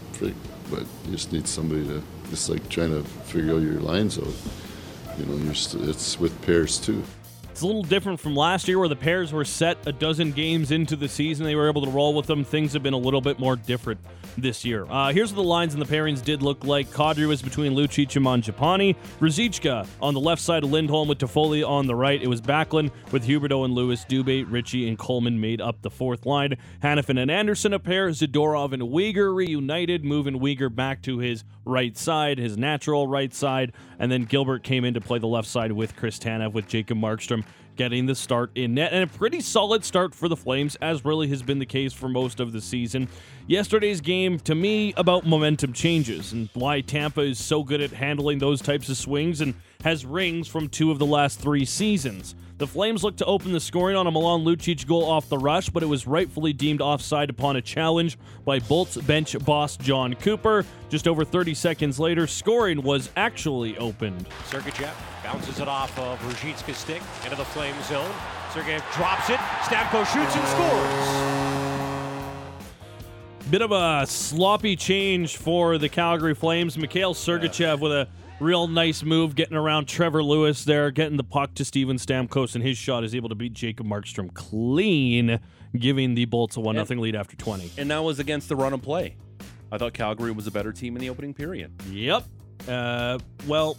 but 0.70 0.81
you 1.07 1.12
just 1.12 1.33
need 1.33 1.46
somebody 1.46 1.87
to. 1.87 2.03
It's 2.31 2.49
like 2.49 2.68
trying 2.68 2.90
to 2.90 3.09
figure 3.25 3.55
out 3.55 3.62
your 3.62 3.81
lines 3.81 4.18
out. 4.18 4.35
You 5.18 5.25
know, 5.25 5.53
st- 5.53 5.88
it's 5.88 6.18
with 6.20 6.40
pairs 6.42 6.79
too. 6.79 7.03
It's 7.51 7.62
a 7.62 7.66
little 7.66 7.85
different 7.85 8.20
from 8.20 8.37
last 8.37 8.68
year 8.68 8.79
where 8.79 8.88
the 8.88 8.96
pairs 8.96 9.33
were 9.33 9.46
set 9.46 9.79
a 9.87 9.92
dozen 9.92 10.33
games 10.33 10.70
into 10.70 10.94
the 10.94 11.09
season. 11.09 11.46
They 11.46 11.55
were 11.55 11.68
able 11.68 11.87
to 11.87 11.90
roll 11.90 12.12
with 12.12 12.27
them. 12.27 12.44
Things 12.44 12.75
have 12.75 12.83
been 12.83 12.92
a 12.92 12.99
little 12.99 13.22
bit 13.22 13.38
more 13.38 13.57
different 13.57 14.01
this 14.37 14.64
year. 14.64 14.87
Uh, 14.88 15.12
here's 15.12 15.33
what 15.33 15.42
the 15.42 15.49
lines 15.49 15.75
and 15.75 15.83
the 15.83 15.87
pairings 15.87 16.22
did 16.22 16.42
look 16.42 16.64
like. 16.64 16.88
Kadri 16.88 17.27
was 17.27 17.42
between 17.42 17.72
Lucic 17.72 18.16
and 18.16 18.25
Mangiapane. 18.25 18.96
Ruzicka 19.20 19.87
on 20.01 20.14
the 20.14 20.20
left 20.20 20.42
side 20.42 20.64
of 20.64 20.70
Lindholm 20.70 21.09
with 21.09 21.18
Toffoli 21.18 21.66
on 21.66 21.87
the 21.87 21.94
right. 21.94 22.22
It 22.22 22.29
was 22.29 22.40
Backlund 22.40 22.90
with 23.12 23.27
Huberdeau 23.27 23.64
and 23.64 23.75
Lewis. 23.75 24.05
Dubé, 24.05 24.44
Ritchie, 24.49 24.88
and 24.88 24.99
Coleman 24.99 25.40
made 25.40 25.61
up 25.61 25.83
the 25.83 25.90
fourth 25.90 26.27
line. 26.27 26.57
Hanifin 26.83 27.20
and 27.20 27.31
Andersson 27.31 27.72
a 27.72 27.79
pair. 27.79 28.09
Zadorov 28.11 28.72
and 28.72 28.83
Weegar 28.83 29.35
reunited, 29.35 30.05
moving 30.05 30.38
Weegar 30.38 30.75
back 30.75 31.03
to 31.03 31.18
his 31.18 31.44
right 31.64 31.96
side, 31.96 32.38
his 32.38 32.57
natural 32.57 33.07
right 33.09 33.33
side. 33.33 33.72
And 33.99 34.11
then 34.12 34.25
Gilbert 34.25 34.62
came 34.62 34.85
in 34.85 34.94
to 34.94 35.01
play 35.01 35.18
the 35.18 35.27
left 35.27 35.49
side 35.49 35.72
with 35.72 35.96
Chris 35.96 36.18
Tanev 36.18 36.53
with 36.53 36.68
Jacob 36.68 36.99
Markstrom 36.99 37.44
getting 37.77 38.07
the 38.07 38.15
start 38.15 38.51
in 38.55 38.75
net 38.75 38.93
and 38.93 39.05
a 39.05 39.07
pretty 39.07 39.41
solid 39.41 39.85
start 39.85 40.15
for 40.15 40.29
the 40.29 40.37
Flames, 40.37 40.77
as 40.77 41.05
really 41.05 41.29
has 41.29 41.43
been 41.43 41.59
the 41.59 41.67
case 41.67 41.93
for 41.93 42.09
most 42.09 42.41
of 42.41 42.53
the 42.53 42.61
season. 42.61 43.09
Yesterday's 43.47 44.01
game, 44.01 44.39
to 44.41 44.55
me, 44.55 44.93
about 44.97 45.27
momentum 45.27 45.73
changes 45.73 46.33
and 46.33 46.49
why 46.55 46.81
Tampa 46.81 47.21
is 47.21 47.43
so 47.43 47.62
good 47.62 47.81
at 47.81 47.91
handling 47.91 48.39
those 48.39 48.61
types 48.61 48.89
of 48.89 48.97
swings 48.97 49.41
and 49.41 49.55
has 49.83 50.05
rings 50.05 50.49
from 50.49 50.69
two 50.69 50.91
of 50.91 50.99
the 50.99 51.07
last 51.07 51.39
three 51.39 51.65
seasons. 51.65 52.35
The 52.59 52.66
Flames 52.66 53.05
looked 53.05 53.19
to 53.19 53.27
open 53.27 53.53
the 53.53 53.61
scoring 53.61 53.97
on 53.97 54.07
a 54.07 54.11
Milan 54.11 54.42
Lucic 54.42 54.87
goal 54.87 55.05
off 55.05 55.29
the 55.29 55.37
rush, 55.37 55.69
but 55.69 55.83
it 55.83 55.87
was 55.87 56.07
rightfully 56.07 56.55
deemed 56.55 56.81
offside 56.81 57.29
upon 57.29 57.57
a 57.57 57.61
challenge 57.61 58.16
by 58.47 58.61
Bolts 58.61 58.97
bench 58.97 59.38
boss 59.45 59.77
Jon 59.77 60.14
Cooper. 60.14 60.64
Just 60.88 61.07
over 61.07 61.23
30 61.23 61.53
seconds 61.53 62.01
later, 62.01 62.27
scoring 62.27 62.83
was 62.83 63.11
actually 63.14 63.77
opened. 63.77 64.27
Sergachev 64.49 64.95
bounces 65.23 65.61
it 65.61 65.69
off 65.69 65.99
of 65.99 66.19
Ruzicka's 66.21 66.79
stick 66.79 67.03
into 67.25 67.37
the 67.37 67.45
flame 67.45 67.75
zone. 67.83 68.11
Sergachev 68.53 68.83
drops 68.95 69.29
it. 69.29 69.37
Stamkos 69.37 70.07
shoots 70.11 70.35
and 70.35 70.49
scores. 70.49 71.66
Bit 73.51 73.61
of 73.61 73.71
a 73.71 74.07
sloppy 74.07 74.77
change 74.77 75.37
for 75.37 75.77
the 75.77 75.90
Calgary 75.90 76.35
Flames. 76.35 76.79
Mikhail 76.79 77.12
Sergachev 77.12 77.81
with 77.81 77.92
a 77.92 78.09
real 78.40 78.68
nice 78.68 79.03
move, 79.03 79.35
getting 79.35 79.57
around 79.57 79.87
Trevor 79.87 80.22
Lewis 80.22 80.64
there, 80.64 80.90
getting 80.90 81.16
the 81.16 81.25
puck 81.25 81.55
to 81.55 81.64
Steven 81.64 81.96
Stamkos, 81.96 82.55
and 82.55 82.62
his 82.62 82.77
shot 82.77 83.05
is 83.05 83.14
able 83.14 83.29
to 83.29 83.35
beat 83.35 83.53
Jacob 83.53 83.87
Markstrom 83.87 84.33
clean, 84.35 85.40
giving 85.77 86.14
the 86.14 86.25
Bolts 86.27 86.57
a 86.57 86.61
1 86.61 86.85
0 86.85 87.01
lead 87.01 87.14
after 87.14 87.37
20. 87.37 87.72
And 87.79 87.90
that 87.90 88.03
was 88.03 88.18
against 88.18 88.49
the 88.49 88.57
run 88.57 88.72
and 88.72 88.83
play. 88.83 89.16
I 89.72 89.79
thought 89.79 89.94
Calgary 89.94 90.33
was 90.33 90.46
a 90.46 90.51
better 90.51 90.72
team 90.72 90.96
in 90.96 91.01
the 91.01 91.11
opening 91.11 91.35
period. 91.35 91.72
Yep. 91.90 92.25
Uh, 92.68 93.18
well, 93.46 93.77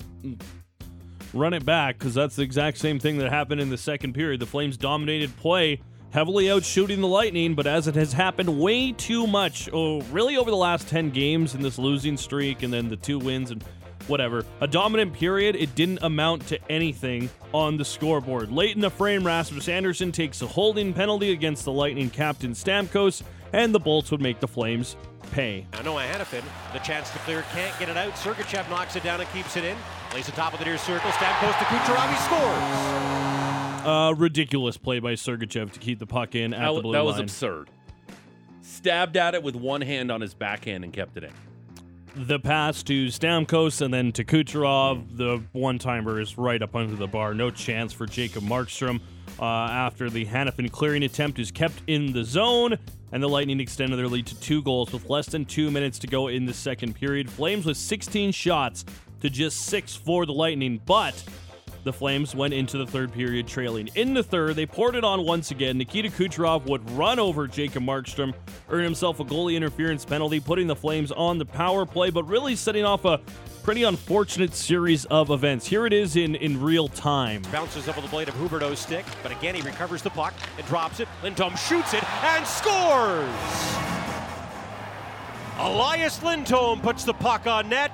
run 1.33 1.53
it 1.53 1.65
back 1.65 1.97
because 1.97 2.13
that's 2.13 2.35
the 2.35 2.43
exact 2.43 2.77
same 2.77 2.99
thing 2.99 3.17
that 3.19 3.31
happened 3.31 3.61
in 3.61 3.69
the 3.69 3.77
second 3.77 4.13
period. 4.13 4.39
The 4.39 4.45
Flames 4.45 4.77
dominated 4.77 5.35
play, 5.37 5.81
heavily 6.11 6.51
out 6.51 6.63
shooting 6.63 7.01
the 7.01 7.07
Lightning, 7.07 7.55
but 7.55 7.67
as 7.67 7.87
it 7.87 7.95
has 7.95 8.13
happened 8.13 8.59
way 8.59 8.91
too 8.91 9.27
much, 9.27 9.69
oh, 9.71 10.01
really 10.03 10.37
over 10.37 10.51
the 10.51 10.57
last 10.57 10.87
10 10.89 11.11
games 11.11 11.55
in 11.55 11.61
this 11.61 11.79
losing 11.79 12.17
streak 12.17 12.63
and 12.63 12.73
then 12.73 12.89
the 12.89 12.97
two 12.97 13.17
wins 13.19 13.51
and 13.51 13.63
whatever, 14.07 14.45
a 14.61 14.67
dominant 14.67 15.13
period, 15.13 15.55
it 15.55 15.75
didn't 15.75 15.99
amount 16.01 16.47
to 16.47 16.59
anything 16.71 17.29
on 17.53 17.77
the 17.77 17.85
scoreboard. 17.85 18.51
Late 18.51 18.75
in 18.75 18.81
the 18.81 18.89
frame, 18.89 19.25
Rasmus 19.25 19.69
Andersson 19.69 20.11
takes 20.11 20.41
a 20.41 20.47
holding 20.47 20.93
penalty 20.93 21.31
against 21.31 21.65
the 21.65 21.71
Lightning 21.71 22.09
captain 22.09 22.51
Stamkos, 22.51 23.23
and 23.53 23.73
the 23.73 23.79
Bolts 23.79 24.11
would 24.11 24.21
make 24.21 24.39
the 24.39 24.47
Flames 24.47 24.95
pay. 25.31 25.65
Now 25.73 25.81
Noah 25.81 26.03
Hanifin, 26.03 26.43
the 26.73 26.79
chance 26.79 27.09
to 27.11 27.19
clear, 27.19 27.43
can't 27.53 27.77
get 27.79 27.89
it 27.89 27.97
out. 27.97 28.13
Sergachev 28.13 28.69
knocks 28.69 28.95
it 28.95 29.03
down 29.03 29.19
and 29.21 29.29
keeps 29.31 29.57
it 29.57 29.63
in. 29.63 29.77
Lays 30.13 30.25
the 30.25 30.31
top 30.31 30.53
of 30.53 30.59
the 30.59 30.65
near 30.65 30.77
circle. 30.77 31.11
Stamkos 31.11 31.57
to 31.59 31.65
Kucherov, 31.65 32.09
he 32.09 32.17
scores. 32.23 33.85
Uh, 33.85 34.13
ridiculous 34.17 34.77
play 34.77 34.99
by 34.99 35.13
Sergachev 35.13 35.71
to 35.71 35.79
keep 35.79 35.99
the 35.99 36.07
puck 36.07 36.35
in 36.35 36.53
at 36.53 36.59
That, 36.59 36.75
the 36.75 36.81
blue 36.81 36.93
line 36.93 36.99
that 36.99 37.05
was 37.05 37.19
absurd. 37.19 37.69
Stabbed 38.61 39.15
at 39.15 39.33
it 39.33 39.43
with 39.43 39.55
one 39.55 39.81
hand 39.81 40.11
on 40.11 40.19
his 40.19 40.33
backhand 40.33 40.83
and 40.83 40.91
kept 40.91 41.15
it 41.17 41.23
in. 41.23 41.31
The 42.17 42.39
pass 42.39 42.81
to 42.83 43.07
Stamkos 43.07 43.79
and 43.79 43.93
then 43.93 44.11
to 44.13 44.23
Kucherov. 44.23 45.17
The 45.17 45.43
one 45.51 45.77
timer 45.77 46.19
is 46.19 46.35
right 46.35 46.59
up 46.59 46.75
under 46.75 46.95
the 46.95 47.05
bar. 47.05 47.35
No 47.35 47.51
chance 47.51 47.93
for 47.93 48.07
Jacob 48.07 48.41
Markstrom. 48.41 49.01
Uh, 49.39 49.45
after 49.45 50.09
the 50.09 50.25
Hanifin 50.25 50.71
clearing 50.71 51.03
attempt 51.03 51.37
is 51.37 51.51
kept 51.51 51.79
in 51.85 52.13
the 52.13 52.23
zone, 52.23 52.75
and 53.11 53.21
the 53.21 53.29
Lightning 53.29 53.59
extended 53.59 53.97
their 53.97 54.07
lead 54.07 54.25
to 54.25 54.39
two 54.39 54.63
goals 54.63 54.91
with 54.91 55.11
less 55.11 55.27
than 55.27 55.45
two 55.45 55.69
minutes 55.69 55.99
to 55.99 56.07
go 56.07 56.27
in 56.27 56.47
the 56.47 56.55
second 56.55 56.95
period. 56.95 57.29
Flames 57.29 57.67
with 57.67 57.77
16 57.77 58.31
shots 58.31 58.83
to 59.19 59.29
just 59.29 59.67
six 59.67 59.95
for 59.95 60.25
the 60.25 60.33
Lightning, 60.33 60.81
but 60.87 61.23
the 61.87 61.93
Flames 61.93 62.35
went 62.35 62.53
into 62.53 62.77
the 62.77 62.85
third 62.85 63.13
period 63.13 63.47
trailing. 63.47 63.89
In 63.95 64.13
the 64.13 64.21
third, 64.21 64.57
they 64.57 64.65
poured 64.65 64.95
it 64.95 65.05
on 65.05 65.25
once 65.25 65.51
again. 65.51 65.77
Nikita 65.77 66.09
Kucherov 66.09 66.65
would 66.65 66.87
run 66.91 67.17
over 67.17 67.47
Jacob 67.47 67.83
Markstrom, 67.83 68.33
earn 68.69 68.83
himself 68.83 69.21
a 69.21 69.23
goalie 69.23 69.55
interference 69.55 70.03
penalty, 70.03 70.41
putting 70.41 70.67
the 70.67 70.75
Flames 70.75 71.13
on 71.13 71.37
the 71.37 71.45
power 71.45 71.85
play, 71.85 72.09
but 72.09 72.25
really 72.25 72.57
setting 72.57 72.83
off 72.83 73.05
a 73.05 73.21
pretty 73.63 73.83
unfortunate 73.83 74.53
series 74.53 75.05
of 75.05 75.29
events. 75.29 75.65
Here 75.65 75.85
it 75.85 75.93
is 75.93 76.17
in, 76.17 76.35
in 76.35 76.61
real 76.61 76.89
time. 76.89 77.41
Bounces 77.53 77.87
over 77.87 78.01
the 78.01 78.07
blade 78.09 78.27
of 78.27 78.35
Huberdeau's 78.35 78.79
stick, 78.79 79.05
but 79.23 79.31
again 79.31 79.55
he 79.55 79.61
recovers 79.61 80.01
the 80.01 80.09
puck 80.09 80.33
and 80.57 80.67
drops 80.67 80.99
it. 80.99 81.07
Lindholm 81.23 81.55
shoots 81.55 81.93
it 81.93 82.03
and 82.23 82.45
scores! 82.45 83.29
Elias 85.57 86.21
Lindholm 86.21 86.81
puts 86.81 87.05
the 87.05 87.13
puck 87.13 87.47
on 87.47 87.69
net. 87.69 87.91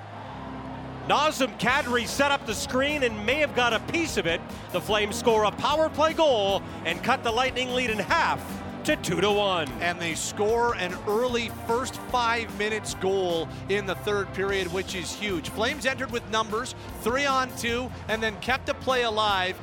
Nazem 1.08 1.60
Kadri 1.60 2.08
set 2.08 2.32
up 2.32 2.46
the 2.46 2.56
screen 2.56 3.04
and 3.04 3.26
may 3.26 3.36
have 3.40 3.54
got 3.56 3.74
a 3.74 3.80
piece 3.92 4.16
of 4.16 4.26
it. 4.26 4.40
The 4.72 4.80
Flames 4.80 5.18
score 5.18 5.44
a 5.44 5.52
power 5.52 5.90
play 5.90 6.14
goal 6.14 6.64
and 6.86 7.04
cut 7.04 7.24
the 7.24 7.32
Lightning 7.32 7.74
lead 7.74 7.90
in 7.90 8.00
half 8.00 8.42
to 8.86 8.96
2 8.96 9.20
to 9.20 9.32
1. 9.32 9.70
and 9.82 10.00
they 10.00 10.16
score 10.16 10.76
an 10.76 10.96
early 11.08 11.50
first 11.68 11.96
five 12.10 12.58
minutes 12.58 12.94
goal 12.96 13.50
in 13.68 13.86
the 13.86 13.96
third 13.96 14.32
period, 14.34 14.72
which 14.72 14.96
is 14.96 15.14
huge. 15.14 15.50
Flames 15.50 15.86
entered 15.86 16.12
with 16.12 16.30
numbers, 16.32 16.74
three 17.02 17.26
on 17.26 17.54
two, 17.58 17.92
and 18.08 18.24
then 18.24 18.38
kept 18.40 18.66
the 18.66 18.74
play 18.76 19.04
alive. 19.04 19.58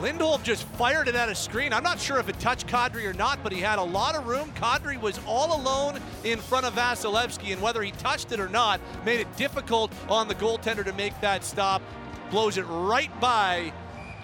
Lindholm 0.00 0.42
just 0.44 0.62
fired 0.62 1.08
it 1.08 1.16
at 1.16 1.28
a 1.28 1.34
screen. 1.34 1.72
I'm 1.72 1.82
not 1.82 1.98
sure 1.98 2.20
if 2.20 2.28
it 2.28 2.38
touched 2.38 2.68
Kadri 2.68 3.04
or 3.04 3.12
not, 3.12 3.42
but 3.42 3.50
he 3.50 3.60
had 3.60 3.80
a 3.80 3.82
lot 3.82 4.14
of 4.14 4.26
room. 4.28 4.52
Kadri 4.54 5.00
was 5.00 5.18
all 5.26 5.60
alone 5.60 5.98
in 6.22 6.38
front 6.38 6.66
of 6.66 6.74
Vasilevskiy, 6.74 7.52
and 7.52 7.60
whether 7.60 7.82
he 7.82 7.90
touched 7.92 8.30
it 8.30 8.38
or 8.38 8.48
not 8.48 8.80
made 9.04 9.18
it 9.18 9.36
difficult 9.36 9.92
on 10.08 10.28
the 10.28 10.36
goaltender 10.36 10.84
to 10.84 10.92
make 10.92 11.20
that 11.20 11.42
stop. 11.42 11.82
Blows 12.30 12.58
it 12.58 12.62
right 12.62 13.10
by 13.20 13.72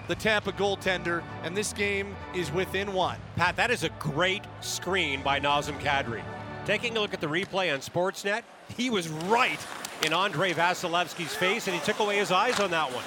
the 0.06 0.14
Tampa 0.14 0.52
goaltender, 0.52 1.24
and 1.42 1.56
this 1.56 1.72
game 1.72 2.14
is 2.34 2.52
within 2.52 2.92
one. 2.92 3.18
Pat, 3.34 3.56
that 3.56 3.70
is 3.70 3.82
a 3.82 3.88
great 3.98 4.44
screen 4.60 5.22
by 5.22 5.40
Nazem 5.40 5.78
Kadri. 5.80 6.22
Taking 6.66 6.96
a 6.96 7.00
look 7.00 7.14
at 7.14 7.20
the 7.20 7.26
replay 7.26 7.72
on 7.72 7.80
Sportsnet, 7.80 8.42
he 8.76 8.90
was 8.90 9.08
right 9.08 9.58
in 10.02 10.12
Andre 10.12 10.52
Vasilevskiy's 10.52 11.34
face, 11.34 11.66
and 11.66 11.76
he 11.76 11.82
took 11.84 11.98
away 12.00 12.16
his 12.18 12.30
eyes 12.30 12.60
on 12.60 12.70
that 12.70 12.90
one. 12.92 13.04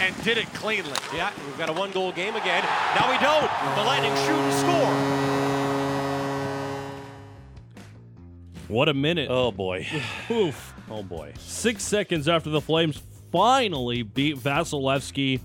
And 0.00 0.14
did 0.24 0.38
it 0.38 0.46
cleanly. 0.54 0.92
Yeah, 1.14 1.32
we've 1.46 1.58
got 1.58 1.68
a 1.68 1.72
one 1.72 1.90
goal 1.92 2.12
game 2.12 2.36
again. 2.36 2.64
Now 2.94 3.10
we 3.10 3.18
don't. 3.18 3.50
The 3.76 3.84
Lightning 3.84 4.14
shoot 4.16 4.38
and 4.38 4.54
score. 4.60 5.50
What 8.68 8.88
a 8.88 8.94
minute. 8.94 9.28
Oh 9.30 9.50
boy. 9.50 9.86
Oof. 10.30 10.74
Oh 10.90 11.02
boy. 11.02 11.32
Six 11.38 11.82
seconds 11.82 12.28
after 12.28 12.50
the 12.50 12.60
Flames 12.60 13.02
finally 13.32 14.02
beat 14.02 14.36
Vasilevsky. 14.36 15.40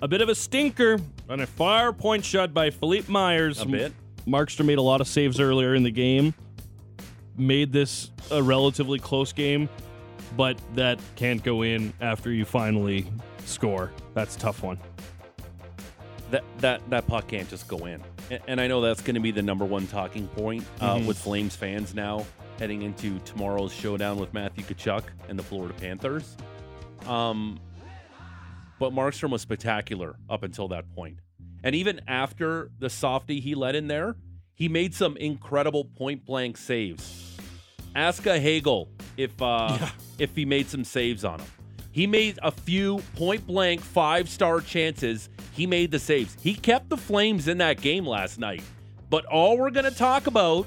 A 0.00 0.08
bit 0.08 0.20
of 0.20 0.28
a 0.28 0.34
stinker 0.34 0.98
on 1.28 1.40
a 1.40 1.46
far 1.46 1.92
point 1.92 2.24
shot 2.24 2.52
by 2.52 2.70
Philippe 2.70 3.10
Myers. 3.10 3.60
A 3.60 3.66
bit. 3.66 3.92
Markstrom 4.26 4.66
made 4.66 4.78
a 4.78 4.82
lot 4.82 5.00
of 5.00 5.06
saves 5.08 5.38
earlier 5.38 5.74
in 5.74 5.82
the 5.82 5.90
game. 5.90 6.34
Made 7.36 7.72
this 7.72 8.10
a 8.30 8.42
relatively 8.42 8.98
close 8.98 9.32
game, 9.32 9.68
but 10.36 10.58
that 10.74 10.98
can't 11.16 11.42
go 11.42 11.62
in 11.62 11.92
after 12.00 12.30
you 12.32 12.44
finally 12.44 13.06
score. 13.44 13.90
That's 14.14 14.36
a 14.36 14.38
tough 14.38 14.62
one. 14.62 14.78
that 16.30 16.42
that 16.58 16.80
that 16.90 17.06
puck 17.06 17.28
can't 17.28 17.48
just 17.48 17.68
go 17.68 17.84
in. 17.86 18.02
And, 18.30 18.40
and 18.48 18.60
I 18.60 18.66
know 18.66 18.80
that's 18.80 19.02
going 19.02 19.14
to 19.14 19.20
be 19.20 19.30
the 19.30 19.42
number 19.42 19.64
one 19.64 19.86
talking 19.86 20.26
point 20.28 20.64
uh, 20.80 20.96
Mhm. 20.96 21.06
with 21.06 21.18
Flames 21.18 21.54
fans 21.54 21.94
now 21.94 22.24
heading 22.58 22.82
into 22.82 23.18
tomorrow's 23.20 23.72
showdown 23.72 24.16
with 24.18 24.32
Matthew 24.32 24.64
Tkachuk 24.64 25.02
and 25.28 25.38
the 25.38 25.42
Florida 25.42 25.74
Panthers. 25.74 26.36
Um, 27.06 27.60
but 28.78 28.92
Markstrom 28.92 29.30
was 29.30 29.42
spectacular 29.42 30.16
up 30.30 30.42
until 30.42 30.68
that 30.68 30.90
point, 30.94 31.18
and 31.62 31.74
even 31.74 32.00
after 32.08 32.70
the 32.78 32.88
softy 32.90 33.40
he 33.40 33.54
let 33.54 33.74
in 33.74 33.88
there, 33.88 34.16
he 34.54 34.68
made 34.68 34.94
some 34.94 35.16
incredible 35.18 35.84
point 35.84 36.24
blank 36.24 36.56
saves. 36.56 37.36
Ask 37.94 38.24
a 38.26 38.40
Hagel 38.40 38.88
if 39.16 39.40
uh, 39.40 39.78
if 40.18 40.34
he 40.34 40.44
made 40.44 40.68
some 40.68 40.84
saves 40.84 41.24
on 41.24 41.40
him. 41.40 41.48
He 41.92 42.08
made 42.08 42.40
a 42.42 42.50
few 42.50 42.98
point 43.14 43.46
blank 43.46 43.80
five 43.80 44.28
star 44.28 44.60
chances. 44.60 45.28
He 45.52 45.66
made 45.66 45.92
the 45.92 46.00
saves. 46.00 46.36
He 46.40 46.54
kept 46.54 46.88
the 46.88 46.96
Flames 46.96 47.46
in 47.46 47.58
that 47.58 47.80
game 47.80 48.04
last 48.04 48.38
night. 48.38 48.62
But 49.10 49.24
all 49.26 49.56
we're 49.56 49.70
going 49.70 49.84
to 49.84 49.96
talk 49.96 50.26
about 50.26 50.66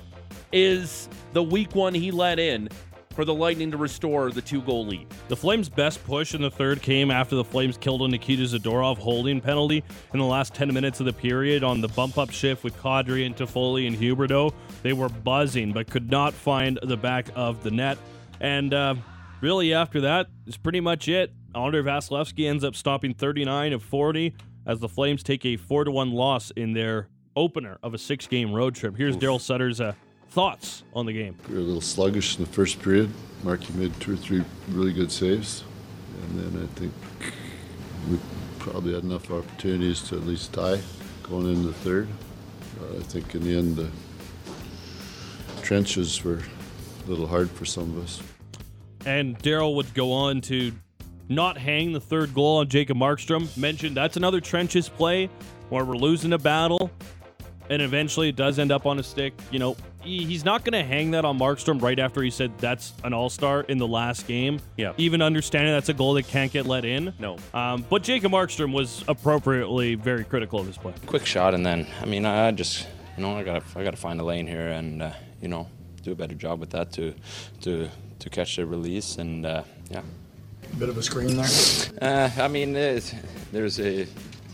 is 0.53 1.09
the 1.33 1.43
week 1.43 1.75
one 1.75 1.93
he 1.93 2.11
let 2.11 2.39
in 2.39 2.69
for 3.17 3.25
the 3.25 3.33
Lightning 3.33 3.71
to 3.71 3.77
restore 3.77 4.31
the 4.31 4.41
two 4.41 4.61
goal 4.61 4.85
lead. 4.85 5.07
The 5.27 5.35
Flames' 5.35 5.69
best 5.69 6.05
push 6.05 6.35
in 6.35 6.41
the 6.41 6.51
third 6.51 6.83
came 6.83 7.09
after 7.09 7.35
the 7.35 7.43
Flames 7.43 7.75
killed 7.75 8.03
a 8.03 8.07
Nikita 8.07 8.43
Zadorov 8.43 8.99
holding 8.99 9.41
penalty 9.41 9.83
in 10.13 10.19
the 10.19 10.25
last 10.25 10.53
10 10.53 10.71
minutes 10.71 10.99
of 10.99 11.07
the 11.07 11.13
period 11.13 11.63
on 11.63 11.81
the 11.81 11.87
bump 11.89 12.19
up 12.19 12.29
shift 12.29 12.63
with 12.63 12.77
Kadri 12.77 13.25
and 13.25 13.35
Toffoli 13.35 13.87
and 13.87 13.97
Huberdeau. 13.97 14.53
They 14.83 14.93
were 14.93 15.09
buzzing, 15.09 15.73
but 15.73 15.89
could 15.89 16.11
not 16.11 16.33
find 16.33 16.79
the 16.83 16.95
back 16.95 17.27
of 17.35 17.63
the 17.63 17.71
net. 17.71 17.97
And 18.39 18.73
uh, 18.73 18.95
really, 19.41 19.73
after 19.73 20.01
that, 20.01 20.27
it's 20.45 20.57
pretty 20.57 20.79
much 20.79 21.07
it. 21.07 21.31
Andre 21.55 21.81
Vasilevskiy 21.81 22.47
ends 22.47 22.63
up 22.63 22.75
stopping 22.75 23.13
39 23.13 23.73
of 23.73 23.83
40 23.83 24.33
as 24.65 24.79
the 24.79 24.89
Flames 24.89 25.23
take 25.23 25.45
a 25.45 25.57
4 25.57 25.85
to 25.85 25.91
1 25.91 26.11
loss 26.11 26.51
in 26.51 26.73
their 26.73 27.07
opener 27.35 27.77
of 27.83 27.93
a 27.93 27.97
six 27.97 28.27
game 28.27 28.53
road 28.53 28.75
trip. 28.75 28.97
Here's 28.97 29.15
Daryl 29.15 29.39
Sutter's 29.39 29.79
uh, 29.79 29.93
thoughts 30.29 30.83
on 30.93 31.05
the 31.05 31.13
game. 31.13 31.35
We 31.47 31.55
were 31.55 31.61
a 31.61 31.63
little 31.63 31.81
sluggish 31.81 32.37
in 32.37 32.43
the 32.43 32.51
first 32.51 32.81
period. 32.81 33.09
Marky 33.43 33.71
made 33.73 33.97
two 33.99 34.13
or 34.13 34.17
three 34.17 34.43
really 34.69 34.93
good 34.93 35.11
saves. 35.11 35.63
And 36.23 36.39
then 36.39 36.63
I 36.63 36.79
think 36.79 36.93
we 38.09 38.19
probably 38.59 38.93
had 38.93 39.03
enough 39.03 39.29
opportunities 39.31 40.01
to 40.09 40.15
at 40.15 40.23
least 40.23 40.53
tie 40.53 40.79
going 41.23 41.47
into 41.47 41.67
the 41.67 41.73
third. 41.73 42.07
Uh, 42.81 42.97
I 42.97 43.03
think 43.03 43.33
in 43.35 43.43
the 43.43 43.57
end, 43.57 43.75
the 43.75 43.89
trenches 45.61 46.23
were 46.23 46.41
a 47.05 47.09
little 47.09 47.27
hard 47.27 47.49
for 47.51 47.65
some 47.65 47.95
of 47.95 48.03
us. 48.03 48.21
And 49.07 49.39
Daryl 49.39 49.75
would 49.75 49.93
go 49.93 50.11
on 50.11 50.41
to 50.41 50.73
not 51.29 51.57
hang 51.57 51.93
the 51.93 51.99
third 52.01 52.33
goal 52.33 52.57
on 52.57 52.67
Jacob 52.67 52.97
Markstrom. 52.97 53.55
Mentioned 53.57 53.95
that's 53.95 54.17
another 54.17 54.41
trenches 54.41 54.89
play 54.89 55.29
where 55.69 55.85
we're 55.85 55.95
losing 55.95 56.33
a 56.33 56.37
battle, 56.37 56.91
and 57.69 57.81
eventually 57.81 58.29
it 58.29 58.35
does 58.35 58.59
end 58.59 58.71
up 58.71 58.85
on 58.85 58.99
a 58.99 59.03
stick. 59.03 59.33
You 59.51 59.59
know, 59.59 59.77
he- 60.01 60.25
he's 60.25 60.43
not 60.45 60.63
going 60.65 60.73
to 60.73 60.83
hang 60.87 61.11
that 61.11 61.23
on 61.25 61.37
Markstrom 61.39 61.81
right 61.81 61.99
after 61.99 62.21
he 62.21 62.29
said 62.29 62.51
that's 62.59 62.93
an 63.05 63.13
all 63.13 63.29
star 63.29 63.61
in 63.61 63.77
the 63.77 63.87
last 63.87 64.27
game. 64.27 64.59
Yeah. 64.77 64.91
Even 64.97 65.21
understanding 65.21 65.73
that's 65.73 65.89
a 65.89 65.93
goal 65.93 66.13
that 66.15 66.27
can't 66.27 66.51
get 66.51 66.65
let 66.65 66.83
in. 66.85 67.13
No. 67.19 67.37
Um, 67.53 67.85
but 67.89 68.03
Jacob 68.03 68.31
Markstrom 68.33 68.73
was 68.73 69.03
appropriately 69.07 69.95
very 69.95 70.23
critical 70.25 70.59
of 70.59 70.65
this 70.67 70.77
play. 70.77 70.93
quick 71.05 71.25
shot 71.25 71.53
and 71.53 71.65
then 71.65 71.87
I 72.01 72.05
mean 72.05 72.25
I 72.25 72.51
just 72.51 72.87
you 73.17 73.23
know 73.23 73.37
I 73.37 73.43
gotta 73.43 73.63
I 73.75 73.83
gotta 73.83 73.97
find 73.97 74.19
a 74.19 74.23
lane 74.23 74.47
here 74.47 74.67
and 74.69 75.01
uh, 75.01 75.11
you 75.41 75.47
know 75.47 75.67
do 76.03 76.11
a 76.11 76.15
better 76.15 76.35
job 76.35 76.59
with 76.59 76.69
that 76.71 76.91
to 76.93 77.13
to 77.61 77.89
to 78.19 78.29
catch 78.29 78.55
the 78.55 78.65
release 78.65 79.17
and 79.17 79.45
uh, 79.45 79.63
yeah. 79.89 80.01
Bit 80.77 80.89
of 80.89 80.97
a 80.97 81.03
screen 81.03 81.37
there. 81.37 81.47
Uh, 82.01 82.29
I 82.37 82.47
mean 82.47 82.75
it's, 82.75 83.13
there's 83.51 83.79
a 83.79 84.07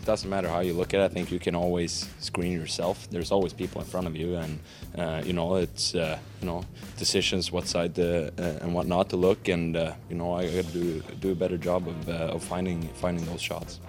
doesn't 0.04 0.28
matter 0.28 0.48
how 0.48 0.60
you 0.60 0.74
look 0.74 0.94
at 0.94 1.00
it. 1.00 1.04
I 1.04 1.08
think 1.08 1.32
you 1.32 1.38
can 1.38 1.54
always 1.54 2.08
screen 2.20 2.52
yourself. 2.52 3.08
There's 3.10 3.32
always 3.32 3.52
people 3.52 3.80
in 3.80 3.86
front 3.86 4.06
of 4.06 4.14
you, 4.14 4.36
and 4.36 4.58
uh, 4.96 5.22
you 5.24 5.32
know 5.32 5.56
it's 5.56 5.94
uh, 5.94 6.18
you 6.40 6.46
know 6.46 6.64
decisions 6.98 7.50
what 7.50 7.66
side 7.66 7.94
to, 7.96 8.28
uh, 8.38 8.58
and 8.62 8.74
what 8.74 8.86
not 8.86 9.08
to 9.10 9.16
look, 9.16 9.48
and 9.48 9.76
uh, 9.76 9.94
you 10.08 10.16
know 10.16 10.34
I 10.34 10.46
got 10.54 10.64
to 10.66 10.72
do 10.72 11.00
do 11.20 11.32
a 11.32 11.34
better 11.34 11.56
job 11.56 11.88
of, 11.88 12.08
uh, 12.08 12.34
of 12.34 12.44
finding 12.44 12.82
finding 12.94 13.24
those 13.26 13.42
shots. 13.42 13.80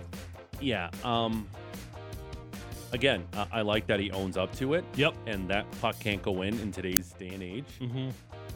Yeah. 0.59 0.89
Um. 1.03 1.47
Again, 2.91 3.25
I, 3.33 3.47
I 3.51 3.61
like 3.61 3.87
that 3.87 3.99
he 3.99 4.09
owns 4.11 4.37
up 4.37 4.55
to 4.55 4.73
it. 4.75 4.85
Yep. 4.95 5.15
And 5.27 5.49
that 5.49 5.69
puck 5.81 5.99
can't 5.99 6.21
go 6.21 6.43
in 6.43 6.57
in 6.61 6.71
today's 6.71 7.09
day 7.19 7.29
and 7.29 7.43
age. 7.43 7.65
Mm-hmm. 7.81 8.09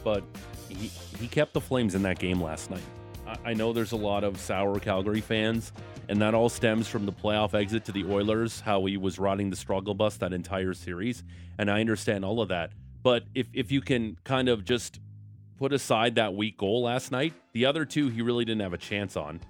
But 0.04 0.24
he 0.68 0.90
he 1.18 1.26
kept 1.26 1.52
the 1.52 1.60
Flames 1.60 1.94
in 1.94 2.02
that 2.02 2.18
game 2.18 2.42
last 2.42 2.70
night. 2.70 2.82
I, 3.26 3.36
I 3.50 3.54
know 3.54 3.72
there's 3.72 3.92
a 3.92 3.96
lot 3.96 4.24
of 4.24 4.38
sour 4.38 4.78
Calgary 4.78 5.20
fans, 5.20 5.72
and 6.08 6.20
that 6.22 6.34
all 6.34 6.48
stems 6.48 6.88
from 6.88 7.06
the 7.06 7.12
playoff 7.12 7.54
exit 7.54 7.84
to 7.86 7.92
the 7.92 8.04
Oilers, 8.04 8.60
how 8.60 8.84
he 8.86 8.96
was 8.96 9.18
riding 9.18 9.50
the 9.50 9.56
struggle 9.56 9.94
bus 9.94 10.16
that 10.18 10.32
entire 10.32 10.74
series, 10.74 11.22
and 11.58 11.70
I 11.70 11.80
understand 11.80 12.24
all 12.24 12.40
of 12.40 12.48
that. 12.48 12.72
But 13.02 13.24
if 13.34 13.48
if 13.52 13.72
you 13.72 13.80
can 13.80 14.16
kind 14.24 14.48
of 14.48 14.64
just 14.64 15.00
put 15.58 15.72
aside 15.72 16.14
that 16.14 16.34
weak 16.34 16.56
goal 16.56 16.82
last 16.82 17.12
night, 17.12 17.34
the 17.52 17.66
other 17.66 17.84
two 17.84 18.08
he 18.08 18.22
really 18.22 18.44
didn't 18.44 18.62
have 18.62 18.72
a 18.72 18.78
chance 18.78 19.16
on 19.16 19.40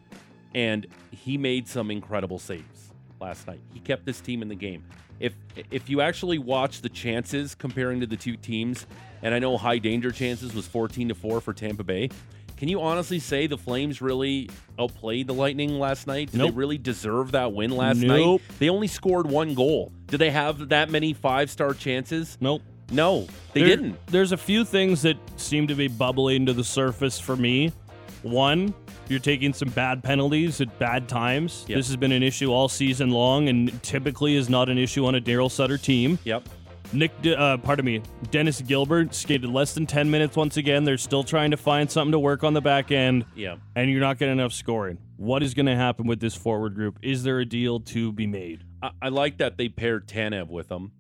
and 0.55 0.86
he 1.11 1.38
made 1.38 1.68
some 1.68 1.90
incredible 1.90 2.38
saves 2.38 2.89
last 3.20 3.46
night. 3.46 3.60
He 3.72 3.80
kept 3.80 4.04
this 4.04 4.20
team 4.20 4.42
in 4.42 4.48
the 4.48 4.54
game. 4.54 4.84
If 5.18 5.34
if 5.70 5.90
you 5.90 6.00
actually 6.00 6.38
watch 6.38 6.80
the 6.80 6.88
chances 6.88 7.54
comparing 7.54 8.00
to 8.00 8.06
the 8.06 8.16
two 8.16 8.36
teams, 8.36 8.86
and 9.22 9.34
I 9.34 9.38
know 9.38 9.56
high 9.58 9.78
danger 9.78 10.10
chances 10.10 10.54
was 10.54 10.66
14 10.66 11.08
to 11.08 11.14
4 11.14 11.40
for 11.40 11.52
Tampa 11.52 11.84
Bay, 11.84 12.08
can 12.56 12.68
you 12.68 12.80
honestly 12.80 13.18
say 13.18 13.46
the 13.46 13.58
Flames 13.58 14.00
really 14.00 14.48
outplayed 14.78 15.26
the 15.26 15.34
Lightning 15.34 15.78
last 15.78 16.06
night? 16.06 16.30
Did 16.30 16.38
Nope. 16.38 16.50
they 16.50 16.56
really 16.56 16.78
deserve 16.78 17.32
that 17.32 17.52
win 17.52 17.70
last 17.70 17.98
night? 17.98 18.18
Nope. 18.20 18.42
They 18.58 18.68
only 18.70 18.86
scored 18.86 19.26
one 19.30 19.54
goal. 19.54 19.92
Did 20.06 20.18
they 20.18 20.30
have 20.30 20.70
that 20.70 20.90
many 20.90 21.12
five-star 21.12 21.74
chances? 21.74 22.36
Nope. 22.40 22.62
No, 22.90 23.26
they 23.52 23.60
There- 23.60 23.68
didn't. 23.76 24.06
There's 24.06 24.32
a 24.32 24.36
few 24.36 24.64
things 24.64 25.02
that 25.02 25.16
seem 25.36 25.66
to 25.68 25.74
be 25.74 25.88
bubbling 25.88 26.46
to 26.46 26.52
the 26.52 26.64
surface 26.64 27.18
for 27.20 27.36
me. 27.36 27.72
One, 28.22 28.74
you're 29.11 29.18
taking 29.20 29.52
some 29.52 29.68
bad 29.70 30.02
penalties 30.02 30.61
at 30.61 30.78
bad 30.78 31.08
times. 31.08 31.64
Yep. 31.68 31.76
This 31.76 31.86
has 31.88 31.96
been 31.96 32.12
an 32.12 32.22
issue 32.22 32.52
all 32.52 32.68
season 32.68 33.11
long, 33.11 33.48
and 33.48 33.82
typically 33.82 34.36
is 34.36 34.48
not 34.48 34.68
an 34.68 34.78
issue 34.78 35.04
on 35.06 35.14
a 35.14 35.20
Daryl 35.20 35.50
Sutter 35.50 35.76
team. 35.78 36.18
Yep. 36.24 36.48
Nick, 36.92 37.12
uh, 37.24 37.56
pardon 37.58 37.84
me, 37.84 38.02
Dennis 38.32 38.61
Gilbert 38.62 39.14
skated 39.14 39.48
less 39.48 39.74
than 39.74 39.86
10 39.86 40.11
minutes 40.11 40.36
once 40.36 40.56
again. 40.56 40.82
They're 40.84 40.98
still 40.98 41.22
trying 41.22 41.52
to 41.52 41.56
find 41.56 41.88
something 41.88 42.11
to 42.12 42.18
work 42.18 42.42
on 42.42 42.52
the 42.52 42.61
back 42.61 42.90
end, 42.90 43.24
Yeah. 43.36 43.56
and 43.76 43.88
you're 43.90 44.00
not 44.00 44.18
getting 44.18 44.32
enough 44.38 44.52
scoring. 44.52 44.98
What 45.16 45.42
is 45.44 45.54
going 45.54 45.66
to 45.66 45.76
happen 45.76 46.06
with 46.08 46.18
this 46.18 46.34
forward 46.34 46.74
group? 46.74 46.98
Is 47.02 47.22
there 47.22 47.38
a 47.38 47.44
deal 47.44 47.78
to 47.80 48.11
be 48.12 48.26
made? 48.26 48.64
I, 48.82 48.90
I 49.02 49.08
like 49.11 49.38
that 49.38 49.56
they 49.56 49.68
paired 49.68 50.08
Tanev 50.08 50.48
with 50.48 50.68
them. 50.68 50.90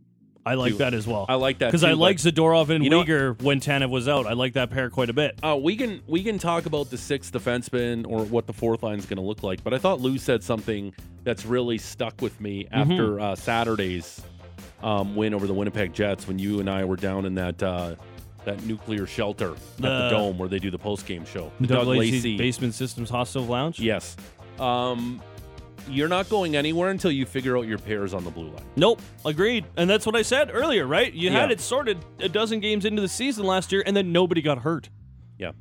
I 0.46 0.54
like 0.54 0.78
that 0.78 0.94
as 0.94 1.06
well. 1.06 1.26
I 1.28 1.34
like 1.34 1.58
that 1.58 1.66
because 1.68 1.82
too, 1.82 1.88
I 1.88 1.90
but- 1.90 1.98
like 1.98 2.16
Zadorov 2.16 2.70
and 2.70 2.82
You 2.82 2.90
know- 2.90 3.04
Weegar 3.04 3.40
when 3.42 3.60
Tanev 3.60 3.90
was 3.90 4.08
out. 4.08 4.26
I 4.26 4.32
like 4.32 4.54
that 4.54 4.70
pair 4.70 4.88
quite 4.90 5.10
a 5.10 5.12
bit. 5.12 5.38
Uh, 5.42 5.58
we 5.60 5.76
can 5.76 6.00
we 6.06 6.22
can 6.22 6.38
talk 6.38 6.66
about 6.66 6.90
the 6.90 6.96
sixth 6.98 7.32
defenseman 7.32 8.06
or 8.08 8.24
what 8.24 8.46
the 8.46 8.52
fourth 8.52 8.82
line 8.82 8.98
is 8.98 9.06
going 9.06 9.18
to 9.18 9.22
look 9.22 9.42
like, 9.42 9.62
but 9.62 9.74
I 9.74 9.78
thought 9.78 10.00
Lou 10.00 10.16
said 10.18 10.42
something 10.42 10.94
that's 11.24 11.44
really 11.44 11.76
stuck 11.78 12.20
with 12.22 12.40
me 12.40 12.66
after 12.72 13.20
uh, 13.20 13.34
Saturday's 13.36 14.22
um, 14.82 15.14
win 15.14 15.34
over 15.34 15.46
the 15.46 15.52
Winnipeg 15.54 15.92
Jets 15.92 16.26
when 16.26 16.38
you 16.38 16.60
and 16.60 16.70
I 16.70 16.84
were 16.86 16.96
down 16.96 17.26
in 17.26 17.34
that 17.34 17.62
uh, 17.62 17.96
that 18.46 18.64
nuclear 18.64 19.06
shelter 19.06 19.50
at 19.50 19.56
the 19.76 19.82
The- 19.88 20.08
dome 20.10 20.38
where 20.38 20.48
they 20.48 20.58
do 20.58 20.70
the 20.70 20.78
post 20.78 21.04
game 21.06 21.26
show. 21.26 21.52
The 21.60 21.66
Doug 21.66 21.86
Lacey 21.86 22.38
Basement 22.38 22.72
Systems 22.74 23.10
Hostel 23.10 23.44
Lounge. 23.44 23.78
Yes. 23.78 24.16
Um, 24.58 25.22
you're 25.88 26.08
not 26.08 26.28
going 26.28 26.56
anywhere 26.56 26.90
until 26.90 27.10
you 27.10 27.26
figure 27.26 27.56
out 27.56 27.66
your 27.66 27.78
pairs 27.78 28.14
on 28.14 28.24
the 28.24 28.30
blue 28.30 28.48
line. 28.50 28.64
Nope, 28.76 29.00
agreed. 29.24 29.64
And 29.76 29.88
that's 29.88 30.06
what 30.06 30.16
I 30.16 30.22
said 30.22 30.50
earlier, 30.52 30.86
right? 30.86 31.12
You 31.12 31.30
had 31.30 31.50
it 31.50 31.60
sorted 31.60 31.98
a 32.18 32.28
dozen 32.28 32.60
games 32.60 32.84
into 32.84 33.00
the 33.02 33.08
season 33.08 33.44
last 33.46 33.72
year, 33.72 33.82
and 33.86 33.96
then 33.96 34.12
nobody 34.12 34.42
got 34.42 34.58
hurt. 34.58 34.90
Yeah. 35.38 35.52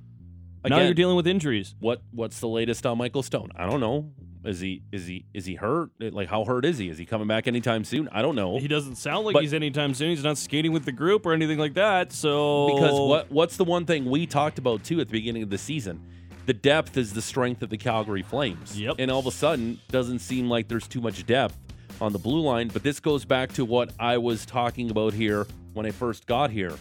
now 0.65 0.79
you're 0.81 0.93
dealing 0.93 1.15
with 1.15 1.27
injuries. 1.27 1.75
What 1.79 2.01
what's 2.11 2.39
the 2.39 2.47
latest 2.47 2.85
on 2.85 2.97
Michael 2.97 3.23
Stone? 3.23 3.51
I 3.55 3.65
don't 3.65 3.79
know. 3.79 4.11
Is 4.43 4.61
he 4.61 4.83
is 4.91 5.05
he 5.05 5.25
is 5.33 5.45
he 5.45 5.55
hurt? 5.55 5.91
Like 5.99 6.29
how 6.29 6.45
hurt 6.45 6.63
is 6.63 6.77
he? 6.77 6.87
Is 6.89 6.97
he 6.97 7.05
coming 7.05 7.27
back 7.27 7.47
anytime 7.47 7.83
soon? 7.83 8.07
I 8.09 8.21
don't 8.21 8.35
know. 8.35 8.57
He 8.57 8.69
doesn't 8.69 8.95
sound 8.95 9.25
like 9.25 9.33
But- 9.33 9.43
he's 9.43 9.53
anytime 9.53 9.93
soon. 9.93 10.11
He's 10.11 10.23
not 10.23 10.37
skating 10.37 10.71
with 10.71 10.85
the 10.85 10.93
group 10.93 11.25
or 11.25 11.33
anything 11.33 11.57
like 11.59 11.73
that. 11.73 12.13
So 12.13 12.73
Because 12.73 12.97
what 12.99 13.31
what's 13.31 13.57
the 13.57 13.65
one 13.65 13.85
thing 13.85 14.05
we 14.05 14.25
talked 14.25 14.57
about 14.57 14.83
too 14.83 15.01
at 15.01 15.07
the 15.07 15.11
beginning 15.11 15.43
of 15.43 15.49
the 15.49 15.57
season? 15.57 16.01
The 16.49 16.53
depth 16.55 16.97
is 16.97 17.13
the 17.13 17.21
strength 17.21 17.61
of 17.61 17.69
the 17.69 17.77
Calgary 17.77 18.23
Flames. 18.23 18.75
Yep. 18.81 18.95
And 18.97 19.11
all 19.11 19.19
of 19.19 19.27
a 19.27 19.31
sudden, 19.31 19.79
doesn't 19.89 20.17
seem 20.17 20.49
like 20.49 20.67
there's 20.67 20.87
too 20.87 20.99
much 20.99 21.23
depth 21.27 21.55
on 22.01 22.11
the 22.11 22.17
blue 22.17 22.41
line. 22.41 22.69
But 22.69 22.81
this 22.81 22.99
goes 22.99 23.23
back 23.23 23.53
to 23.53 23.63
what 23.63 23.91
I 23.99 24.17
was 24.17 24.47
talking 24.47 24.89
about 24.89 25.13
here 25.13 25.45
when 25.73 25.85
I 25.85 25.91
first 25.91 26.25
got 26.25 26.49
here. 26.49 26.73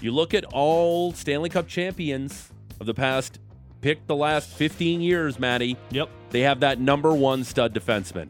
You 0.00 0.10
look 0.10 0.34
at 0.34 0.44
all 0.46 1.12
Stanley 1.12 1.50
Cup 1.50 1.68
champions 1.68 2.50
of 2.80 2.86
the 2.86 2.92
past, 2.92 3.38
pick 3.80 4.08
the 4.08 4.16
last 4.16 4.48
15 4.48 5.00
years, 5.00 5.38
Matty. 5.38 5.76
Yep. 5.92 6.10
They 6.30 6.40
have 6.40 6.58
that 6.58 6.80
number 6.80 7.14
one 7.14 7.44
stud 7.44 7.72
defenseman. 7.72 8.28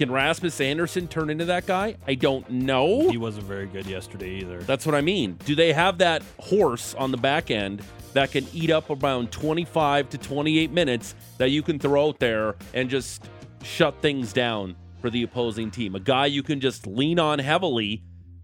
Can 0.00 0.10
Rasmus 0.10 0.62
Andersson 0.62 1.08
turn 1.08 1.28
into 1.28 1.44
that 1.44 1.66
guy? 1.66 1.94
I 2.06 2.14
don't 2.14 2.48
know. 2.48 3.10
He 3.10 3.18
wasn't 3.18 3.44
very 3.44 3.66
good 3.66 3.84
yesterday 3.84 4.36
either. 4.36 4.62
That's 4.62 4.86
what 4.86 4.94
I 4.94 5.02
mean. 5.02 5.36
Do 5.44 5.54
they 5.54 5.74
have 5.74 5.98
that 5.98 6.22
horse 6.38 6.94
on 6.94 7.10
the 7.10 7.18
back 7.18 7.50
end 7.50 7.82
that 8.14 8.30
can 8.30 8.46
eat 8.54 8.70
up 8.70 8.88
around 8.88 9.30
25 9.30 10.08
to 10.08 10.16
28 10.16 10.70
minutes 10.70 11.14
that 11.36 11.50
you 11.50 11.62
can 11.62 11.78
throw 11.78 12.08
out 12.08 12.18
there 12.18 12.56
and 12.72 12.88
just 12.88 13.28
shut 13.62 13.94
things 14.00 14.32
down 14.32 14.74
for 15.02 15.10
the 15.10 15.22
opposing 15.22 15.70
team? 15.70 15.94
A 15.94 16.00
guy 16.00 16.24
you 16.24 16.42
can 16.42 16.60
just 16.60 16.86
lean 16.86 17.18
on 17.18 17.38
heavily 17.38 18.02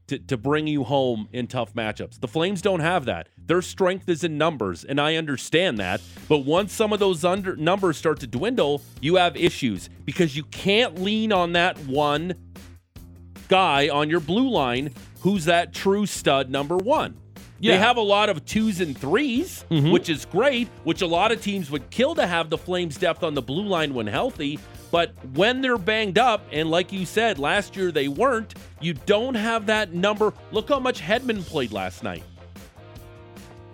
to, 0.08 0.18
to 0.18 0.36
bring 0.36 0.66
you 0.66 0.84
home 0.84 1.26
in 1.32 1.46
tough 1.46 1.72
matchups. 1.72 2.20
The 2.20 2.28
Flames 2.28 2.60
don't 2.60 2.80
have 2.80 3.06
that. 3.06 3.30
Their 3.46 3.62
strength 3.62 4.08
is 4.08 4.24
in 4.24 4.38
numbers, 4.38 4.84
and 4.84 5.00
I 5.00 5.16
understand 5.16 5.78
that. 5.78 6.00
But 6.28 6.38
once 6.38 6.72
some 6.72 6.92
of 6.92 6.98
those 6.98 7.24
under 7.24 7.56
numbers 7.56 7.96
start 7.96 8.20
to 8.20 8.26
dwindle, 8.26 8.82
you 9.00 9.16
have 9.16 9.36
issues 9.36 9.88
because 10.04 10.36
you 10.36 10.44
can't 10.44 11.00
lean 11.00 11.32
on 11.32 11.52
that 11.52 11.78
one 11.86 12.34
guy 13.48 13.88
on 13.88 14.10
your 14.10 14.20
blue 14.20 14.48
line 14.48 14.92
who's 15.20 15.44
that 15.44 15.72
true 15.72 16.06
stud 16.06 16.50
number 16.50 16.76
one. 16.76 17.16
They 17.60 17.78
have 17.78 17.96
a 17.96 18.02
lot 18.02 18.28
of 18.28 18.44
twos 18.44 18.80
and 18.80 18.94
3s 18.94 19.64
mm-hmm. 19.68 19.90
which 19.90 20.08
is 20.08 20.24
great, 20.26 20.68
which 20.84 21.02
a 21.02 21.06
lot 21.06 21.32
of 21.32 21.40
teams 21.40 21.70
would 21.70 21.88
kill 21.90 22.14
to 22.14 22.26
have 22.26 22.50
the 22.50 22.58
Flames 22.58 22.96
depth 22.96 23.22
on 23.22 23.34
the 23.34 23.42
blue 23.42 23.64
line 23.64 23.94
when 23.94 24.06
healthy. 24.06 24.58
But 24.90 25.12
when 25.34 25.62
they're 25.62 25.78
banged 25.78 26.18
up, 26.18 26.46
and 26.52 26.70
like 26.70 26.92
you 26.92 27.06
said, 27.06 27.38
last 27.38 27.76
year 27.76 27.90
they 27.90 28.08
weren't, 28.08 28.54
you 28.80 28.94
don't 28.94 29.34
have 29.34 29.66
that 29.66 29.94
number. 29.94 30.32
Look 30.52 30.68
how 30.68 30.78
much 30.78 31.00
Hedman 31.00 31.44
played 31.44 31.72
last 31.72 32.02
night. 32.02 32.22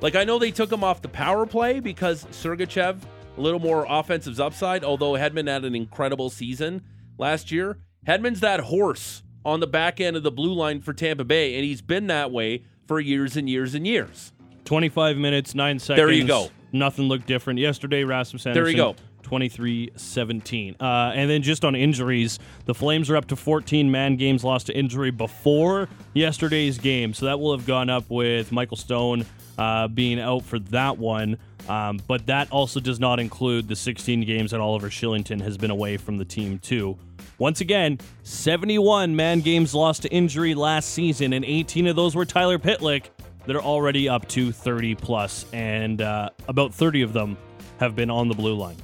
Like, 0.02 0.16
I 0.16 0.24
know 0.24 0.40
they 0.40 0.50
took 0.50 0.72
him 0.72 0.82
off 0.82 1.00
the 1.00 1.08
power 1.08 1.46
play 1.46 1.78
because 1.78 2.24
Sergachev, 2.26 2.98
a 3.38 3.40
little 3.40 3.60
more 3.60 3.86
offensive 3.88 4.40
upside, 4.40 4.82
although 4.82 5.12
Hedman 5.12 5.46
had 5.46 5.64
an 5.64 5.76
incredible 5.76 6.28
season 6.28 6.82
last 7.18 7.52
year. 7.52 7.78
Hedman's 8.06 8.40
that 8.40 8.58
horse 8.58 9.22
on 9.44 9.60
the 9.60 9.66
back 9.68 10.00
end 10.00 10.16
of 10.16 10.24
the 10.24 10.32
blue 10.32 10.52
line 10.52 10.80
for 10.80 10.92
Tampa 10.92 11.24
Bay, 11.24 11.54
and 11.54 11.64
he's 11.64 11.80
been 11.82 12.08
that 12.08 12.32
way 12.32 12.64
for 12.88 12.98
years 12.98 13.36
and 13.36 13.48
years 13.48 13.76
and 13.76 13.86
years. 13.86 14.32
25 14.64 15.16
minutes, 15.18 15.54
nine 15.54 15.78
seconds. 15.78 15.98
There 15.98 16.10
you 16.10 16.26
go. 16.26 16.50
Nothing 16.72 17.04
looked 17.04 17.26
different. 17.26 17.60
Yesterday, 17.60 18.02
Rasmus 18.02 18.44
Andersson. 18.44 18.64
There 18.64 18.70
you 18.70 18.76
go. 18.76 18.96
23 19.22 19.92
17. 19.94 20.76
Uh, 20.80 21.12
and 21.14 21.30
then 21.30 21.42
just 21.42 21.64
on 21.64 21.76
injuries, 21.76 22.40
the 22.64 22.74
Flames 22.74 23.08
are 23.08 23.16
up 23.16 23.26
to 23.28 23.36
14 23.36 23.88
man 23.88 24.16
games 24.16 24.42
lost 24.42 24.66
to 24.66 24.76
injury 24.76 25.12
before 25.12 25.88
yesterday's 26.12 26.78
game. 26.78 27.14
So 27.14 27.26
that 27.26 27.38
will 27.38 27.56
have 27.56 27.66
gone 27.66 27.88
up 27.88 28.10
with 28.10 28.50
Michael 28.50 28.76
Stone 28.76 29.26
uh, 29.58 29.88
being 29.88 30.20
out 30.20 30.44
for 30.44 30.58
that 30.58 30.98
one. 30.98 31.38
Um, 31.68 32.00
but 32.08 32.26
that 32.26 32.50
also 32.50 32.80
does 32.80 32.98
not 32.98 33.20
include 33.20 33.68
the 33.68 33.76
16 33.76 34.22
games 34.22 34.50
that 34.50 34.60
Oliver 34.60 34.88
Kylington 34.88 35.40
has 35.40 35.56
been 35.56 35.70
away 35.70 35.96
from 35.96 36.18
the 36.18 36.24
team, 36.24 36.58
too. 36.58 36.98
Once 37.38 37.60
again, 37.60 37.98
71 38.24 39.14
man 39.14 39.40
games 39.40 39.74
lost 39.74 40.02
to 40.02 40.08
injury 40.10 40.54
last 40.54 40.90
season, 40.90 41.32
and 41.32 41.44
18 41.44 41.86
of 41.86 41.96
those 41.96 42.14
were 42.14 42.24
Tyler 42.24 42.58
Pitlick. 42.58 43.06
They're 43.46 43.62
already 43.62 44.08
up 44.08 44.28
to 44.28 44.52
30 44.52 44.94
plus, 44.96 45.46
and 45.52 46.00
uh, 46.00 46.30
about 46.48 46.74
30 46.74 47.02
of 47.02 47.12
them 47.12 47.36
have 47.78 47.96
been 47.96 48.10
on 48.10 48.28
the 48.28 48.34
blue 48.34 48.54
line. 48.54 48.76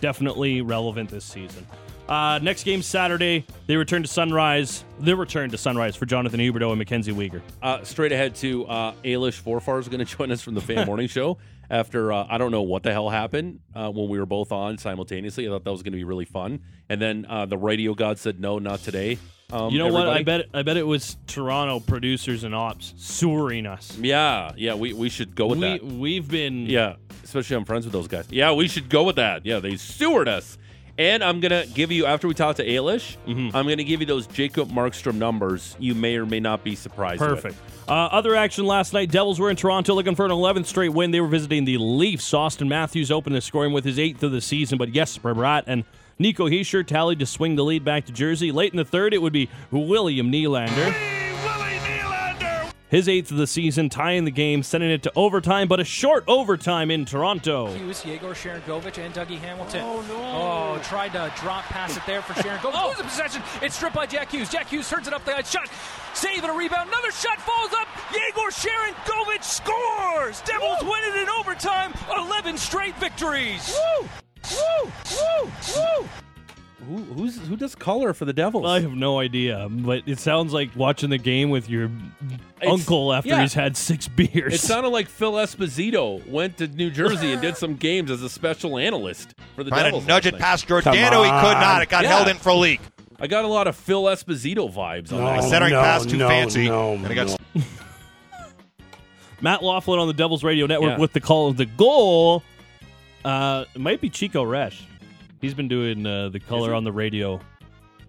Definitely 0.00 0.62
relevant 0.62 1.10
this 1.10 1.24
season. 1.24 1.66
Uh, 2.12 2.38
next 2.40 2.64
game 2.64 2.82
Saturday, 2.82 3.46
they 3.66 3.74
return 3.74 4.02
to 4.02 4.08
Sunrise. 4.08 4.84
They 5.00 5.14
return 5.14 5.48
to 5.48 5.56
Sunrise 5.56 5.96
for 5.96 6.04
Jonathan 6.04 6.40
Huberdeau 6.40 6.68
and 6.68 6.78
Mackenzie 6.78 7.10
Weegar. 7.10 7.40
Uh, 7.62 7.82
straight 7.84 8.12
ahead 8.12 8.34
to 8.34 8.66
uh, 8.66 8.92
Ailish 9.02 9.40
Forfar 9.40 9.80
is 9.80 9.88
going 9.88 10.04
to 10.04 10.16
join 10.16 10.30
us 10.30 10.42
from 10.42 10.52
the 10.52 10.60
Fan 10.60 10.84
Morning 10.86 11.08
Show 11.08 11.38
after 11.70 12.12
uh, 12.12 12.26
I 12.28 12.36
don't 12.36 12.50
know 12.50 12.60
what 12.60 12.82
the 12.82 12.92
hell 12.92 13.08
happened 13.08 13.60
uh, 13.74 13.90
when 13.90 14.10
we 14.10 14.18
were 14.18 14.26
both 14.26 14.52
on 14.52 14.76
simultaneously. 14.76 15.46
I 15.46 15.48
thought 15.48 15.64
that 15.64 15.72
was 15.72 15.82
going 15.82 15.92
to 15.92 15.96
be 15.96 16.04
really 16.04 16.26
fun, 16.26 16.60
and 16.90 17.00
then 17.00 17.24
uh, 17.30 17.46
the 17.46 17.56
radio 17.56 17.94
god 17.94 18.18
said 18.18 18.38
no, 18.38 18.58
not 18.58 18.80
today. 18.80 19.16
Um, 19.50 19.72
you 19.72 19.78
know 19.78 19.88
what? 19.88 20.06
I 20.06 20.22
bet 20.22 20.48
I 20.52 20.60
bet 20.60 20.76
it 20.76 20.86
was 20.86 21.16
Toronto 21.26 21.80
producers 21.80 22.44
and 22.44 22.54
ops 22.54 22.92
sewering 22.98 23.64
us. 23.64 23.96
Yeah, 23.98 24.52
yeah, 24.58 24.74
we, 24.74 24.92
we 24.92 25.08
should 25.08 25.34
go 25.34 25.46
with 25.46 25.60
we 25.60 25.64
that. 25.64 25.82
we've 25.82 26.28
been 26.28 26.66
Yeah, 26.66 26.96
especially 27.24 27.56
I'm 27.56 27.64
friends 27.64 27.86
with 27.86 27.94
those 27.94 28.08
guys. 28.08 28.26
Yeah, 28.30 28.52
we 28.52 28.68
should 28.68 28.90
go 28.90 29.02
with 29.02 29.16
that. 29.16 29.46
Yeah, 29.46 29.60
they 29.60 29.76
sewered 29.76 30.28
us. 30.28 30.58
And 30.98 31.24
I'm 31.24 31.40
gonna 31.40 31.64
give 31.66 31.90
you 31.90 32.04
after 32.06 32.28
we 32.28 32.34
talk 32.34 32.56
to 32.56 32.66
Ailish, 32.66 33.16
Mm-hmm. 33.26 33.56
I'm 33.56 33.66
gonna 33.66 33.82
give 33.84 34.00
you 34.00 34.06
those 34.06 34.26
Jacob 34.26 34.70
Markstrom 34.70 35.14
numbers. 35.14 35.74
You 35.78 35.94
may 35.94 36.16
or 36.16 36.26
may 36.26 36.38
not 36.40 36.62
be 36.64 36.74
surprised. 36.74 37.20
Perfect. 37.20 37.56
Uh, 37.88 37.92
other 37.92 38.34
action 38.36 38.66
last 38.66 38.92
night. 38.92 39.10
Devils 39.10 39.40
were 39.40 39.50
in 39.50 39.56
Toronto 39.56 39.94
looking 39.94 40.14
for 40.14 40.24
an 40.24 40.30
11th 40.30 40.66
straight 40.66 40.90
win. 40.90 41.10
They 41.10 41.20
were 41.20 41.28
visiting 41.28 41.64
the 41.64 41.78
Leafs. 41.78 42.30
Auston 42.32 42.68
Matthews 42.68 43.10
opened 43.10 43.34
the 43.34 43.40
scoring 43.40 43.72
with 43.72 43.84
his 43.84 43.98
eighth 43.98 44.22
of 44.22 44.32
the 44.32 44.40
season, 44.40 44.78
but 44.78 44.94
yes, 44.94 45.16
Bratt 45.18 45.64
and 45.66 45.84
Nico 46.18 46.46
Hischier 46.48 46.86
tallied 46.86 47.18
to 47.20 47.26
swing 47.26 47.56
the 47.56 47.64
lead 47.64 47.84
back 47.84 48.04
to 48.06 48.12
Jersey. 48.12 48.52
Late 48.52 48.72
in 48.72 48.76
the 48.76 48.84
third, 48.84 49.14
it 49.14 49.22
would 49.22 49.32
be 49.32 49.48
William 49.70 50.30
Nylander. 50.30 51.21
His 52.92 53.08
eighth 53.08 53.30
of 53.30 53.38
the 53.38 53.46
season, 53.46 53.88
tying 53.88 54.26
the 54.26 54.30
game, 54.30 54.62
sending 54.62 54.90
it 54.90 55.02
to 55.04 55.12
overtime, 55.16 55.66
but 55.66 55.80
a 55.80 55.84
short 55.84 56.24
overtime 56.28 56.90
in 56.90 57.06
Toronto. 57.06 57.72
Hughes, 57.72 58.04
Yegor 58.04 58.34
Sharangovich, 58.34 58.98
and 58.98 59.14
Dougie 59.14 59.38
Hamilton. 59.38 59.80
Oh, 59.82 60.02
no. 60.02 60.76
Oh, 60.76 60.82
tried 60.82 61.14
to 61.14 61.32
drop 61.40 61.64
pass 61.64 61.96
it 61.96 62.02
there 62.06 62.20
for 62.20 62.34
oh. 62.38 62.42
Sharangovich. 62.42 62.72
Oh. 62.74 62.88
Loses 62.90 63.06
possession. 63.06 63.42
It's 63.62 63.76
stripped 63.76 63.96
by 63.96 64.04
Jack 64.04 64.30
Hughes. 64.30 64.50
Jack 64.50 64.68
Hughes 64.68 64.90
turns 64.90 65.08
it 65.08 65.14
up 65.14 65.24
the 65.24 65.34
ice. 65.34 65.50
Shot. 65.50 65.70
Save 66.12 66.42
and 66.42 66.52
a 66.52 66.54
rebound. 66.54 66.90
Another 66.90 67.12
shot 67.12 67.40
falls 67.40 67.72
up. 67.72 67.88
Yegor 68.12 68.50
Sharangovich 68.50 69.42
scores. 69.42 70.42
Devils 70.42 70.82
win 70.82 71.02
it 71.02 71.22
in 71.22 71.30
overtime. 71.30 71.94
11 72.14 72.58
straight 72.58 72.94
victories. 72.98 73.74
Woo! 74.02 74.08
Woo! 74.52 74.92
Woo! 75.10 75.50
Woo! 75.76 76.08
Who 76.88 76.96
who's 76.96 77.38
who 77.46 77.56
does 77.56 77.74
color 77.76 78.12
for 78.12 78.24
the 78.24 78.32
Devils? 78.32 78.66
I 78.66 78.80
have 78.80 78.92
no 78.92 79.20
idea, 79.20 79.68
but 79.70 80.02
it 80.06 80.18
sounds 80.18 80.52
like 80.52 80.74
watching 80.74 81.10
the 81.10 81.18
game 81.18 81.50
with 81.50 81.70
your 81.70 81.90
uncle 82.66 83.12
after 83.12 83.28
yeah. 83.30 83.42
he's 83.42 83.54
had 83.54 83.76
six 83.76 84.08
beers. 84.08 84.54
It 84.54 84.58
sounded 84.58 84.88
like 84.88 85.08
Phil 85.08 85.32
Esposito 85.34 86.26
went 86.28 86.56
to 86.58 86.66
New 86.66 86.90
Jersey 86.90 87.32
and 87.32 87.40
did 87.40 87.56
some 87.56 87.76
games 87.76 88.10
as 88.10 88.22
a 88.22 88.28
special 88.28 88.78
analyst 88.78 89.34
for 89.54 89.62
the 89.62 89.70
Trying 89.70 89.84
Devils. 89.84 90.02
to 90.04 90.08
nudge 90.08 90.24
last 90.24 90.28
it 90.28 90.32
night. 90.32 90.40
past 90.40 90.66
Giordano. 90.66 91.22
He 91.22 91.30
could 91.30 91.54
not. 91.60 91.82
It 91.82 91.88
got 91.88 92.02
Yeah. 92.02 92.16
held 92.16 92.28
in 92.28 92.36
for 92.36 92.48
a 92.48 92.54
leak. 92.54 92.80
I 93.20 93.28
got 93.28 93.44
a 93.44 93.48
lot 93.48 93.68
of 93.68 93.76
Phil 93.76 94.02
Esposito 94.04 94.68
vibes 94.72 95.12
on 95.12 95.18
No, 95.20 95.26
that. 95.26 95.44
centering 95.44 95.74
pass 95.74 96.04
too 96.04 96.18
fancy. 96.18 96.66
and 96.66 97.06
it 97.08 97.14
got 97.14 97.40
Matt 99.40 99.62
Loughlin 99.62 100.00
on 100.00 100.08
the 100.08 100.14
Devils 100.14 100.42
Radio 100.44 100.66
Network 100.66 100.90
Yeah. 100.92 100.98
with 100.98 101.12
the 101.12 101.20
call 101.20 101.48
of 101.48 101.56
the 101.56 101.66
goal. 101.66 102.42
Uh, 103.24 103.64
it 103.74 103.80
might 103.80 104.00
be 104.00 104.08
Chico 104.10 104.44
Resch. 104.44 104.82
He's 105.42 105.52
been 105.54 105.68
doing 105.68 106.06
uh, 106.06 106.30
the 106.30 106.40
color 106.40 106.72
on 106.72 106.84
the 106.84 106.92
radio. 106.92 107.38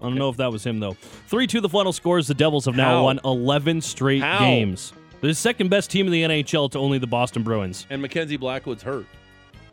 I 0.01 0.05
don't 0.05 0.15
know 0.15 0.29
if 0.29 0.37
that 0.37 0.51
was 0.51 0.65
him 0.65 0.79
though. 0.79 0.93
Three 1.27 1.47
two. 1.47 1.59
The 1.59 1.67
final 1.69 1.91
scores. 1.91 2.27
The 2.27 2.33
Devils 2.33 2.65
have 2.65 2.75
now 2.75 2.97
How? 2.99 3.03
won 3.03 3.19
eleven 3.25 3.81
straight 3.81 4.21
How? 4.21 4.39
games. 4.39 4.93
They're 5.19 5.29
the 5.31 5.35
second 5.35 5.69
best 5.69 5.89
team 5.89 6.05
in 6.05 6.11
the 6.11 6.23
NHL 6.23 6.69
to 6.71 6.79
only 6.79 6.97
the 6.99 7.07
Boston 7.07 7.43
Bruins. 7.43 7.87
And 7.89 8.01
Mackenzie 8.01 8.37
Blackwood's 8.37 8.83
hurt. 8.83 9.05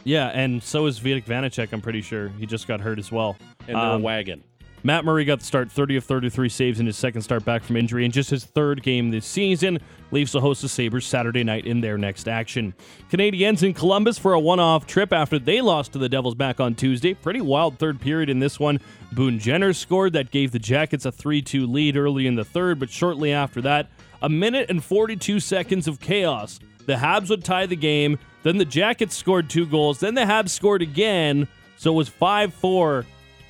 Yeah, 0.04 0.28
and 0.28 0.62
so 0.62 0.86
is 0.86 0.98
Vitek 1.00 1.24
Vanecek. 1.24 1.72
I'm 1.72 1.80
pretty 1.80 2.00
sure 2.00 2.28
he 2.38 2.46
just 2.46 2.66
got 2.66 2.80
hurt 2.80 2.98
as 2.98 3.12
well. 3.12 3.36
And 3.68 3.76
they're 3.76 3.84
a 3.84 3.94
Um, 3.96 4.02
wagon. 4.02 4.42
Matt 4.82 5.04
Murray 5.04 5.26
got 5.26 5.40
the 5.40 5.44
start, 5.44 5.70
30 5.70 5.96
of 5.96 6.04
33 6.04 6.48
saves 6.48 6.80
in 6.80 6.86
his 6.86 6.96
second 6.96 7.20
start 7.20 7.44
back 7.44 7.62
from 7.62 7.76
injury, 7.76 8.04
and 8.04 8.14
just 8.14 8.30
his 8.30 8.44
third 8.44 8.82
game 8.82 9.10
this 9.10 9.26
season. 9.26 9.78
Leafs 10.10 10.32
will 10.32 10.40
host 10.40 10.62
the 10.62 10.68
Sabres 10.68 11.06
Saturday 11.06 11.44
night 11.44 11.66
in 11.66 11.82
their 11.82 11.98
next 11.98 12.28
action. 12.28 12.74
Canadiens 13.10 13.62
in 13.62 13.74
Columbus 13.74 14.18
for 14.18 14.32
a 14.32 14.40
one-off 14.40 14.86
trip 14.86 15.12
after 15.12 15.38
they 15.38 15.60
lost 15.60 15.92
to 15.92 15.98
the 15.98 16.08
Devils 16.08 16.34
back 16.34 16.60
on 16.60 16.74
Tuesday. 16.74 17.12
Pretty 17.12 17.42
wild 17.42 17.78
third 17.78 18.00
period 18.00 18.30
in 18.30 18.38
this 18.38 18.58
one. 18.58 18.80
Boone 19.12 19.38
Jenner 19.38 19.74
scored 19.74 20.14
that 20.14 20.30
gave 20.30 20.50
the 20.50 20.58
Jackets 20.58 21.04
a 21.04 21.12
3-2 21.12 21.70
lead 21.70 21.96
early 21.96 22.26
in 22.26 22.34
the 22.34 22.44
third, 22.44 22.78
but 22.78 22.90
shortly 22.90 23.32
after 23.32 23.60
that, 23.60 23.88
a 24.22 24.28
minute 24.28 24.70
and 24.70 24.82
42 24.82 25.40
seconds 25.40 25.88
of 25.88 26.00
chaos. 26.00 26.58
The 26.86 26.94
Habs 26.94 27.28
would 27.28 27.44
tie 27.44 27.66
the 27.66 27.76
game, 27.76 28.18
then 28.42 28.56
the 28.56 28.64
Jackets 28.64 29.14
scored 29.14 29.50
two 29.50 29.66
goals, 29.66 30.00
then 30.00 30.14
the 30.14 30.22
Habs 30.22 30.48
scored 30.48 30.80
again, 30.80 31.46
so 31.76 31.92
it 31.92 31.96
was 31.96 32.08
5-4 32.08 33.04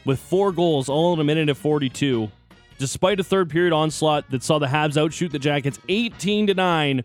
with 0.04 0.18
four 0.18 0.52
goals 0.52 0.88
all 0.88 1.12
in 1.14 1.20
a 1.20 1.24
minute 1.24 1.48
of 1.48 1.58
42. 1.58 2.30
Despite 2.78 3.20
a 3.20 3.24
third 3.24 3.50
period 3.50 3.72
onslaught 3.74 4.30
that 4.30 4.42
saw 4.42 4.58
the 4.58 4.66
Habs 4.66 4.96
outshoot 4.96 5.30
the 5.32 5.38
Jackets 5.38 5.78
18 5.88 6.46
to 6.48 6.54
9, 6.54 7.04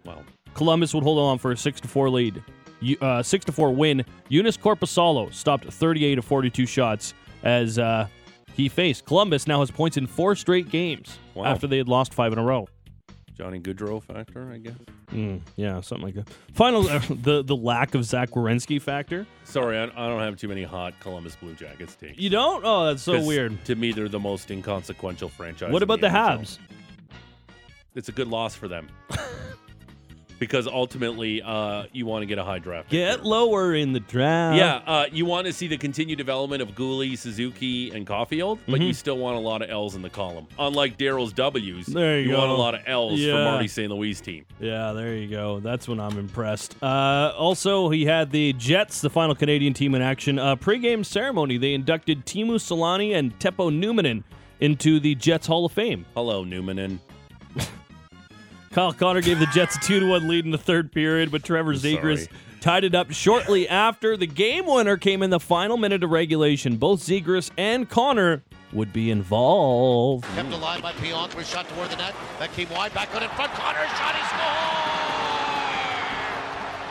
Columbus 0.53 0.93
would 0.93 1.03
hold 1.03 1.19
on 1.19 1.37
for 1.37 1.51
a 1.51 1.57
6 1.57 1.81
to 1.81 1.87
4 1.87 2.09
lead. 2.09 2.41
Uh, 3.01 3.21
6 3.21 3.45
to 3.45 3.51
4 3.51 3.71
win. 3.73 4.05
Joonas 4.31 4.57
Korpisalo 4.59 5.33
stopped 5.33 5.65
38 5.65 6.17
of 6.19 6.25
42 6.25 6.65
shots 6.65 7.13
as 7.43 7.77
uh, 7.77 8.07
he 8.53 8.69
faced. 8.69 9.05
Columbus 9.05 9.47
now 9.47 9.59
has 9.59 9.69
points 9.71 9.97
in 9.97 10.07
four 10.07 10.35
straight 10.35 10.69
games 10.69 11.17
Wow. 11.33 11.45
after 11.45 11.67
they 11.67 11.77
had 11.77 11.89
lost 11.89 12.13
five 12.13 12.31
in 12.31 12.39
a 12.39 12.43
row. 12.43 12.67
Johnny 13.37 13.59
Gaudreau 13.59 14.01
factor, 14.01 14.51
I 14.51 14.57
guess. 14.57 14.73
Mm, 15.11 15.41
yeah, 15.55 15.81
something 15.81 16.05
like 16.05 16.15
that. 16.15 16.29
Final, 16.53 16.87
uh, 16.87 16.99
the 17.09 17.43
the 17.43 17.55
lack 17.55 17.95
of 17.95 18.05
Zach 18.05 18.31
Werenski 18.31 18.81
factor. 18.81 19.27
Sorry, 19.43 19.77
I, 19.77 19.83
I 19.83 20.07
don't 20.09 20.21
have 20.21 20.37
too 20.37 20.47
many 20.47 20.63
hot 20.63 20.93
Columbus 20.99 21.35
Blue 21.35 21.53
Jackets 21.53 21.95
takes. 21.95 22.17
You 22.17 22.29
don't? 22.29 22.63
Oh, 22.65 22.85
that's 22.85 23.03
so 23.03 23.23
weird. 23.23 23.63
To 23.65 23.75
me, 23.75 23.91
they're 23.91 24.09
the 24.09 24.19
most 24.19 24.49
inconsequential 24.51 25.29
franchise. 25.29 25.71
What 25.71 25.83
about 25.83 26.01
the 26.01 26.07
NHL. 26.07 26.39
Habs? 26.39 26.59
It's 27.93 28.09
a 28.09 28.11
good 28.11 28.27
loss 28.27 28.55
for 28.55 28.67
them. 28.67 28.87
because 30.39 30.67
ultimately 30.67 31.41
uh, 31.41 31.85
you 31.93 32.05
want 32.05 32.21
to 32.23 32.25
get 32.25 32.37
a 32.37 32.43
high 32.43 32.59
draft. 32.59 32.89
Get 32.89 33.23
lower 33.25 33.73
in 33.75 33.93
the 33.93 33.99
draft. 33.99 34.57
Yeah, 34.57 34.81
uh, 34.85 35.05
you 35.11 35.25
want 35.25 35.47
to 35.47 35.53
see 35.53 35.67
the 35.67 35.77
continued 35.77 36.17
development 36.17 36.61
of 36.61 36.69
Guhle, 36.75 37.17
Suzuki, 37.17 37.91
and 37.91 38.05
Caulfield, 38.05 38.59
but 38.67 38.81
you 38.81 38.93
still 38.93 39.17
want 39.17 39.37
a 39.37 39.39
lot 39.39 39.61
of 39.61 39.69
L's 39.69 39.95
in 39.95 40.01
the 40.01 40.09
column. 40.09 40.47
Unlike 40.59 40.97
Daryl's 40.97 41.33
W's, 41.33 41.85
Mm-hmm. 41.85 41.93
There 41.93 42.19
you 42.19 42.35
want 42.35 42.51
a 42.51 42.55
lot 42.55 42.75
of 42.75 42.81
L's 42.85 43.19
Yeah. 43.19 43.33
from 43.33 43.43
Marty 43.45 43.67
St. 43.67 43.91
Louis 43.91 44.19
team. 44.19 44.45
Yeah, 44.59 44.91
there 44.93 45.15
you 45.15 45.27
go. 45.29 45.59
That's 45.59 45.87
when 45.87 45.99
I'm 45.99 46.17
impressed. 46.17 46.75
Uh, 46.83 47.33
also, 47.37 47.89
he 47.89 48.05
had 48.05 48.31
the 48.31 48.53
Jets, 48.53 49.01
the 49.01 49.09
final 49.09 49.35
Canadian 49.35 49.73
team 49.73 49.95
in 49.95 50.01
action. 50.01 50.37
Uh, 50.39 50.55
pre-game 50.55 51.03
ceremony, 51.03 51.57
they 51.57 51.73
inducted 51.73 52.25
Teemu 52.25 52.55
Selanne 52.55 53.15
and 53.15 53.37
Teppo 53.39 53.69
Numminen 53.71 54.23
into 54.59 54.99
the 54.99 55.15
Jets 55.15 55.47
Hall 55.47 55.65
of 55.65 55.71
Fame. 55.71 56.05
Hello, 56.15 56.43
Newmanen. 56.45 56.99
Kyle 58.75 58.91
Connor 58.91 59.21
gave 59.21 59.39
the 59.39 59.45
Jets 59.53 59.77
a 59.77 59.79
2 59.79 60.01
to 60.01 60.05
1 60.05 60.27
lead 60.27 60.43
in 60.43 60.51
the 60.51 60.57
third 60.57 60.91
period, 60.91 61.31
but 61.31 61.45
Trevor 61.45 61.75
Zegras 61.75 62.27
tied 62.59 62.83
it 62.83 62.93
up 62.93 63.09
shortly 63.09 63.69
after. 63.69 64.17
The 64.17 64.27
game 64.27 64.65
winner 64.65 64.97
came 64.97 65.23
in 65.23 65.29
the 65.29 65.39
final 65.39 65.77
minute 65.77 66.03
of 66.03 66.09
regulation. 66.09 66.75
Both 66.75 66.99
Zegras 66.99 67.51
and 67.57 67.89
Connor 67.89 68.43
would 68.73 68.91
be 68.91 69.11
involved. 69.11 70.25
Kept 70.35 70.51
alive 70.51 70.81
by 70.81 70.91
Pionk 70.91 71.33
with 71.37 71.47
a 71.47 71.49
shot 71.49 71.69
toward 71.69 71.89
the 71.89 71.95
net. 71.95 72.13
That 72.37 72.51
came 72.51 72.69
wide, 72.69 72.93
back 72.93 73.15
out 73.15 73.23
in 73.23 73.29
front. 73.29 73.53
Connor 73.53 73.87
shot, 73.95 74.13
he 74.13 74.23
scored! 74.27 74.43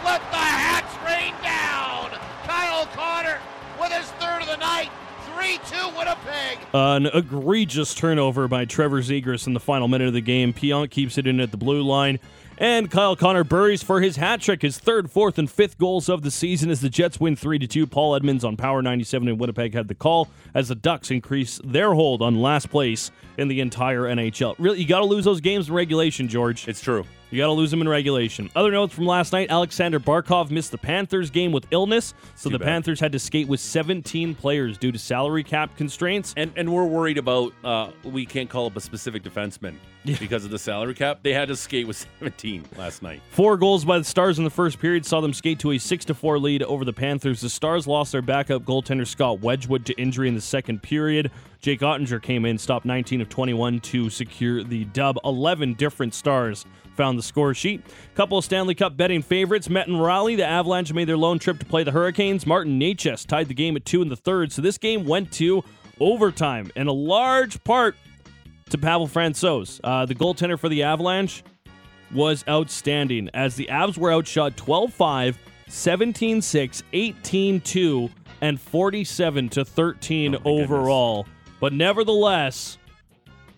Let 0.07 0.23
the 0.33 0.39
hats 0.39 0.97
rain 1.05 1.35
down! 1.43 2.19
Kyle 2.49 2.87
Connor 2.97 3.39
with 3.79 3.93
his 3.93 4.11
third 4.13 4.41
of 4.41 4.49
the 4.49 4.57
night. 4.57 4.89
3-2 5.35 5.99
Winnipeg. 5.99 6.59
An 6.73 7.07
egregious 7.07 7.93
turnover 7.93 8.47
by 8.47 8.65
Trevor 8.65 9.03
Zegras 9.03 9.47
in 9.47 9.55
the 9.55 9.61
final 9.61 9.89
minute 9.89 10.07
of 10.07 10.15
the 10.15 10.21
game. 10.21 10.53
Pionk 10.53 10.91
keeps 10.91 11.19
it 11.19 11.27
in 11.27 11.41
at 11.41 11.51
the 11.51 11.57
blue 11.57 11.83
line. 11.83 12.21
And 12.57 12.89
Kyle 12.89 13.17
Connor 13.17 13.43
buries 13.43 13.83
for 13.83 14.01
his 14.01 14.15
hat 14.15 14.41
trick, 14.41 14.63
his 14.63 14.79
third, 14.79 15.11
fourth, 15.11 15.39
and 15.39 15.51
fifth 15.51 15.77
goals 15.77 16.09
of 16.09 16.23
the 16.23 16.31
season 16.31 16.71
as 16.71 16.81
the 16.81 16.89
Jets 16.89 17.19
win 17.19 17.35
3 17.35 17.59
2. 17.59 17.87
Paul 17.89 18.15
Edmonds 18.15 18.45
on 18.45 18.57
Power 18.57 18.81
97 18.81 19.27
in 19.27 19.39
Winnipeg 19.39 19.75
had 19.75 19.89
the 19.89 19.95
call 19.95 20.29
as 20.55 20.69
the 20.69 20.77
Ducks 20.77 21.11
increase 21.11 21.61
their 21.65 21.95
hold 21.95 22.23
on 22.23 22.41
last 22.41 22.71
place 22.71 23.11
in 23.39 23.49
the 23.49 23.61
entire 23.61 24.03
NHL. 24.03 24.55
Really, 24.59 24.81
you 24.81 24.87
got 24.87 25.01
to 25.01 25.05
lose 25.05 25.25
those 25.25 25.41
games 25.41 25.69
in 25.69 25.75
regulation, 25.75 26.29
George. 26.29 26.69
It's 26.69 26.81
true. 26.81 27.05
You 27.31 27.39
got 27.39 27.47
to 27.47 27.53
lose 27.53 27.71
them 27.71 27.81
in 27.81 27.89
regulation. 27.89 28.51
Other 28.55 28.71
notes 28.71 28.95
from 28.95 29.07
last 29.07 29.33
night 29.33 29.51
Alexander 29.51 29.99
Barkov 29.99 30.51
missed 30.51 30.71
the 30.71 30.79
Panthers 30.79 31.31
game 31.31 31.53
with 31.53 31.67
illness, 31.71 32.15
so 32.37 32.49
the 32.49 32.59
bad. 32.59 32.67
Panthers 32.67 33.01
had 33.01 33.13
to 33.13 33.19
skate 33.19 33.49
with 33.49 33.61
17 33.61 34.35
players 34.35 34.79
due 34.79 34.93
to 34.93 34.99
salary 34.99 35.43
cap 35.43 35.77
constraints. 35.77 36.35
And 36.37 36.53
and 36.57 36.73
we're 36.73 36.85
worried 36.85 37.19
about 37.19 37.53
uh, 37.65 37.91
we 38.05 38.25
can't 38.25 38.49
call 38.49 38.67
up 38.67 38.77
a 38.77 38.81
specific 38.81 39.23
defenseman 39.23 39.75
because 40.05 40.45
of 40.45 40.51
the 40.51 40.59
salary 40.59 40.95
cap. 40.95 41.21
They 41.23 41.33
had 41.33 41.49
to 41.49 41.57
skate 41.57 41.87
with 41.87 41.97
17 42.21 42.65
last 42.77 43.03
night. 43.03 43.21
Four 43.31 43.57
goals 43.57 43.85
by 43.85 43.99
the 43.99 44.05
Stars 44.05 44.39
in 44.39 44.45
the 44.45 44.51
first 44.51 44.79
period 44.79 45.05
saw 45.05 45.21
them 45.21 45.33
skate 45.33 45.59
to 45.61 45.73
a 45.73 45.79
6 45.79 46.05
to 46.07 46.15
4 46.15 46.39
lead 46.39 46.63
over 46.63 46.85
the 46.85 46.93
Panthers. 46.93 47.41
The 47.41 47.51
Stars 47.51 47.87
lost 47.87 48.13
their 48.13 48.23
backup 48.23 48.63
goaltender 48.63 49.07
Scott 49.07 49.41
Wedgewood 49.41 49.87
to 49.87 49.95
injury 49.95 50.29
in 50.29 50.35
the 50.35 50.41
second 50.41 50.83
period. 50.83 51.31
Jake 51.61 51.81
Oettinger 51.81 52.21
came 52.21 52.45
in, 52.45 52.59
stopped 52.59 52.85
19 52.85 53.23
of 53.23 53.29
21 53.31 53.81
to 53.81 54.11
secure 54.11 54.63
the 54.63 54.85
dub. 54.85 55.19
11 55.25 55.75
different 55.75 56.13
Stars 56.13 56.67
found 56.95 57.19
the 57.19 57.23
score 57.23 57.55
sheet. 57.55 57.83
Couple 58.15 58.39
of 58.39 58.45
Stanley 58.45 58.75
Cup 58.75 58.97
betting 58.97 59.23
favorites 59.23 59.69
met 59.69 59.89
in 59.89 59.97
Raleigh. 59.97 60.37
The 60.37 60.47
Avalanche 60.47 60.93
made 60.93 61.09
their 61.09 61.17
lone 61.17 61.39
trip 61.39 61.59
to 61.59 61.67
play 61.67 61.85
the 61.85 61.93
Hurricanes. 61.93 62.47
Martin 62.47 62.79
Necas 62.81 63.27
tied 63.27 63.49
the 63.49 63.55
game 63.55 63.77
at 63.77 63.85
2 63.85 64.03
in 64.03 64.09
the 64.09 64.17
third, 64.17 64.53
so 64.53 64.63
this 64.63 64.79
game 64.79 65.05
went 65.05 65.33
to 65.33 65.63
overtime, 66.01 66.71
and 66.77 66.89
a 66.89 66.93
large 66.93 67.63
part 67.65 67.97
to 68.71 68.79
Pavel 68.79 69.07
Francouz. 69.07 69.81
Uh, 69.85 70.07
the 70.07 70.15
goaltender 70.15 70.59
for 70.59 70.69
the 70.69 70.83
Avalanche 70.83 71.43
was 72.13 72.45
outstanding 72.49 73.29
as 73.35 73.57
the 73.57 73.69
Avs 73.71 73.99
were 73.99 74.13
outshot 74.13 74.57
12 74.57 74.93
5, 74.93 75.39
17 75.69 76.43
6, 76.43 76.83
18 76.93 77.61
2, 77.61 78.11
and 78.41 78.61
47 78.61 79.49
to 79.51 79.65
13 79.65 80.37
overall. 80.45 81.27
But 81.61 81.73
nevertheless, 81.73 82.79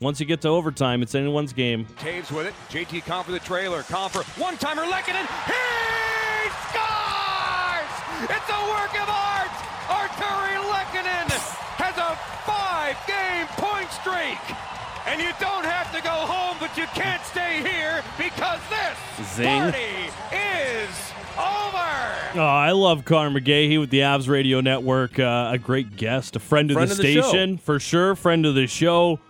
once 0.01 0.21
you 0.21 0.27
get 0.27 0.41
to 0.43 0.49
overtime, 0.49 1.03
it's 1.03 1.15
anyone's 1.15 1.53
game. 1.53 1.87
Toews 1.99 2.31
with 2.31 2.47
it. 2.47 2.55
JT 2.71 3.05
Conn 3.05 3.25
for 3.25 3.33
the 3.33 3.39
trailer. 3.41 3.83
Conn 3.85 4.11
for 4.11 4.23
one 4.41 4.57
timer. 4.59 4.83
Lehkonen. 4.83 5.27
He 5.47 6.51
scores! 6.69 8.31
It's 8.31 8.49
a 8.51 8.61
work 8.69 8.95
of 9.01 9.09
art. 9.09 9.53
Artturi 9.89 10.57
Lehkonen 10.71 11.29
has 11.79 11.97
a 11.97 12.17
five-game 12.47 13.47
point 13.57 13.91
streak. 13.93 14.39
And 15.07 15.21
you 15.21 15.31
don't 15.39 15.65
have 15.65 15.93
to 15.95 16.03
go 16.03 16.11
home, 16.11 16.57
but 16.59 16.77
you 16.77 16.85
can't 16.87 17.23
stay 17.25 17.63
here 17.63 18.03
because 18.19 18.59
this 18.69 19.37
Zing. 19.37 19.47
party 19.47 20.11
is 20.33 21.13
over. 21.39 22.39
Oh, 22.39 22.41
I 22.41 22.73
love 22.73 23.05
Connor 23.05 23.39
McGahey 23.41 23.79
with 23.79 23.91
the 23.91 24.01
Avs 24.01 24.29
Radio 24.29 24.61
Network. 24.61 25.19
Uh, 25.21 25.51
a 25.53 25.59
great 25.59 25.97
guest, 25.97 26.35
a 26.35 26.41
friend 26.41 26.71
of 26.73 26.75
Friend 26.75 26.89
the 26.91 26.93
of 26.95 26.99
the 26.99 27.23
station, 27.23 27.57
for 27.57 27.79
sure. 27.79 28.17
Friend 28.17 28.45
of 28.47 28.57
the 28.57 28.67
show. 28.67 29.21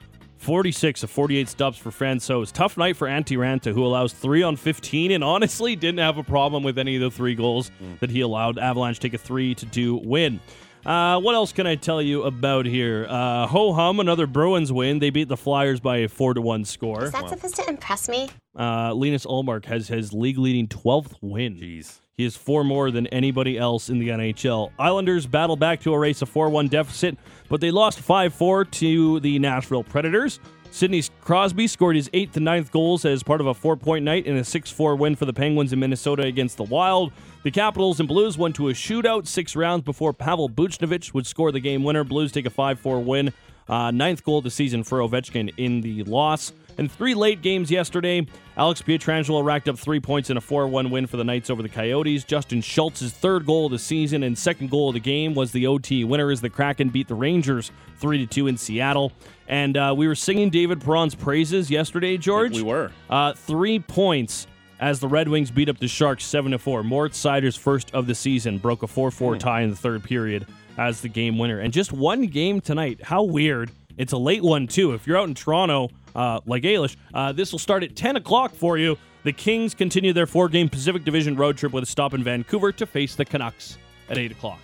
46 0.46 1.02
of 1.02 1.10
48 1.10 1.48
stops 1.48 1.76
for 1.76 1.90
Francouz. 1.90 2.52
Tough 2.52 2.76
night 2.76 2.96
for 2.96 3.08
Antti 3.08 3.36
Raanta, 3.36 3.72
who 3.74 3.84
allows 3.84 4.12
three 4.12 4.44
on 4.44 4.54
15, 4.54 5.10
and 5.10 5.24
honestly 5.24 5.74
didn't 5.74 5.98
have 5.98 6.18
a 6.18 6.22
problem 6.22 6.62
with 6.62 6.78
any 6.78 6.94
of 6.94 7.02
the 7.02 7.10
three 7.10 7.34
goals 7.34 7.72
that 7.98 8.10
he 8.10 8.20
allowed. 8.20 8.56
Avalanche 8.56 9.00
take 9.00 9.12
a 9.12 9.18
3 9.18 9.56
to 9.56 9.66
2 9.66 9.96
win. 10.04 10.38
Uh, 10.84 11.18
what 11.18 11.34
else 11.34 11.52
can 11.52 11.66
I 11.66 11.74
tell 11.74 12.00
you 12.00 12.22
about 12.22 12.64
here? 12.64 13.08
Uh, 13.08 13.48
Ho 13.48 13.72
hum, 13.72 13.98
another 13.98 14.28
Bruins 14.28 14.72
win. 14.72 15.00
They 15.00 15.10
beat 15.10 15.26
the 15.26 15.36
Flyers 15.36 15.80
by 15.80 15.96
a 15.96 16.08
4 16.08 16.34
to 16.34 16.40
1 16.40 16.64
score. 16.64 17.02
Is 17.06 17.10
that 17.10 17.28
supposed 17.28 17.56
to 17.56 17.68
impress 17.68 18.08
me? 18.08 18.28
Uh, 18.56 18.94
Linus 18.94 19.26
Ullmark 19.26 19.64
has 19.64 19.88
his 19.88 20.12
league 20.12 20.38
leading 20.38 20.68
12th 20.68 21.14
win. 21.20 21.56
Jeez. 21.56 21.98
He 22.16 22.24
has 22.24 22.34
four 22.34 22.64
more 22.64 22.90
than 22.90 23.06
anybody 23.08 23.58
else 23.58 23.90
in 23.90 23.98
the 23.98 24.08
NHL. 24.08 24.70
Islanders 24.78 25.26
battle 25.26 25.54
back 25.54 25.80
to 25.80 25.92
erase 25.92 26.22
a 26.22 26.26
4 26.26 26.48
1 26.48 26.68
deficit, 26.68 27.18
but 27.50 27.60
they 27.60 27.70
lost 27.70 28.00
5 28.00 28.32
4 28.32 28.64
to 28.64 29.20
the 29.20 29.38
Nashville 29.38 29.84
Predators. 29.84 30.40
Sidney 30.70 31.02
Crosby 31.20 31.66
scored 31.66 31.94
his 31.94 32.08
eighth 32.14 32.34
and 32.36 32.46
ninth 32.46 32.72
goals 32.72 33.04
as 33.04 33.22
part 33.22 33.42
of 33.42 33.48
a 33.48 33.52
four 33.52 33.76
point 33.76 34.02
night 34.02 34.24
in 34.24 34.34
a 34.38 34.44
6 34.44 34.70
4 34.70 34.96
win 34.96 35.14
for 35.14 35.26
the 35.26 35.32
Penguins 35.34 35.74
in 35.74 35.78
Minnesota 35.78 36.22
against 36.22 36.56
the 36.56 36.62
Wild. 36.62 37.12
The 37.42 37.50
Capitals 37.50 38.00
and 38.00 38.08
Blues 38.08 38.38
went 38.38 38.56
to 38.56 38.70
a 38.70 38.72
shootout 38.72 39.26
six 39.26 39.54
rounds 39.54 39.84
before 39.84 40.14
Pavel 40.14 40.48
Buchnevich 40.48 41.12
would 41.12 41.26
score 41.26 41.52
the 41.52 41.60
game 41.60 41.84
winner. 41.84 42.02
Blues 42.02 42.32
take 42.32 42.46
a 42.46 42.50
5 42.50 42.80
4 42.80 42.98
win. 43.00 43.30
Uh, 43.68 43.90
ninth 43.90 44.24
goal 44.24 44.38
of 44.38 44.44
the 44.44 44.50
season 44.50 44.84
for 44.84 45.00
Ovechkin 45.00 45.52
in 45.58 45.82
the 45.82 46.02
loss. 46.04 46.54
In 46.78 46.88
three 46.88 47.14
late 47.14 47.40
games 47.40 47.70
yesterday, 47.70 48.26
Alex 48.56 48.82
Pietrangelo 48.82 49.42
racked 49.42 49.68
up 49.68 49.78
three 49.78 50.00
points 50.00 50.28
in 50.28 50.36
a 50.36 50.40
4 50.40 50.68
1 50.68 50.90
win 50.90 51.06
for 51.06 51.16
the 51.16 51.24
Knights 51.24 51.48
over 51.48 51.62
the 51.62 51.68
Coyotes. 51.68 52.22
Justin 52.24 52.60
Schultz's 52.60 53.12
third 53.12 53.46
goal 53.46 53.66
of 53.66 53.72
the 53.72 53.78
season 53.78 54.22
and 54.22 54.36
second 54.36 54.70
goal 54.70 54.88
of 54.88 54.94
the 54.94 55.00
game 55.00 55.34
was 55.34 55.52
the 55.52 55.66
OT 55.66 56.04
winner 56.04 56.30
as 56.30 56.40
the 56.40 56.50
Kraken 56.50 56.90
beat 56.90 57.08
the 57.08 57.14
Rangers 57.14 57.70
3 57.98 58.26
2 58.26 58.46
in 58.46 58.56
Seattle. 58.58 59.12
And 59.48 59.76
uh, 59.76 59.94
we 59.96 60.06
were 60.06 60.14
singing 60.14 60.50
David 60.50 60.80
Perron's 60.80 61.14
praises 61.14 61.70
yesterday, 61.70 62.18
George. 62.18 62.54
We 62.54 62.62
were. 62.62 62.90
Uh, 63.08 63.32
three 63.32 63.78
points 63.78 64.46
as 64.78 65.00
the 65.00 65.08
Red 65.08 65.28
Wings 65.28 65.50
beat 65.50 65.70
up 65.70 65.78
the 65.78 65.88
Sharks 65.88 66.24
7 66.24 66.52
to 66.52 66.58
4. 66.58 66.82
Moritz 66.82 67.18
Seider's 67.18 67.56
first 67.56 67.94
of 67.94 68.06
the 68.06 68.14
season 68.14 68.58
broke 68.58 68.82
a 68.82 68.86
4 68.86 69.10
4 69.10 69.38
tie 69.38 69.62
in 69.62 69.70
the 69.70 69.76
third 69.76 70.04
period 70.04 70.46
as 70.76 71.00
the 71.00 71.08
game 71.08 71.38
winner. 71.38 71.60
And 71.60 71.72
just 71.72 71.92
one 71.92 72.26
game 72.26 72.60
tonight. 72.60 73.02
How 73.02 73.22
weird. 73.22 73.70
It's 73.96 74.12
a 74.12 74.18
late 74.18 74.42
one, 74.42 74.66
too. 74.66 74.92
If 74.92 75.06
you're 75.06 75.16
out 75.16 75.26
in 75.26 75.34
Toronto, 75.34 75.88
uh, 76.16 76.40
like 76.46 76.64
Ailish, 76.64 76.96
uh, 77.14 77.30
this 77.30 77.52
will 77.52 77.60
start 77.60 77.84
at 77.84 77.94
10 77.94 78.16
o'clock 78.16 78.54
for 78.54 78.78
you. 78.78 78.98
The 79.22 79.32
Kings 79.32 79.74
continue 79.74 80.12
their 80.12 80.26
four 80.26 80.48
game 80.48 80.68
Pacific 80.68 81.04
Division 81.04 81.36
road 81.36 81.56
trip 81.56 81.72
with 81.72 81.84
a 81.84 81.86
stop 81.86 82.14
in 82.14 82.24
Vancouver 82.24 82.72
to 82.72 82.86
face 82.86 83.14
the 83.14 83.24
Canucks 83.24 83.78
at 84.08 84.18
8 84.18 84.32
o'clock. 84.32 84.58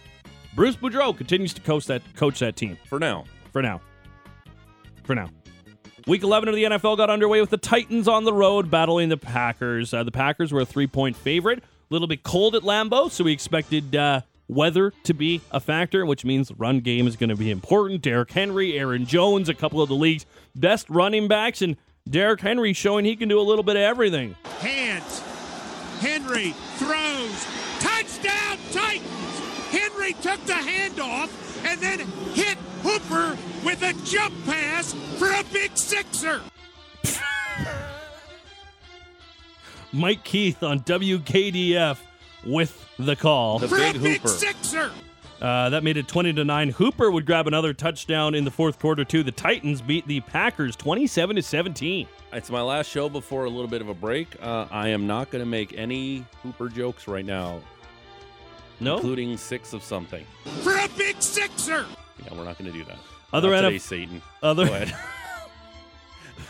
Bruce 0.55 0.77
Boudreau 0.77 1.17
continues 1.17 1.55
to 1.55 1.61
coach 1.61 1.87
that, 1.87 2.03
coach 2.17 2.39
that 2.41 2.57
team. 2.57 2.79
For 2.89 2.99
now. 2.99 3.25
For 3.53 3.63
now. 3.63 3.81
For 5.05 5.15
now. 5.15 5.29
Week 6.07 6.23
11 6.23 6.49
of 6.49 6.55
the 6.55 6.65
NFL 6.65 6.97
got 6.97 7.11
underway 7.11 7.41
with 7.41 7.51
the 7.51 7.57
Titans 7.57 8.09
on 8.09 8.25
the 8.25 8.33
road 8.33 8.71
battling 8.71 9.09
the 9.09 9.17
Packers. 9.17 9.95
Uh, 9.95 10.03
the 10.03 10.11
Packers 10.11 10.53
were 10.53 10.61
a 10.61 10.67
three 10.67 10.87
point 10.87 11.17
favorite. 11.17 11.61
A 11.61 11.63
little 11.91 12.09
bit 12.09 12.23
cold 12.23 12.55
at 12.57 12.63
Lambeau, 12.63 13.11
so 13.11 13.23
we 13.25 13.33
expected 13.33 13.95
uh, 13.95 14.23
weather 14.49 14.93
to 15.05 15.15
be 15.15 15.41
a 15.51 15.61
factor, 15.61 16.05
which 16.05 16.25
means 16.25 16.49
the 16.49 16.55
run 16.55 16.81
game 16.81 17.07
is 17.07 17.17
going 17.17 17.31
to 17.31 17.37
be 17.37 17.51
important. 17.51 18.03
Derrick 18.03 18.31
Henry, 18.31 18.79
Aaron 18.79 19.07
Jones, 19.07 19.49
a 19.49 19.55
couple 19.55 19.81
of 19.81 19.89
the 19.89 19.95
league's 19.95 20.27
best 20.55 20.89
running 20.91 21.29
backs, 21.29 21.63
and 21.63 21.77
Derrick 22.09 22.41
Henry 22.41 22.73
showing 22.73 23.05
he 23.05 23.17
can 23.17 23.29
do 23.29 23.41
a 23.41 23.43
little 23.43 23.63
bit 23.63 23.77
of 23.77 23.83
everything. 23.83 24.35
Hands. 24.61 25.21
Henry 26.01 26.51
throws. 26.77 27.47
Touchdown 27.79 28.59
Titans. 28.73 29.39
Henry 29.71 30.13
took 30.15 30.45
the 30.45 30.53
handoff 30.53 31.31
and 31.65 31.81
then 31.81 32.01
hit 32.35 32.59
Hooper 32.83 33.39
with 33.65 33.83
a 33.83 33.93
jump 34.05 34.35
pass 34.45 34.93
for 35.19 35.29
a 35.29 35.45
big 35.53 35.77
sixer. 35.77 36.41
Mike 39.93 40.25
Keith 40.25 40.63
on 40.63 40.81
WKDF 40.81 41.99
with 42.45 42.85
the 43.07 43.17
call. 43.17 43.59
for 43.59 43.77
a 43.77 43.93
big 43.93 44.27
sixer. 44.29 44.91
Uh, 45.41 45.69
that 45.71 45.83
made 45.83 45.97
it 45.97 46.07
20 46.07 46.35
to 46.35 46.45
9. 46.45 46.69
Hooper 46.69 47.11
would 47.11 47.27
grab 47.27 47.49
another 47.49 47.75
touchdown 47.75 48.37
in 48.37 48.45
the 48.45 48.51
fourth 48.51 48.79
quarter, 48.79 49.05
too. 49.05 49.25
The 49.25 49.33
Titans 49.33 49.83
beat 49.83 50.07
the 50.07 50.21
Packers 50.21 50.77
27 50.77 51.35
to 51.35 51.43
17. 51.43 52.07
It's 52.33 52.49
my 52.49 52.63
last 52.63 52.89
show 52.89 53.09
before 53.09 53.45
a 53.45 53.51
little 53.51 53.67
bit 53.67 53.81
of 53.81 53.89
a 53.89 53.95
break. 53.95 54.29
Uh, 54.41 54.67
I 54.71 54.89
am 54.89 55.09
not 55.09 55.31
going 55.31 55.43
to 55.43 55.49
make 55.51 55.77
any 55.77 56.25
Hooper 56.45 56.69
jokes 56.69 57.09
right 57.09 57.25
now. 57.25 57.61
No? 58.79 58.97
Including 58.97 59.37
six 59.37 59.73
of 59.73 59.83
something. 59.83 60.25
For 60.63 60.77
a 60.77 60.89
big 60.97 61.21
sixer. 61.21 61.87
Yeah, 62.25 62.35
we're 62.39 62.45
not 62.45 62.57
going 62.59 62.71
to 62.71 62.79
do 62.79 62.85
that. 62.85 62.99
Other 63.33 63.51
not 63.51 63.65
NF 63.65 63.67
today, 63.67 63.79
Satan. 63.79 64.23
other- 64.45 64.67
Go 64.67 64.75
ahead. 64.75 64.95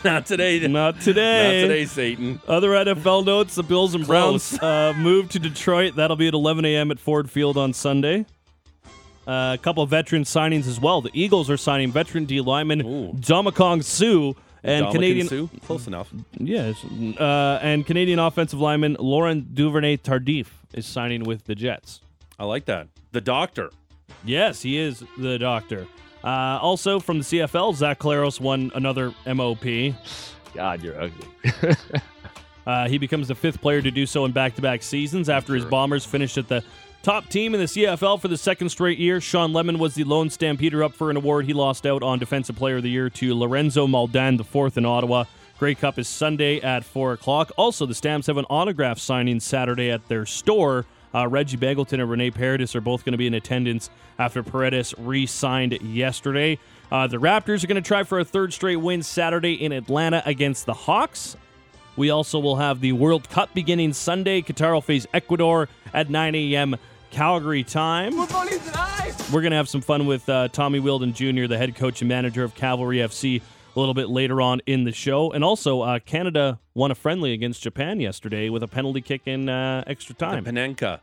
not 0.05 0.25
today. 0.25 0.65
Not 0.67 0.99
today. 1.01 1.61
Not 1.61 1.67
today, 1.67 1.85
Satan. 1.85 2.41
Other 2.47 2.69
NFL 2.69 3.25
notes 3.25 3.55
the 3.55 3.63
Bills 3.63 3.95
and 3.95 4.05
Browns 4.05 4.57
uh, 4.61 4.93
move 4.97 5.29
to 5.29 5.39
Detroit. 5.39 5.95
That'll 5.95 6.17
be 6.17 6.27
at 6.27 6.33
11 6.33 6.65
a.m. 6.65 6.91
at 6.91 6.99
Ford 6.99 7.29
Field 7.29 7.57
on 7.57 7.73
Sunday. 7.73 8.25
Uh, 9.25 9.55
a 9.57 9.61
couple 9.61 9.81
of 9.83 9.89
veteran 9.89 10.23
signings 10.23 10.67
as 10.67 10.79
well. 10.79 11.01
The 11.01 11.11
Eagles 11.13 11.49
are 11.49 11.55
signing 11.55 11.91
veteran 11.91 12.25
D 12.25 12.41
lineman 12.41 12.83
Ndamukong 12.83 13.83
Suh 13.83 14.37
and 14.63 14.85
Dominican 14.87 14.91
Canadian 14.91 15.27
Sue? 15.27 15.49
Close 15.65 15.87
enough. 15.87 16.09
Yes, 16.37 16.83
uh, 17.17 17.59
and 17.61 17.85
Canadian 17.85 18.19
offensive 18.19 18.59
lineman 18.59 18.97
Laurent 18.99 19.55
Duvernay 19.55 19.97
Tardif 19.97 20.47
is 20.73 20.85
signing 20.85 21.23
with 21.23 21.45
the 21.45 21.55
Jets. 21.55 22.01
I 22.37 22.45
like 22.45 22.65
that. 22.65 22.87
The 23.13 23.21
doctor. 23.21 23.69
Yes, 24.25 24.61
he 24.61 24.77
is 24.77 25.03
the 25.17 25.37
doctor. 25.39 25.87
Uh, 26.23 26.59
also 26.61 26.99
from 26.99 27.19
the 27.19 27.23
CFL, 27.23 27.75
Zach 27.75 27.99
Collaros 27.99 28.39
won 28.39 28.71
another 28.75 29.13
MOP. 29.25 29.95
God, 30.53 30.81
you're 30.83 31.01
ugly. 31.01 31.27
Uh, 32.65 32.87
he 32.87 32.97
becomes 32.97 33.27
the 33.27 33.35
fifth 33.35 33.61
player 33.61 33.81
to 33.81 33.91
do 33.91 34.05
so 34.05 34.23
in 34.25 34.31
back-to-back 34.31 34.81
seasons 34.83 35.27
after 35.29 35.53
his 35.53 35.65
Bombers 35.65 36.05
finished 36.05 36.37
at 36.37 36.47
the 36.47 36.63
top 37.01 37.27
team 37.27 37.53
in 37.53 37.59
the 37.59 37.65
CFL 37.65 38.21
for 38.21 38.29
the 38.29 38.37
second 38.37 38.69
straight 38.69 38.97
year. 38.97 39.19
Shawn 39.19 39.51
Lemon 39.51 39.77
was 39.79 39.95
the 39.95 40.05
lone 40.05 40.29
Stampeder 40.29 40.83
up 40.83 40.93
for 40.93 41.11
an 41.11 41.17
award. 41.17 41.45
He 41.45 41.53
lost 41.53 41.85
out 41.85 42.01
on 42.01 42.19
Defensive 42.19 42.55
Player 42.55 42.77
of 42.77 42.83
the 42.83 42.89
Year 42.89 43.09
to 43.09 43.35
Lorenzo 43.37 43.85
Mauldin, 43.85 44.37
the 44.37 44.43
fourth 44.45 44.77
in 44.77 44.85
Ottawa. 44.85 45.25
Grey 45.59 45.75
Cup 45.75 45.99
is 45.99 46.07
Sunday 46.07 46.61
at 46.61 46.83
4 46.83 47.13
o'clock. 47.13 47.51
Also, 47.57 47.85
the 47.85 47.93
Stamps 47.93 48.27
have 48.27 48.37
an 48.37 48.45
autograph 48.49 48.97
signing 48.97 49.39
Saturday 49.39 49.91
at 49.91 50.07
their 50.07 50.25
store. 50.25 50.85
Uh, 51.13 51.27
Reggie 51.27 51.57
Begelton 51.57 51.93
and 51.93 52.09
Renee 52.09 52.31
Paredes 52.31 52.75
are 52.75 52.81
both 52.81 53.05
going 53.05 53.11
to 53.11 53.17
be 53.17 53.27
in 53.27 53.33
attendance 53.33 53.89
after 54.17 54.43
Paredes 54.43 54.93
re 54.97 55.25
signed 55.25 55.79
yesterday. 55.81 56.57
Uh, 56.91 57.07
the 57.07 57.17
Raptors 57.17 57.63
are 57.63 57.67
going 57.67 57.81
to 57.81 57.87
try 57.87 58.03
for 58.03 58.19
a 58.19 58.25
third 58.25 58.53
straight 58.53 58.77
win 58.77 59.03
Saturday 59.03 59.53
in 59.53 59.71
Atlanta 59.71 60.21
against 60.25 60.65
the 60.65 60.73
Hawks. 60.73 61.35
We 61.95 62.09
also 62.09 62.39
will 62.39 62.55
have 62.55 62.81
the 62.81 62.91
World 62.93 63.29
Cup 63.29 63.53
beginning 63.53 63.93
Sunday. 63.93 64.41
Qatar 64.41 64.73
will 64.73 64.81
face 64.81 65.05
Ecuador 65.13 65.69
at 65.93 66.09
9 66.09 66.35
a.m. 66.35 66.75
Calgary 67.11 67.63
time. 67.63 68.15
We're 69.31 69.41
going 69.41 69.51
to 69.51 69.57
have 69.57 69.69
some 69.69 69.81
fun 69.81 70.07
with 70.07 70.27
uh, 70.27 70.47
Tommy 70.47 70.79
Wheeldon 70.79 71.13
Jr., 71.13 71.47
the 71.47 71.57
head 71.57 71.75
coach 71.75 72.01
and 72.01 72.09
manager 72.09 72.43
of 72.43 72.55
Cavalry 72.55 72.97
FC, 72.97 73.41
a 73.75 73.79
little 73.79 73.93
bit 73.93 74.09
later 74.09 74.41
on 74.41 74.61
in 74.65 74.83
the 74.83 74.91
show. 74.91 75.31
And 75.31 75.43
also, 75.43 75.81
uh, 75.81 75.99
Canada 75.99 76.59
won 76.73 76.91
a 76.91 76.95
friendly 76.95 77.33
against 77.33 77.61
Japan 77.63 77.99
yesterday 77.99 78.49
with 78.49 78.63
a 78.63 78.67
penalty 78.67 79.01
kick 79.01 79.23
in 79.25 79.49
uh, 79.49 79.83
extra 79.87 80.15
time. 80.15 80.43
The 80.43 80.51
Panenka. 80.51 80.99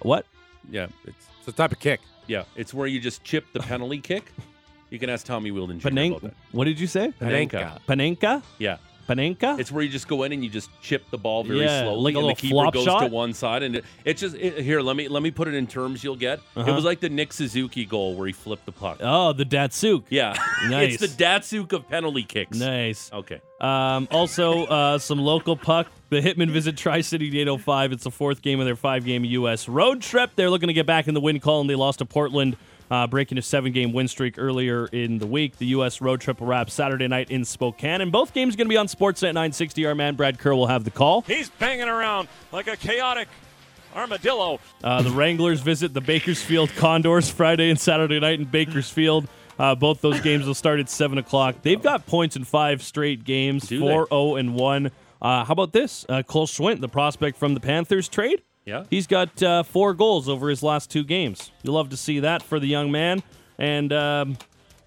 What? 0.00 0.26
Yeah, 0.70 0.86
it's 1.04 1.26
it's 1.38 1.48
a 1.48 1.52
type 1.52 1.72
of 1.72 1.80
kick. 1.80 2.00
Yeah, 2.28 2.44
it's 2.56 2.72
where 2.72 2.86
you 2.86 3.00
just 3.00 3.24
chip 3.24 3.44
the 3.52 3.60
penalty 3.60 3.98
kick. 3.98 4.32
You 4.90 4.98
can 4.98 5.08
ask 5.08 5.24
Tommy 5.24 5.50
Wheeldon 5.50 5.78
Jr. 5.80 5.88
about 5.88 5.94
Panenka. 5.96 6.20
that. 6.20 6.34
What 6.50 6.64
did 6.64 6.78
you 6.78 6.86
say? 6.86 7.14
Panenka. 7.18 7.80
Panenka? 7.88 8.42
Yeah. 8.58 8.76
Panenka? 9.14 9.58
It's 9.58 9.70
where 9.72 9.82
you 9.82 9.88
just 9.90 10.08
go 10.08 10.22
in 10.22 10.32
and 10.32 10.42
you 10.44 10.50
just 10.50 10.70
chip 10.80 11.08
the 11.10 11.18
ball 11.18 11.44
very 11.44 11.60
Yeah, 11.60 11.82
slowly, 11.82 12.12
like 12.12 12.14
a 12.22 12.26
and 12.26 12.36
the 12.36 12.40
keeper 12.40 12.70
goes 12.70 12.84
shot? 12.84 13.00
to 13.00 13.06
one 13.06 13.32
side, 13.34 13.62
and 13.62 13.76
it, 13.76 13.84
it's 14.04 14.20
just 14.20 14.36
it, 14.36 14.58
here. 14.62 14.80
Let 14.80 14.96
me 14.96 15.08
let 15.08 15.22
me 15.22 15.30
put 15.30 15.48
it 15.48 15.54
in 15.54 15.66
terms 15.66 16.02
you'll 16.02 16.16
get. 16.16 16.38
It 16.38 16.42
Uh-huh. 16.60 16.72
was 16.72 16.84
like 16.84 17.00
the 17.00 17.08
Nick 17.08 17.32
Suzuki 17.32 17.84
goal 17.84 18.14
where 18.16 18.26
he 18.26 18.32
flipped 18.32 18.66
the 18.66 18.72
puck. 18.72 18.98
Oh, 19.00 19.32
the 19.32 19.44
Datsyuk. 19.44 20.04
Yeah, 20.10 20.34
Nice. 20.68 20.94
it's 21.02 21.14
the 21.16 21.24
Datsyuk 21.24 21.72
of 21.72 21.88
penalty 21.88 22.22
kicks. 22.22 22.58
Nice. 22.58 23.10
Okay. 23.12 23.40
Um, 23.60 24.08
also, 24.10 24.64
uh, 24.66 24.98
some 24.98 25.18
local 25.20 25.56
puck. 25.56 25.86
The 26.10 26.20
Hitmen 26.20 26.50
visit 26.50 26.76
Tri 26.76 27.00
City 27.00 27.28
805. 27.40 27.92
It's 27.92 28.04
the 28.04 28.10
fourth 28.10 28.42
game 28.42 28.58
of 28.60 28.66
their 28.66 28.76
five 28.76 29.04
game 29.04 29.24
U.S. 29.24 29.68
road 29.68 30.02
trip. 30.02 30.32
They're 30.34 30.50
looking 30.50 30.66
to 30.66 30.72
get 30.74 30.84
back 30.84 31.06
in 31.08 31.14
the 31.14 31.20
win 31.20 31.38
column. 31.40 31.68
They 31.68 31.74
lost 31.76 32.00
to 32.00 32.04
Portland, 32.04 32.56
uh, 32.92 33.06
breaking 33.06 33.38
a 33.38 33.42
seven 33.42 33.72
game 33.72 33.94
win 33.94 34.06
streak 34.06 34.34
earlier 34.36 34.84
in 34.86 35.16
the 35.16 35.26
week. 35.26 35.56
The 35.56 35.64
U.S. 35.68 36.02
road 36.02 36.20
trip 36.20 36.40
will 36.40 36.46
wrap 36.48 36.68
Saturday 36.68 37.08
night 37.08 37.30
in 37.30 37.46
Spokane. 37.46 38.02
And 38.02 38.12
both 38.12 38.34
games 38.34 38.52
are 38.52 38.58
going 38.58 38.66
to 38.66 38.72
be 38.72 38.76
on 38.76 38.86
Sportsnet 38.86 39.32
960. 39.32 39.86
Our 39.86 39.94
man 39.94 40.14
Brad 40.14 40.38
Kerr 40.38 40.54
will 40.54 40.66
have 40.66 40.84
the 40.84 40.90
call. 40.90 41.22
He's 41.22 41.48
banging 41.48 41.88
around 41.88 42.28
like 42.52 42.66
a 42.66 42.76
chaotic 42.76 43.28
armadillo. 43.96 44.60
Uh, 44.84 45.00
the 45.00 45.10
Wranglers 45.10 45.60
visit 45.60 45.94
the 45.94 46.02
Bakersfield 46.02 46.68
Condors 46.76 47.30
Friday 47.30 47.70
and 47.70 47.80
Saturday 47.80 48.20
night 48.20 48.38
in 48.38 48.44
Bakersfield. 48.44 49.26
Uh, 49.58 49.74
both 49.74 50.02
those 50.02 50.20
games 50.20 50.44
will 50.44 50.54
start 50.54 50.78
at 50.78 50.90
7 50.90 51.16
o'clock. 51.16 51.56
They've 51.62 51.82
got 51.82 52.04
points 52.04 52.36
in 52.36 52.44
five 52.44 52.82
straight 52.82 53.24
games 53.24 53.68
Do 53.68 53.80
4 53.80 54.08
0 54.08 54.36
and 54.36 54.54
1. 54.54 54.90
Uh, 55.22 55.44
how 55.44 55.52
about 55.52 55.72
this? 55.72 56.04
Uh, 56.10 56.22
Cole 56.22 56.46
Schwindt, 56.46 56.80
the 56.80 56.88
prospect 56.88 57.38
from 57.38 57.54
the 57.54 57.60
Panthers 57.60 58.06
trade. 58.08 58.42
Yeah. 58.64 58.84
He's 58.90 59.06
got 59.06 59.42
uh, 59.42 59.62
four 59.64 59.94
goals 59.94 60.28
over 60.28 60.48
his 60.48 60.62
last 60.62 60.90
two 60.90 61.04
games. 61.04 61.50
You 61.62 61.72
love 61.72 61.88
to 61.90 61.96
see 61.96 62.20
that 62.20 62.42
for 62.42 62.60
the 62.60 62.66
young 62.68 62.92
man. 62.92 63.22
And 63.58 63.92
um, 63.92 64.38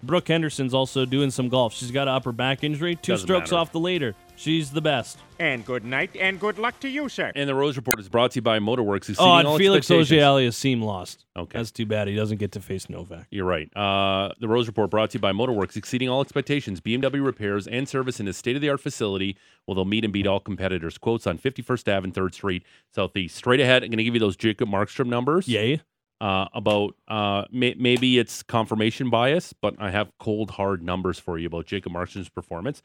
Brooke 0.02 0.28
Henderson's 0.28 0.74
also 0.74 1.04
doing 1.04 1.30
some 1.30 1.48
golf. 1.48 1.74
She's 1.74 1.90
got 1.90 2.08
an 2.08 2.14
upper 2.14 2.32
back 2.32 2.64
injury, 2.64 2.96
two 2.96 3.12
Doesn't 3.12 3.26
strokes 3.26 3.50
matter. 3.50 3.60
off 3.60 3.72
the 3.72 3.80
leader. 3.80 4.14
She's 4.38 4.70
the 4.70 4.82
best. 4.82 5.18
And 5.38 5.64
good 5.64 5.84
night 5.84 6.10
and 6.18 6.38
good 6.38 6.58
luck 6.58 6.78
to 6.80 6.88
you, 6.88 7.08
sir. 7.08 7.32
And 7.34 7.48
the 7.48 7.54
Rose 7.54 7.76
Report 7.76 7.98
is 7.98 8.08
brought 8.08 8.32
to 8.32 8.36
you 8.36 8.42
by 8.42 8.58
Motorworks. 8.58 9.08
Exceeding 9.08 9.24
Oh, 9.24 9.34
and 9.36 9.48
all 9.48 9.56
Felix 9.58 9.90
expectations. 9.90 10.22
Auger-Aliassime 10.22 10.54
seem 10.54 10.82
lost. 10.82 11.24
Okay. 11.36 11.58
That's 11.58 11.70
too 11.70 11.86
bad. 11.86 12.06
He 12.08 12.14
doesn't 12.14 12.36
get 12.38 12.52
to 12.52 12.60
face 12.60 12.88
Novak. 12.90 13.26
You're 13.30 13.46
right. 13.46 13.74
Uh, 13.76 14.32
the 14.38 14.46
Rose 14.48 14.66
Report 14.66 14.90
brought 14.90 15.10
to 15.10 15.14
you 15.16 15.20
by 15.20 15.32
Motorworks, 15.32 15.76
exceeding 15.76 16.08
all 16.08 16.20
expectations. 16.20 16.80
BMW 16.80 17.24
repairs 17.24 17.66
and 17.66 17.88
service 17.88 18.20
in 18.20 18.28
a 18.28 18.32
state 18.32 18.56
of 18.56 18.62
the 18.62 18.68
art 18.68 18.80
facility. 18.80 19.36
Well, 19.66 19.74
they'll 19.74 19.84
meet 19.86 20.04
and 20.04 20.12
beat 20.12 20.26
all 20.26 20.40
competitors. 20.40 20.98
Quotes 20.98 21.26
on 21.26 21.38
51st 21.38 21.96
Ave 21.96 22.04
and 22.04 22.14
3rd 22.14 22.34
Street, 22.34 22.62
Southeast. 22.94 23.36
Straight 23.36 23.60
ahead, 23.60 23.82
I'm 23.82 23.90
going 23.90 23.98
to 23.98 24.04
give 24.04 24.14
you 24.14 24.20
those 24.20 24.36
Jacob 24.36 24.68
Markstrom 24.68 25.06
numbers. 25.06 25.48
Yay. 25.48 25.80
Uh, 26.18 26.46
about 26.54 26.94
uh, 27.08 27.44
may- 27.52 27.74
maybe 27.78 28.18
it's 28.18 28.42
confirmation 28.42 29.10
bias, 29.10 29.52
but 29.52 29.74
I 29.78 29.90
have 29.90 30.10
cold 30.18 30.52
hard 30.52 30.82
numbers 30.82 31.18
for 31.18 31.36
you 31.36 31.46
about 31.46 31.66
Jacob 31.66 31.92
Markstrom's 31.92 32.30
performance. 32.30 32.82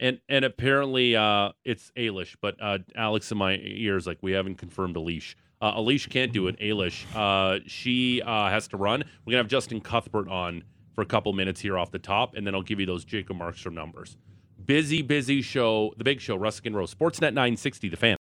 And 0.00 0.18
and 0.30 0.44
apparently 0.46 1.14
uh, 1.14 1.50
it's 1.64 1.92
Ailish, 1.96 2.34
but 2.40 2.56
uh, 2.60 2.78
Alex 2.96 3.30
in 3.30 3.38
my 3.38 3.58
ears 3.62 4.06
like 4.06 4.18
we 4.22 4.32
haven't 4.32 4.56
confirmed 4.56 4.96
Ailish. 4.96 5.34
Uh, 5.60 5.76
Ailish 5.76 6.08
can't 6.08 6.32
do 6.32 6.48
it. 6.48 6.58
Ailish, 6.58 7.04
uh, 7.14 7.60
she 7.66 8.22
uh, 8.22 8.48
has 8.48 8.66
to 8.68 8.78
run. 8.78 9.04
We're 9.24 9.32
gonna 9.32 9.42
have 9.42 9.48
Justin 9.48 9.82
Cuthbert 9.82 10.28
on 10.28 10.64
for 10.94 11.02
a 11.02 11.06
couple 11.06 11.34
minutes 11.34 11.60
here 11.60 11.76
off 11.76 11.90
the 11.90 11.98
top, 11.98 12.34
and 12.34 12.46
then 12.46 12.54
I'll 12.54 12.62
give 12.62 12.80
you 12.80 12.86
those 12.86 13.04
Jacob 13.04 13.36
Markstrom 13.36 13.74
numbers. 13.74 14.16
Busy, 14.64 15.02
busy 15.02 15.42
show. 15.42 15.92
The 15.98 16.04
big 16.04 16.20
show, 16.20 16.38
Russick 16.38 16.66
and 16.66 16.76
Rose, 16.76 16.94
Sportsnet 16.94 17.34
960, 17.34 17.88
the 17.90 17.96
fan. 17.96 18.16